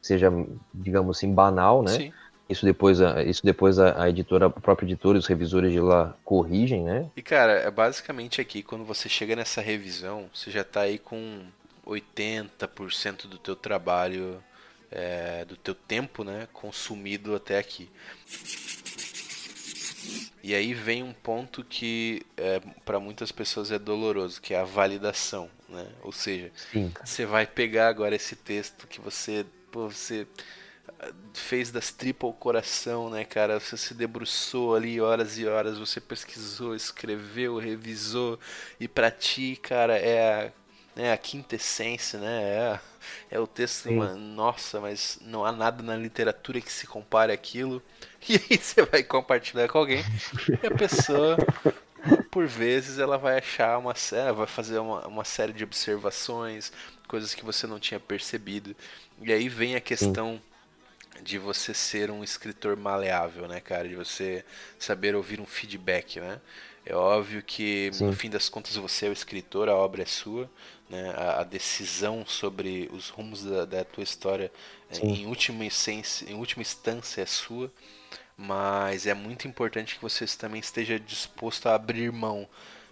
[0.00, 0.30] seja,
[0.72, 1.92] digamos assim, banal, né?
[1.92, 2.12] Sim.
[2.48, 5.80] Isso depois, a, isso depois a, a, editora, a própria editora e os revisores de
[5.80, 7.10] lá corrigem, né?
[7.14, 11.42] E cara, é basicamente aqui, quando você chega nessa revisão, você já está aí com
[11.86, 14.42] 80% do teu trabalho,
[14.90, 17.90] é, do teu tempo, né, consumido até aqui.
[20.42, 24.64] E aí vem um ponto que é, para muitas pessoas é doloroso, que é a
[24.64, 25.86] validação, né?
[26.02, 26.92] Ou seja, Sim.
[27.04, 30.26] você vai pegar agora esse texto que você, pô, você
[31.00, 33.60] ah, fez das tripas ao coração, né, cara?
[33.60, 38.38] Você se debruçou ali horas e horas, você pesquisou, escreveu, revisou
[38.80, 40.52] e para ti, cara, é a
[40.98, 42.42] né, a quintessência, né?
[42.42, 42.80] É,
[43.30, 47.82] é o texto, uma, nossa, mas não há nada na literatura que se compare aquilo.
[48.28, 50.04] E aí você vai compartilhar com alguém
[50.62, 51.36] e a pessoa,
[52.32, 56.72] por vezes, ela vai achar uma série, vai fazer uma, uma série de observações,
[57.06, 58.74] coisas que você não tinha percebido.
[59.22, 60.40] E aí vem a questão
[61.14, 61.22] Sim.
[61.22, 63.88] de você ser um escritor maleável, né, cara?
[63.88, 64.44] De você
[64.78, 66.40] saber ouvir um feedback, né?
[66.84, 68.06] É óbvio que, Sim.
[68.06, 70.50] no fim das contas, você é o escritor, a obra é sua,
[70.88, 71.12] né?
[71.16, 74.50] a, a decisão sobre os rumos da, da tua história,
[74.90, 77.72] é, em última, essência, em última instância, é sua,
[78.36, 82.48] mas é muito importante que você também esteja disposto a abrir mão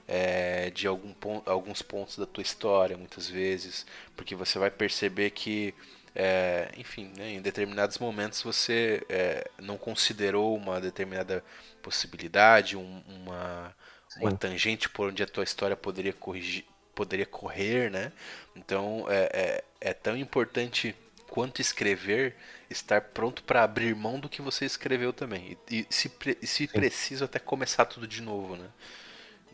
[0.08, 3.86] é, de algum ponto, alguns pontos da tua história, muitas vezes,
[4.16, 5.74] porque você vai perceber que
[6.18, 11.44] é, enfim, né, em determinados momentos você é, não considerou uma determinada
[11.82, 13.76] possibilidade, um, uma,
[14.18, 16.64] uma tangente por onde a tua história poderia corrigir,
[16.96, 18.10] poderia correr, né?
[18.56, 20.96] Então é, é, é tão importante
[21.28, 22.34] quanto escrever
[22.70, 26.10] estar pronto para abrir mão do que você escreveu também e, e se,
[26.42, 28.66] se preciso até começar tudo de novo, né?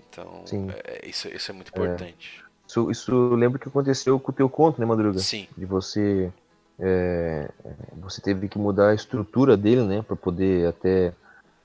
[0.08, 0.44] Então
[0.84, 1.78] é, isso, isso é muito é.
[1.78, 2.42] importante.
[2.66, 5.18] Isso, isso lembra que aconteceu com o teu conto, né, Madruga?
[5.18, 5.48] Sim.
[5.58, 6.32] De você
[6.78, 7.48] é,
[7.96, 11.12] você teve que mudar a estrutura dele, né, para poder até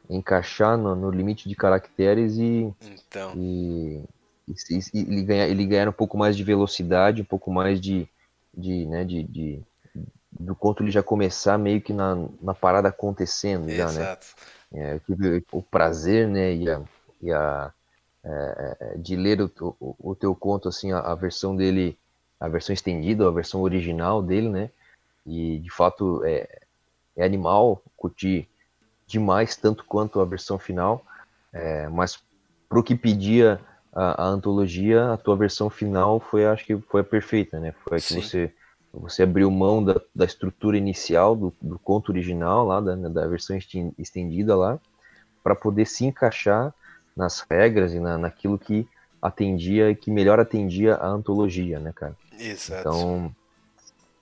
[0.09, 3.33] encaixar no, no, limite de caracteres e, então.
[3.35, 4.01] e,
[4.47, 8.07] e, e, ele, ganhar, ele ganhar um pouco mais de velocidade, um pouco mais de,
[8.53, 9.63] de, né, de, de
[10.39, 13.93] do conto ele já começar meio que na, na parada acontecendo Exato.
[13.93, 14.17] já, né?
[14.73, 16.81] É, eu tive o prazer, né, e a,
[17.21, 17.73] e a
[18.23, 19.49] é, é, de ler o,
[19.79, 21.97] o, o, teu conto assim, a, a, versão dele,
[22.37, 24.69] a versão estendida, a versão original dele, né?
[25.25, 26.59] E de fato é,
[27.15, 28.49] é animal curtir
[29.07, 31.05] demais, tanto quanto a versão final.
[31.53, 32.19] É, mas
[32.67, 33.61] pro que pedia
[33.93, 37.73] a, a, antologia, a tua versão final foi, acho que foi a perfeita, né?
[37.84, 38.53] Foi a que você
[38.93, 43.55] você abriu mão da, da estrutura inicial do, do conto original lá, da, da versão
[43.97, 44.80] estendida lá,
[45.43, 46.73] para poder se encaixar
[47.15, 48.88] nas regras e na, naquilo que
[49.22, 52.15] atendia, que melhor atendia a antologia, né, cara?
[52.39, 52.80] Exato.
[52.80, 53.35] Então,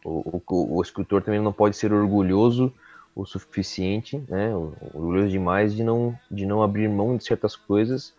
[0.04, 2.74] o, o, o escritor também não pode ser orgulhoso
[3.16, 4.54] o suficiente, né,
[4.94, 8.14] orgulhoso demais de não, de não abrir mão de certas coisas,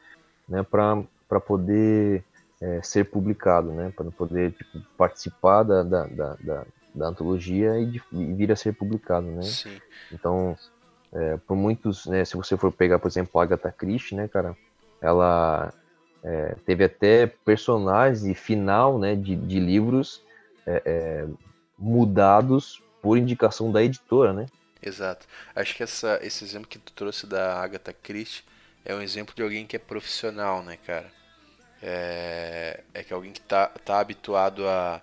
[0.48, 1.02] né, para
[1.40, 2.24] poder
[2.60, 7.86] é, ser publicado, né, para poder tipo, participar da, da, da, da, da antologia e,
[7.86, 9.42] de, e, vir a ser publicado, né.
[9.42, 9.78] Sim.
[10.12, 10.56] Então,
[11.12, 14.56] é, por muitos, né, se você for pegar, por exemplo, a Agatha Christie, né, cara,
[15.00, 15.72] ela
[16.22, 20.22] é, teve até personagens e final, né, de, de livros
[20.66, 21.26] é, é,
[21.78, 24.46] mudados por indicação da editora, né?
[24.82, 25.26] Exato.
[25.54, 28.44] Acho que essa, esse exemplo que tu trouxe da Agatha Christie
[28.86, 31.10] é um exemplo de alguém que é profissional, né, cara?
[31.82, 35.02] É, é que alguém que tá, tá habituado a,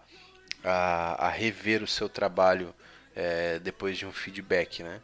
[0.63, 2.73] a, a rever o seu trabalho
[3.15, 5.01] é, depois de um feedback, né?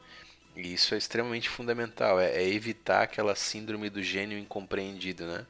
[0.55, 5.45] E isso é extremamente fundamental, é, é evitar aquela síndrome do gênio incompreendido, né?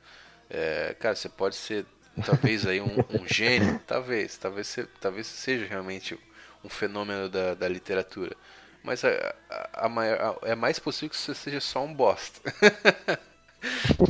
[0.50, 1.86] É, cara, você pode ser
[2.26, 6.20] talvez aí um, um gênio, talvez, talvez, você, talvez seja realmente
[6.64, 8.36] um fenômeno da, da literatura.
[8.84, 9.10] Mas a,
[9.50, 12.40] a, a maior, é mais possível que você seja só um bosta.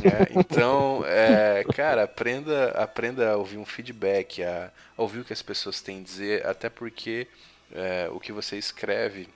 [0.04, 5.32] é, então, é, cara, aprenda, aprenda a ouvir um feedback, a, a, ouvir o que
[5.32, 7.26] as pessoas têm a dizer, até porque
[7.72, 9.28] é, o que você escreve,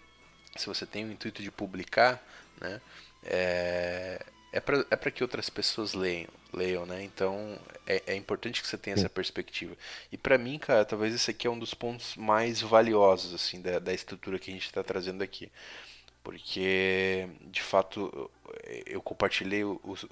[0.56, 2.22] se você tem o intuito de publicar,
[2.60, 2.80] né,
[3.24, 4.20] é,
[4.52, 7.02] é para é que outras pessoas leiam, leiam né?
[7.02, 9.76] Então é, é importante que você tenha essa perspectiva.
[10.10, 13.78] E para mim, cara, talvez esse aqui é um dos pontos mais valiosos assim da,
[13.78, 15.50] da estrutura que a gente está trazendo aqui.
[16.24, 18.30] Porque de fato
[18.86, 20.06] eu compartilhei os,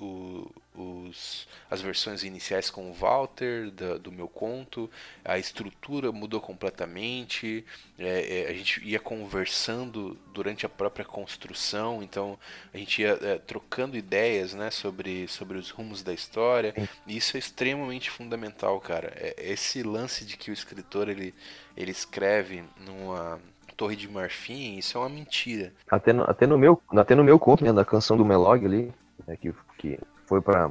[0.74, 4.90] os, as versões iniciais com o Walter do, do meu conto,
[5.24, 7.64] a estrutura mudou completamente,
[7.98, 12.38] é, é, a gente ia conversando durante a própria construção, então
[12.72, 16.74] a gente ia é, trocando ideias né, sobre, sobre os rumos da história,
[17.06, 19.12] e isso é extremamente fundamental, cara.
[19.16, 21.34] É, esse lance de que o escritor ele,
[21.76, 23.40] ele escreve numa
[23.82, 25.72] Torre de Marfim, isso é uma mentira.
[25.90, 28.94] Até no, até no meu, até no meu conto, né, da canção do Melog ali,
[29.26, 30.70] né, que, que foi para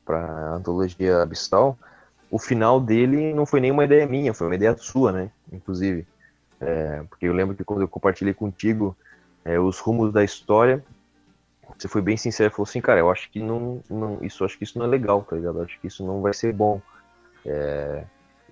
[0.00, 1.78] para antologia Abissal,
[2.30, 5.30] o final dele não foi nenhuma ideia minha, foi uma ideia sua, né?
[5.52, 6.06] Inclusive,
[6.58, 8.96] é, porque eu lembro que quando eu compartilhei contigo
[9.44, 10.82] é, os rumos da história,
[11.76, 14.64] você foi bem sincero, falou assim, cara, eu acho que não, não, isso acho que
[14.64, 15.58] isso não é legal, tá ligado?
[15.58, 16.80] Eu acho que isso não vai ser bom.
[17.44, 18.02] É,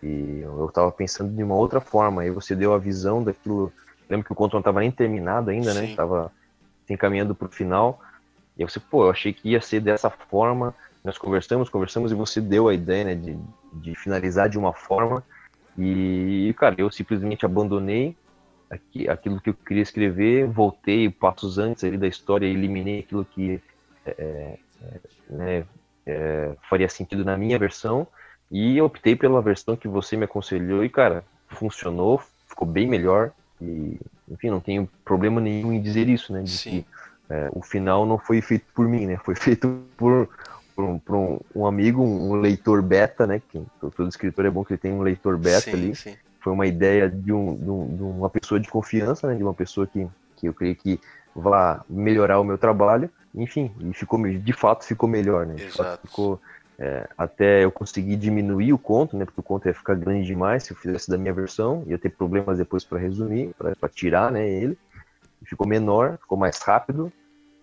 [0.03, 2.23] e eu estava pensando de uma outra forma.
[2.23, 3.73] Aí você deu a visão daquilo.
[4.09, 5.81] Lembro que o conto não estava nem terminado ainda, né?
[5.81, 5.87] Sim.
[5.87, 5.91] né?
[5.91, 6.33] Estava
[6.87, 8.01] se encaminhando para o final.
[8.57, 10.75] E você, pô, eu achei que ia ser dessa forma.
[11.05, 13.39] Nós conversamos, conversamos e você deu a ideia, né, de,
[13.73, 15.25] de finalizar de uma forma.
[15.79, 18.17] E, cara, eu simplesmente abandonei
[18.69, 23.63] aqui, aquilo que eu queria escrever, voltei passos antes ali da história, eliminei aquilo que
[24.05, 24.99] é, é,
[25.31, 25.65] né,
[26.07, 28.07] é, faria sentido na minha versão
[28.51, 33.31] e optei pela versão que você me aconselhou e, cara, funcionou, ficou bem melhor.
[33.61, 33.99] E,
[34.29, 36.43] enfim, não tenho problema nenhum em dizer isso, né?
[36.43, 36.71] De Sim.
[36.71, 36.87] que
[37.31, 39.17] é, o final não foi feito por mim, né?
[39.25, 40.29] Foi feito por,
[40.75, 43.41] por, um, por um, um, amigo, um, leitor beta, né?
[43.51, 45.95] Que todo escritor é bom que ele tem um leitor beta sim, ali.
[45.95, 46.17] Sim.
[46.41, 49.35] Foi uma ideia de, um, de, de, uma pessoa de confiança, né?
[49.37, 50.99] De uma pessoa que, que eu creio que
[51.37, 53.09] vá melhorar o meu trabalho.
[53.33, 55.55] Enfim, e ficou, de fato ficou melhor, né?
[55.55, 55.77] De Exato.
[55.77, 56.41] fato ficou
[56.81, 59.27] é, até eu conseguir diminuir o conto, né?
[59.27, 62.09] Porque o conto ia ficar grande demais se eu fizesse da minha versão, ia ter
[62.09, 64.49] problemas depois para resumir, para tirar, né?
[64.49, 64.79] Ele
[65.45, 67.13] ficou menor, ficou mais rápido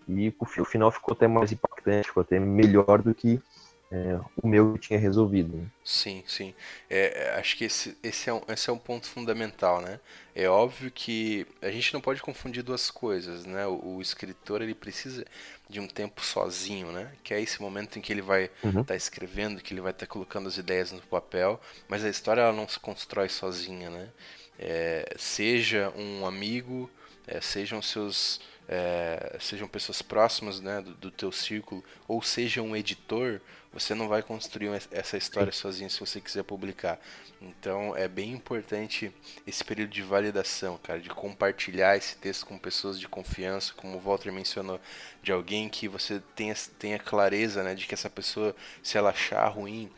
[0.06, 3.42] e o final ficou até mais impactante, ficou até melhor do que
[3.90, 5.56] é, o meu tinha resolvido.
[5.56, 5.66] Né?
[5.82, 6.54] Sim, sim.
[6.90, 9.98] É, é, acho que esse, esse, é um, esse é um ponto fundamental, né?
[10.34, 13.66] É óbvio que a gente não pode confundir duas coisas, né?
[13.66, 15.24] O, o escritor ele precisa
[15.70, 17.10] de um tempo sozinho, né?
[17.24, 18.84] Que é esse momento em que ele vai estar uhum.
[18.84, 21.58] tá escrevendo, que ele vai estar tá colocando as ideias no papel,
[21.88, 24.10] mas a história ela não se constrói sozinha, né?
[24.58, 26.90] É, seja um amigo,
[27.26, 28.38] é, sejam seus
[28.68, 33.40] é, sejam pessoas próximas né, do, do teu círculo, ou seja um editor,
[33.72, 37.00] você não vai construir essa história sozinho se você quiser publicar.
[37.40, 39.12] Então é bem importante
[39.46, 44.00] esse período de validação, cara, de compartilhar esse texto com pessoas de confiança, como o
[44.00, 44.80] Walter mencionou,
[45.22, 49.46] de alguém que você tenha, tenha clareza né, de que essa pessoa, se ela achar
[49.48, 49.90] ruim,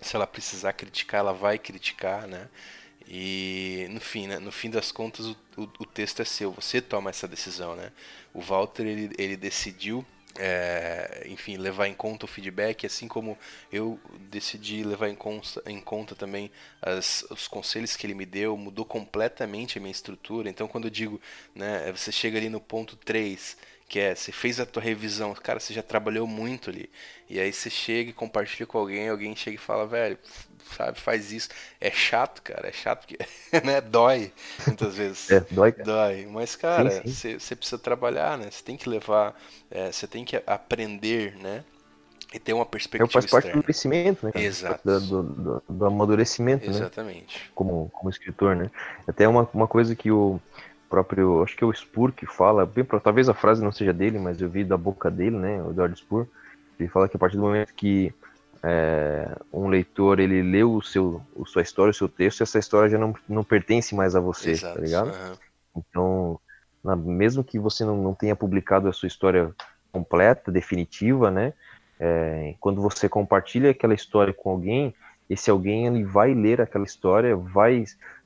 [0.00, 2.48] se ela precisar criticar, ela vai criticar, né?
[3.10, 6.80] E no fim, né, no fim das contas, o, o, o, texto é seu, você
[6.80, 7.90] toma essa decisão, né?
[8.34, 10.04] O Walter ele, ele decidiu,
[10.38, 13.38] é, enfim, levar em conta o feedback, assim como
[13.72, 13.98] eu
[14.30, 16.50] decidi levar em conta, em conta também
[16.82, 20.50] as, os conselhos que ele me deu, mudou completamente a minha estrutura.
[20.50, 21.18] Então, quando eu digo,
[21.54, 23.56] né, você chega ali no ponto 3
[23.88, 26.90] que é, você fez a tua revisão, cara, você já trabalhou muito ali.
[27.28, 30.18] E aí você chega e compartilha com alguém, alguém chega e fala, velho,
[30.76, 31.48] sabe, faz isso.
[31.80, 33.18] É chato, cara, é chato porque,
[33.64, 34.32] né, dói
[34.66, 35.30] muitas vezes.
[35.30, 35.72] É, dói.
[35.72, 35.84] Cara.
[35.84, 36.26] Dói.
[36.30, 38.50] Mas, cara, você precisa trabalhar, né?
[38.50, 39.38] Você tem que levar,
[39.90, 41.64] você é, tem que aprender, né?
[42.32, 43.10] E ter uma perspectiva.
[43.10, 44.32] faz parte do crescimento, né?
[44.32, 44.44] Cara?
[44.44, 44.80] Exato.
[44.84, 47.38] Do, do, do, amadurecimento, Exatamente.
[47.38, 47.50] né?
[47.54, 48.70] Como, como escritor, né?
[49.06, 50.38] Até uma, uma coisa que o
[50.88, 54.18] próprio, acho que é o Spur que fala, bem, talvez a frase não seja dele,
[54.18, 56.26] mas eu vi da boca dele, né, o Eduardo Spur,
[56.78, 58.12] ele fala que a partir do momento que
[58.62, 62.90] é, um leitor ele leu o seu, a sua história, o seu texto, essa história
[62.90, 65.08] já não, não pertence mais a você, tá Exato, tá ligado?
[65.08, 65.36] Uhum.
[65.76, 66.40] Então,
[66.82, 69.54] na, mesmo que você não, não tenha publicado a sua história
[69.92, 71.52] completa, definitiva, né,
[71.98, 74.94] é, quando você compartilha aquela história com alguém,
[75.28, 77.84] esse alguém ele vai ler aquela história, vai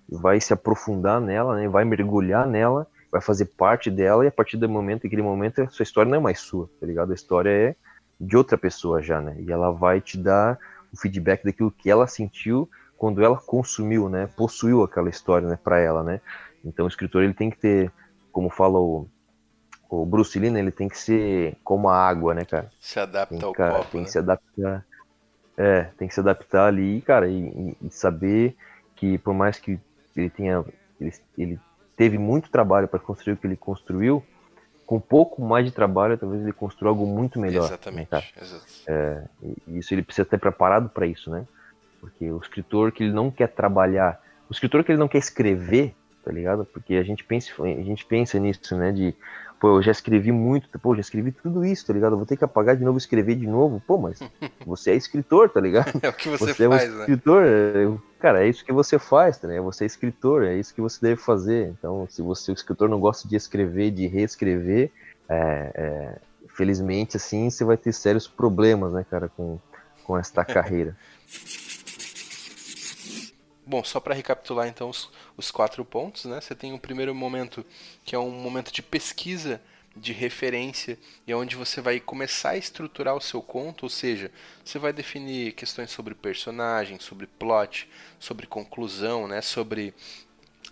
[0.09, 1.69] vai se aprofundar nela, né?
[1.69, 5.69] vai mergulhar nela, vai fazer parte dela, e a partir do momento, aquele momento, a
[5.69, 7.13] sua história não é mais sua, tá ligado?
[7.13, 7.77] A história é
[8.23, 9.37] de outra pessoa já, né?
[9.41, 10.59] E ela vai te dar
[10.93, 14.29] o feedback daquilo que ela sentiu quando ela consumiu, né?
[14.37, 15.59] Possuiu aquela história, né?
[15.63, 16.21] Para ela, né?
[16.65, 17.93] Então o escritor ele tem que ter,
[18.31, 19.09] como fala o,
[19.91, 20.61] o Bruce Lee, né?
[20.61, 22.71] ele tem que ser como a água, né, cara?
[22.81, 24.07] Se adapta tem, ao cara, copo, Tem né?
[24.07, 24.87] que se adaptar.
[25.57, 28.57] É, tem que se adaptar ali, cara, e, e saber
[28.97, 29.79] que por mais que
[30.17, 30.65] ele tenha
[30.99, 31.61] ele, ele
[31.97, 34.25] teve muito trabalho para construir o que ele construiu,
[34.87, 37.67] com um pouco mais de trabalho, talvez ele construa algo muito melhor.
[37.67, 38.13] Exatamente.
[38.13, 38.23] Né,
[38.87, 39.23] é,
[39.69, 41.47] isso ele precisa estar preparado para isso, né?
[42.01, 45.95] Porque o escritor que ele não quer trabalhar, o escritor que ele não quer escrever,
[46.25, 46.65] tá ligado?
[46.65, 48.93] Porque a gente pensa, a gente pensa nisso, né?
[48.93, 49.15] De,
[49.63, 52.15] pô, eu já escrevi muito, pô, já escrevi tudo isso, tá ligado?
[52.15, 53.81] Eu vou ter que apagar de novo, escrever de novo.
[53.87, 54.19] Pô, mas
[54.67, 56.01] você é escritor, tá ligado?
[56.03, 57.99] É o que você, você faz, é um escritor, né?
[58.19, 59.61] cara, é isso que você faz, tá, né?
[59.61, 61.69] Você é escritor, é isso que você deve fazer.
[61.79, 64.91] Então, se você, o escritor, não gosta de escrever, de reescrever,
[65.29, 66.19] é, é,
[66.49, 69.61] felizmente, assim, você vai ter sérios problemas, né, cara, com,
[70.03, 70.97] com esta carreira.
[73.73, 76.43] Bom, só para recapitular então os, os, quatro pontos, né?
[76.43, 77.65] Você tem o um primeiro momento
[78.05, 79.63] que é um momento de pesquisa,
[79.97, 84.31] de referência, e é onde você vai começar a estruturar o seu conto, ou seja,
[84.63, 87.89] você vai definir questões sobre personagem, sobre plot,
[88.21, 89.41] sobre conclusão, né?
[89.41, 89.95] Sobre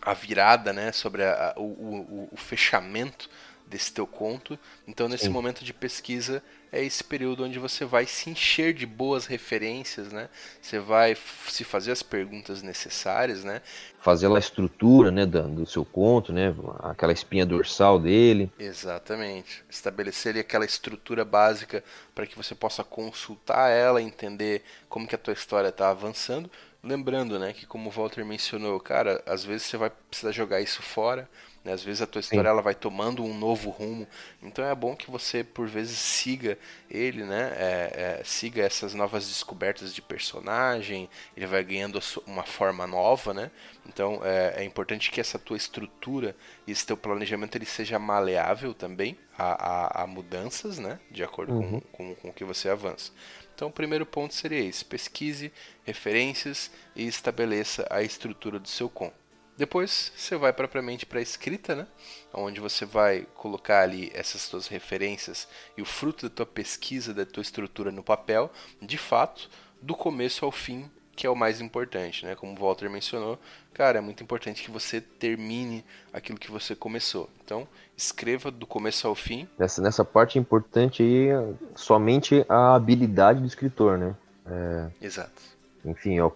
[0.03, 0.93] a virada, né?
[0.93, 3.31] Sobre a, a, o, o, o fechamento
[3.71, 4.59] desse teu conto.
[4.87, 5.31] Então, nesse Sim.
[5.31, 6.43] momento de pesquisa,
[6.73, 10.29] é esse período onde você vai se encher de boas referências, né?
[10.61, 11.17] Você vai
[11.49, 13.63] se fazer as perguntas necessárias, né?
[14.01, 16.55] Fazer a estrutura, né, do seu conto, né?
[16.81, 18.51] Aquela espinha dorsal dele.
[18.59, 19.65] Exatamente.
[19.71, 21.83] Estabelecer ali aquela estrutura básica
[22.15, 26.51] para que você possa consultar ela, entender como que a tua história está avançando.
[26.83, 30.81] Lembrando, né, que como o Walter mencionou, cara, às vezes você vai precisar jogar isso
[30.81, 31.29] fora,
[31.65, 31.73] né?
[31.73, 34.07] Às vezes a tua história ela vai tomando um novo rumo.
[34.43, 36.59] Então é bom que você, por vezes, siga
[36.91, 37.53] ele, né?
[37.57, 41.09] É, é, siga essas novas descobertas de personagem.
[41.37, 43.51] Ele vai ganhando uma forma nova, né?
[43.87, 46.35] Então é, é importante que essa tua estrutura
[46.67, 50.99] e esse teu planejamento ele seja maleável também a, a, a mudanças, né?
[51.11, 51.81] De acordo uhum.
[51.81, 53.13] com, com, com o que você avança.
[53.55, 55.53] Então, o primeiro ponto seria esse: pesquise
[55.85, 59.20] referências e estabeleça a estrutura do seu conto.
[59.61, 61.87] Depois você vai propriamente para a escrita, né?
[62.33, 65.47] Onde você vai colocar ali essas suas referências
[65.77, 68.51] e o fruto da tua pesquisa, da tua estrutura no papel,
[68.81, 69.51] de fato,
[69.83, 72.35] do começo ao fim, que é o mais importante, né?
[72.35, 73.39] Como o Walter mencionou,
[73.75, 77.29] cara, é muito importante que você termine aquilo que você começou.
[77.45, 79.47] Então, escreva do começo ao fim.
[79.59, 81.29] Nessa, nessa parte importante aí,
[81.75, 84.17] somente a habilidade do escritor, né?
[84.47, 85.05] É...
[85.05, 85.43] Exato.
[85.85, 86.31] Enfim, eu,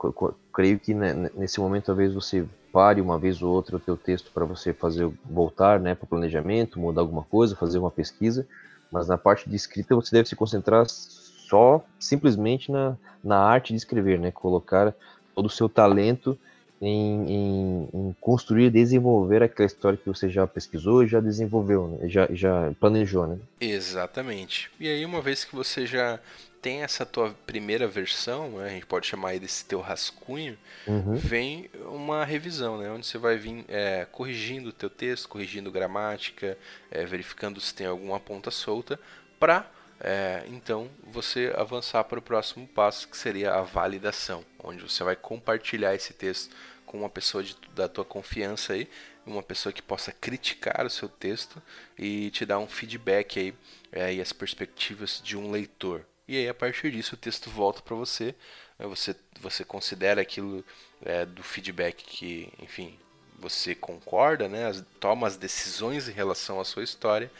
[0.52, 4.44] creio que nesse momento talvez você pare uma vez ou outra o teu texto para
[4.44, 8.44] você fazer voltar, né, para o planejamento, mudar alguma coisa, fazer uma pesquisa,
[8.90, 13.76] mas na parte de escrita você deve se concentrar só simplesmente na, na arte de
[13.76, 14.92] escrever, né, colocar
[15.36, 16.36] todo o seu talento
[16.82, 22.08] em, em, em construir, desenvolver aquela história que você já pesquisou e já desenvolveu, né,
[22.08, 23.38] já, já planejou, né?
[23.60, 24.68] Exatamente.
[24.80, 26.18] E aí uma vez que você já
[26.64, 31.14] tem essa tua primeira versão, né, a gente pode chamar desse teu rascunho, uhum.
[31.14, 36.56] vem uma revisão, né, onde você vai vir é, corrigindo o teu texto, corrigindo gramática,
[36.90, 38.98] é, verificando se tem alguma ponta solta,
[39.38, 39.70] para
[40.00, 45.16] é, então você avançar para o próximo passo, que seria a validação, onde você vai
[45.16, 48.88] compartilhar esse texto com uma pessoa de, da tua confiança aí,
[49.26, 51.62] uma pessoa que possa criticar o seu texto
[51.98, 53.54] e te dar um feedback aí
[53.92, 56.06] é, e as perspectivas de um leitor.
[56.26, 58.34] E aí, a partir disso, o texto volta para você.
[58.78, 58.86] Né?
[58.86, 60.64] Você, você considera aquilo
[61.04, 62.98] é, do feedback que, enfim,
[63.38, 64.66] você concorda, né?
[64.66, 67.30] As, toma as decisões em relação à sua história,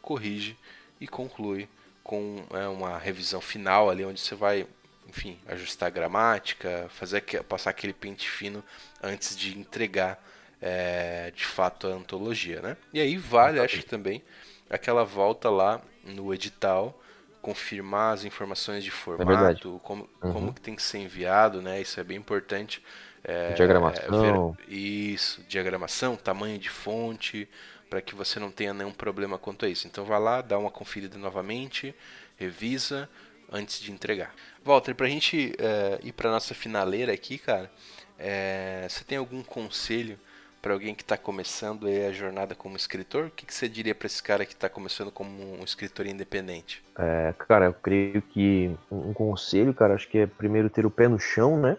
[0.00, 0.56] corrige
[1.00, 1.68] e conclui
[2.02, 4.66] com é, uma revisão final ali, onde você vai,
[5.06, 8.64] enfim, ajustar a gramática, fazer passar aquele pente fino
[9.02, 10.22] antes de entregar
[10.62, 12.76] é, de fato a antologia, né?
[12.92, 14.22] E aí vale, acho que também,
[14.68, 16.98] aquela volta lá no edital
[17.40, 20.32] confirmar as informações de formato, é como, uhum.
[20.32, 21.80] como que tem que ser enviado, né?
[21.80, 22.82] Isso é bem importante.
[23.22, 24.52] É, diagramação.
[24.52, 27.48] Ver, isso, diagramação, tamanho de fonte,
[27.88, 29.86] para que você não tenha nenhum problema quanto a isso.
[29.86, 31.94] Então vá lá, dá uma conferida novamente,
[32.36, 33.08] revisa
[33.52, 34.34] antes de entregar.
[34.64, 37.70] Walter, para a gente é, ir para nossa finaleira aqui, cara,
[38.18, 40.18] é, você tem algum conselho
[40.60, 43.26] para alguém que está começando a jornada como escritor?
[43.26, 46.82] O que, que você diria para esse cara que está começando como um escritor independente?
[46.98, 51.08] É, cara, eu creio que um conselho, cara, acho que é primeiro ter o pé
[51.08, 51.76] no chão, né?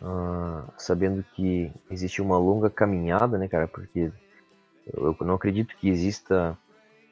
[0.00, 3.68] Ah, sabendo que existe uma longa caminhada, né, cara?
[3.68, 4.10] Porque
[4.92, 6.56] eu não acredito que exista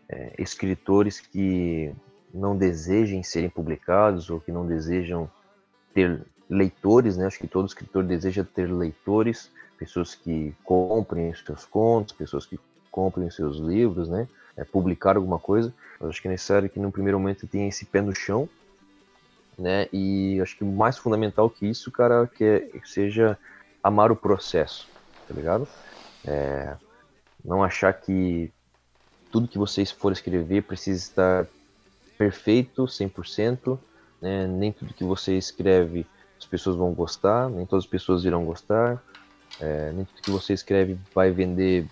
[0.08, 1.94] é, escritores que
[2.32, 5.30] não desejem serem publicados ou que não desejam
[5.92, 7.26] ter leitores, né?
[7.26, 12.60] Acho que todo escritor deseja ter leitores pessoas que comprem os seus contos, pessoas que
[12.90, 14.28] comprem os seus livros, né?
[14.54, 15.72] É, publicar alguma coisa.
[15.98, 18.46] Eu acho que é necessário que no primeiro momento tenha esse pé no chão,
[19.58, 19.88] né?
[19.90, 23.38] E acho que mais fundamental que isso, cara, que, é, que seja
[23.82, 24.86] amar o processo,
[25.26, 25.66] tá ligado?
[26.26, 26.76] É,
[27.42, 28.52] não achar que
[29.32, 31.46] tudo que vocês for escrever precisa estar
[32.18, 33.78] perfeito, 100%,
[34.20, 34.46] né?
[34.46, 36.06] Nem tudo que você escreve
[36.38, 39.02] as pessoas vão gostar, nem todas as pessoas irão gostar
[39.60, 41.86] É, nem tudo que você escreve vai vender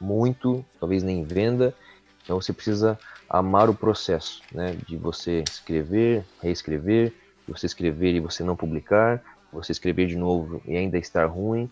[0.00, 1.74] muito, talvez nem venda.
[2.22, 2.98] Então você precisa
[3.28, 4.76] amar o processo, né?
[4.86, 7.12] De você escrever, reescrever,
[7.46, 9.22] você escrever e você não publicar,
[9.52, 11.70] você escrever de novo e ainda estar ruim,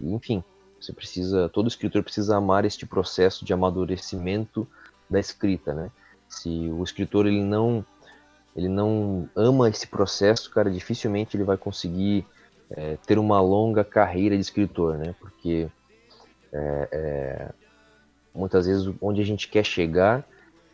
[0.00, 0.42] enfim,
[0.80, 4.68] você precisa, todo escritor precisa amar este processo de amadurecimento
[5.08, 5.90] da escrita, né?
[6.28, 7.84] Se o escritor ele não
[8.56, 12.24] ele não ama esse processo, cara, dificilmente ele vai conseguir
[12.76, 15.14] é, ter uma longa carreira de escritor, né?
[15.20, 15.68] Porque
[16.52, 17.48] é, é,
[18.34, 20.24] muitas vezes onde a gente quer chegar,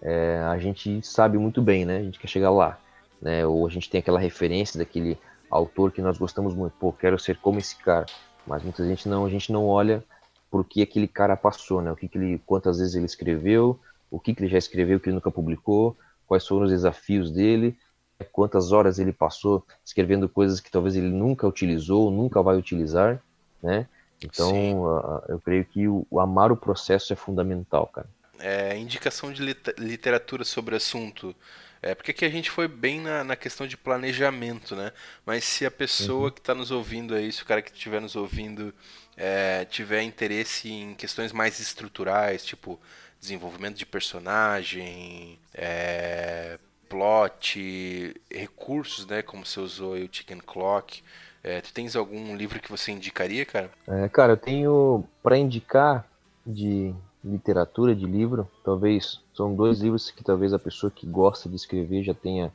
[0.00, 1.98] é, a gente sabe muito bem, né?
[1.98, 2.78] A gente quer chegar lá,
[3.20, 3.46] né?
[3.46, 5.18] Ou a gente tem aquela referência daquele
[5.50, 8.06] autor que nós gostamos muito, pô, quero ser como esse cara.
[8.46, 10.02] Mas muita gente não, a gente não olha
[10.50, 11.92] por que aquele cara passou, né?
[11.92, 13.78] O que, que ele, quantas vezes ele escreveu,
[14.10, 15.96] o que, que ele já escreveu que ele nunca publicou,
[16.26, 17.76] quais foram os desafios dele,
[18.24, 23.22] quantas horas ele passou escrevendo coisas que talvez ele nunca utilizou, nunca vai utilizar,
[23.62, 23.86] né?
[24.22, 28.06] Então, eu creio que o, o, amar o processo é fundamental, cara.
[28.38, 29.42] É, indicação de
[29.78, 31.34] literatura sobre o assunto.
[31.82, 34.92] É, porque aqui a gente foi bem na, na questão de planejamento, né?
[35.24, 36.30] Mas se a pessoa uhum.
[36.30, 38.74] que está nos ouvindo aí, se o cara que estiver nos ouvindo
[39.16, 42.78] é, tiver interesse em questões mais estruturais, tipo
[43.18, 46.58] desenvolvimento de personagem, é,
[46.90, 49.22] plot, recursos, né?
[49.22, 51.02] Como você usou aí o Chicken Clock.
[51.42, 53.70] É, tu tens algum livro que você indicaria, cara?
[53.86, 56.04] É, cara, eu tenho para indicar
[56.44, 56.92] de
[57.24, 62.02] literatura, de livro, talvez são dois livros que talvez a pessoa que gosta de escrever
[62.02, 62.52] já tenha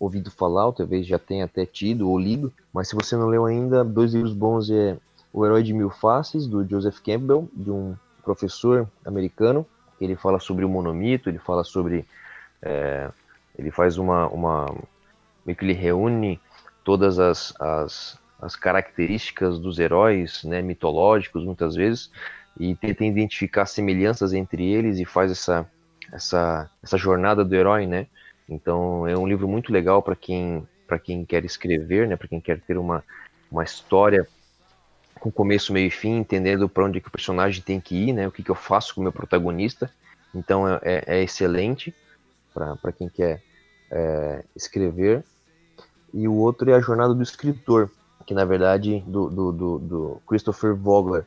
[0.00, 3.44] ouvido falar, ou talvez já tenha até tido ou lido, mas se você não leu
[3.46, 4.96] ainda, dois livros bons é
[5.32, 7.94] O Herói de Mil Faces, do Joseph Campbell, de um
[8.24, 9.66] professor americano,
[10.00, 12.04] ele fala sobre o monomito, ele fala sobre...
[12.62, 13.10] É,
[13.58, 14.28] ele faz uma...
[14.28, 14.66] uma
[15.44, 16.40] meio que ele reúne
[16.82, 22.10] todas as, as, as características dos heróis né, mitológicos, muitas vezes,
[22.58, 25.68] e tenta identificar semelhanças entre eles e faz essa,
[26.12, 28.06] essa, essa jornada do herói, né?
[28.48, 32.14] Então é um livro muito legal para quem para quem quer escrever, né?
[32.14, 33.02] Para quem quer ter uma,
[33.50, 34.26] uma história
[35.18, 38.28] com começo, meio e fim, entendendo para onde que o personagem tem que ir, né?
[38.28, 39.90] O que, que eu faço com o meu protagonista.
[40.32, 41.92] Então é, é, é excelente
[42.54, 43.42] para quem quer
[43.90, 45.24] é, escrever.
[46.12, 47.90] E o outro é a jornada do escritor,
[48.26, 51.26] que na verdade do, do, do, do Christopher Vogler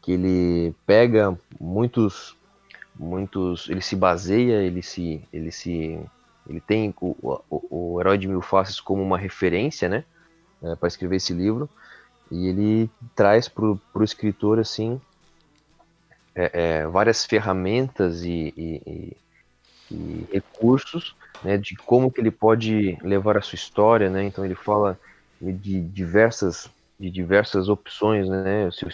[0.00, 2.36] que ele pega muitos
[2.94, 5.98] muitos ele se baseia ele se ele se
[6.48, 10.04] ele tem o, o, o herói de mil faces como uma referência né
[10.62, 11.68] é, para escrever esse livro
[12.30, 15.00] e ele traz para o escritor assim
[16.36, 19.16] é, é, várias ferramentas e, e,
[19.90, 24.54] e, recursos né, de como que ele pode levar a sua história né então ele
[24.54, 24.98] fala
[25.40, 28.70] de diversas de diversas opções, né?
[28.72, 28.88] Se o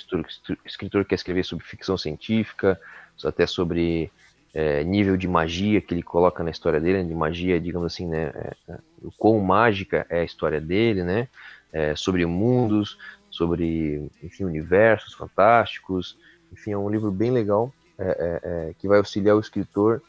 [0.65, 2.79] escritor quer escrever sobre ficção científica,
[3.25, 4.11] até sobre
[4.53, 8.33] é, nível de magia que ele coloca na história dele, de magia, digamos assim, né?
[8.35, 11.29] É, é, o quão mágica é a história dele, né?
[11.73, 12.99] É, sobre mundos,
[13.31, 16.19] sobre, enfim, universos fantásticos.
[16.53, 20.03] Enfim, é um livro bem legal é, é, que vai auxiliar o escritor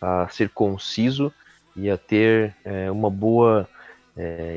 [0.00, 1.32] a ser conciso
[1.78, 2.54] e a ter
[2.92, 3.68] uma boa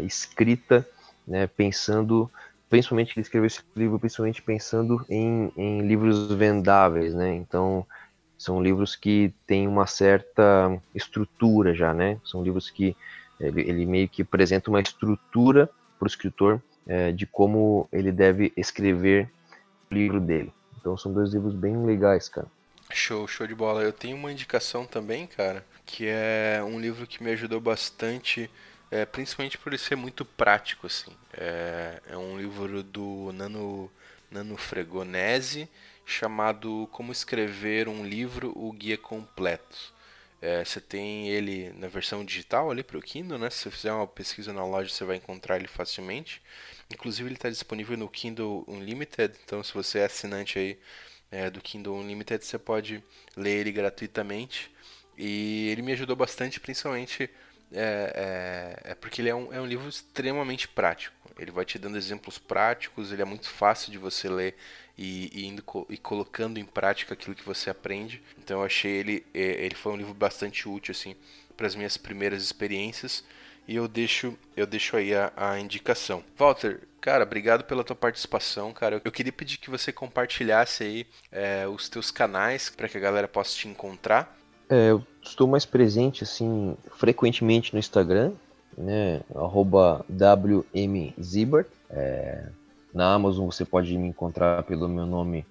[0.05, 0.87] escrita,
[1.27, 1.47] né?
[1.47, 2.29] Pensando
[2.69, 7.35] principalmente ele escreveu esse livro principalmente pensando em, em livros vendáveis, né?
[7.35, 7.85] Então
[8.37, 12.17] são livros que têm uma certa estrutura já, né?
[12.23, 12.95] São livros que
[13.39, 15.69] ele, ele meio que apresenta uma estrutura
[15.99, 19.29] para o escritor é, de como ele deve escrever
[19.91, 20.51] o livro dele.
[20.79, 22.47] Então são dois livros bem legais, cara.
[22.91, 23.83] Show, show de bola.
[23.83, 28.49] Eu tenho uma indicação também, cara, que é um livro que me ajudou bastante
[28.91, 31.11] é, principalmente por ele ser muito prático, assim.
[31.33, 33.89] É, é um livro do Nano,
[34.29, 35.69] Nano Fregonese
[36.05, 39.93] chamado Como Escrever um Livro, o Guia Completo.
[40.41, 43.49] É, você tem ele na versão digital ali para o Kindle, né?
[43.49, 46.41] Se você fizer uma pesquisa na loja, você vai encontrar ele facilmente.
[46.91, 50.79] Inclusive, ele está disponível no Kindle Unlimited, então se você é assinante aí
[51.31, 53.03] é, do Kindle Unlimited, você pode
[53.37, 54.71] ler ele gratuitamente.
[55.23, 57.29] E ele me ajudou bastante, principalmente
[57.71, 61.15] é, é, é, porque ele é um, é um livro extremamente prático.
[61.37, 64.55] Ele vai te dando exemplos práticos, ele é muito fácil de você ler
[64.97, 68.19] e, e, indo, e colocando em prática aquilo que você aprende.
[68.35, 71.15] Então eu achei ele, é, ele foi um livro bastante útil assim
[71.55, 73.23] para as minhas primeiras experiências
[73.67, 76.23] e eu deixo eu deixo aí a, a, indicação.
[76.35, 78.99] Walter, cara, obrigado pela tua participação, cara.
[79.05, 83.27] Eu queria pedir que você compartilhasse aí é, os teus canais para que a galera
[83.27, 84.35] possa te encontrar.
[84.67, 84.91] É,
[85.23, 88.33] estou mais presente, assim, frequentemente no Instagram,
[88.77, 89.21] né,
[90.09, 91.67] WMZibert.
[91.89, 92.47] É,
[92.93, 95.45] Na Amazon você pode me encontrar pelo meu nome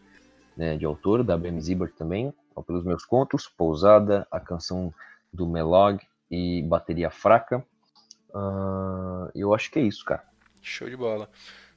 [0.56, 4.92] né, de autor, WM também, ou pelos meus contos, Pousada, a canção
[5.32, 7.64] do Melog e Bateria Fraca.
[8.30, 10.22] Uh, eu acho que é isso, cara.
[10.62, 11.28] Show de bola.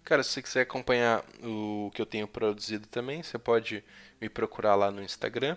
[0.03, 3.84] Cara, se você quiser acompanhar o que eu tenho produzido também, você pode
[4.20, 5.56] me procurar lá no Instagram.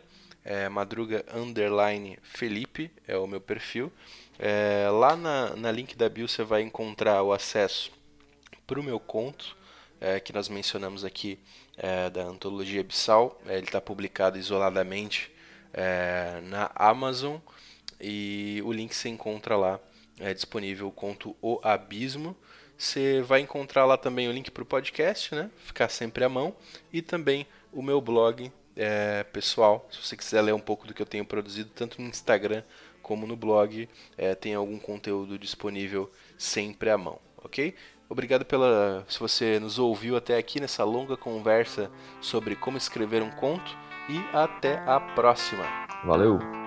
[0.49, 3.93] É madruga underline Felipe é o meu perfil.
[4.39, 7.91] É, lá na, na link da bio você vai encontrar o acesso
[8.65, 9.57] para o meu conto,
[10.01, 11.37] é, que nós mencionamos aqui,
[11.77, 13.43] é, da antologia Bissau.
[13.45, 15.33] É, ele está publicado isoladamente
[15.75, 17.39] é, na Amazon
[18.01, 19.81] e o link você encontra lá.
[20.21, 22.37] É disponível o conto O Abismo.
[22.79, 25.51] Você vai encontrar lá também o link para o podcast, né?
[25.65, 26.55] Ficar sempre à mão.
[26.93, 29.89] E também o meu blog é, pessoal.
[29.91, 32.63] Se você quiser ler um pouco do que eu tenho produzido, tanto no Instagram
[33.03, 33.89] como no blog,
[34.19, 37.75] é, tem algum conteúdo disponível sempre à mão, ok?
[38.09, 41.91] Obrigado pela se você nos ouviu até aqui nessa longa conversa
[42.21, 43.77] sobre como escrever um conto
[44.09, 45.65] e até a próxima.
[46.05, 46.66] Valeu.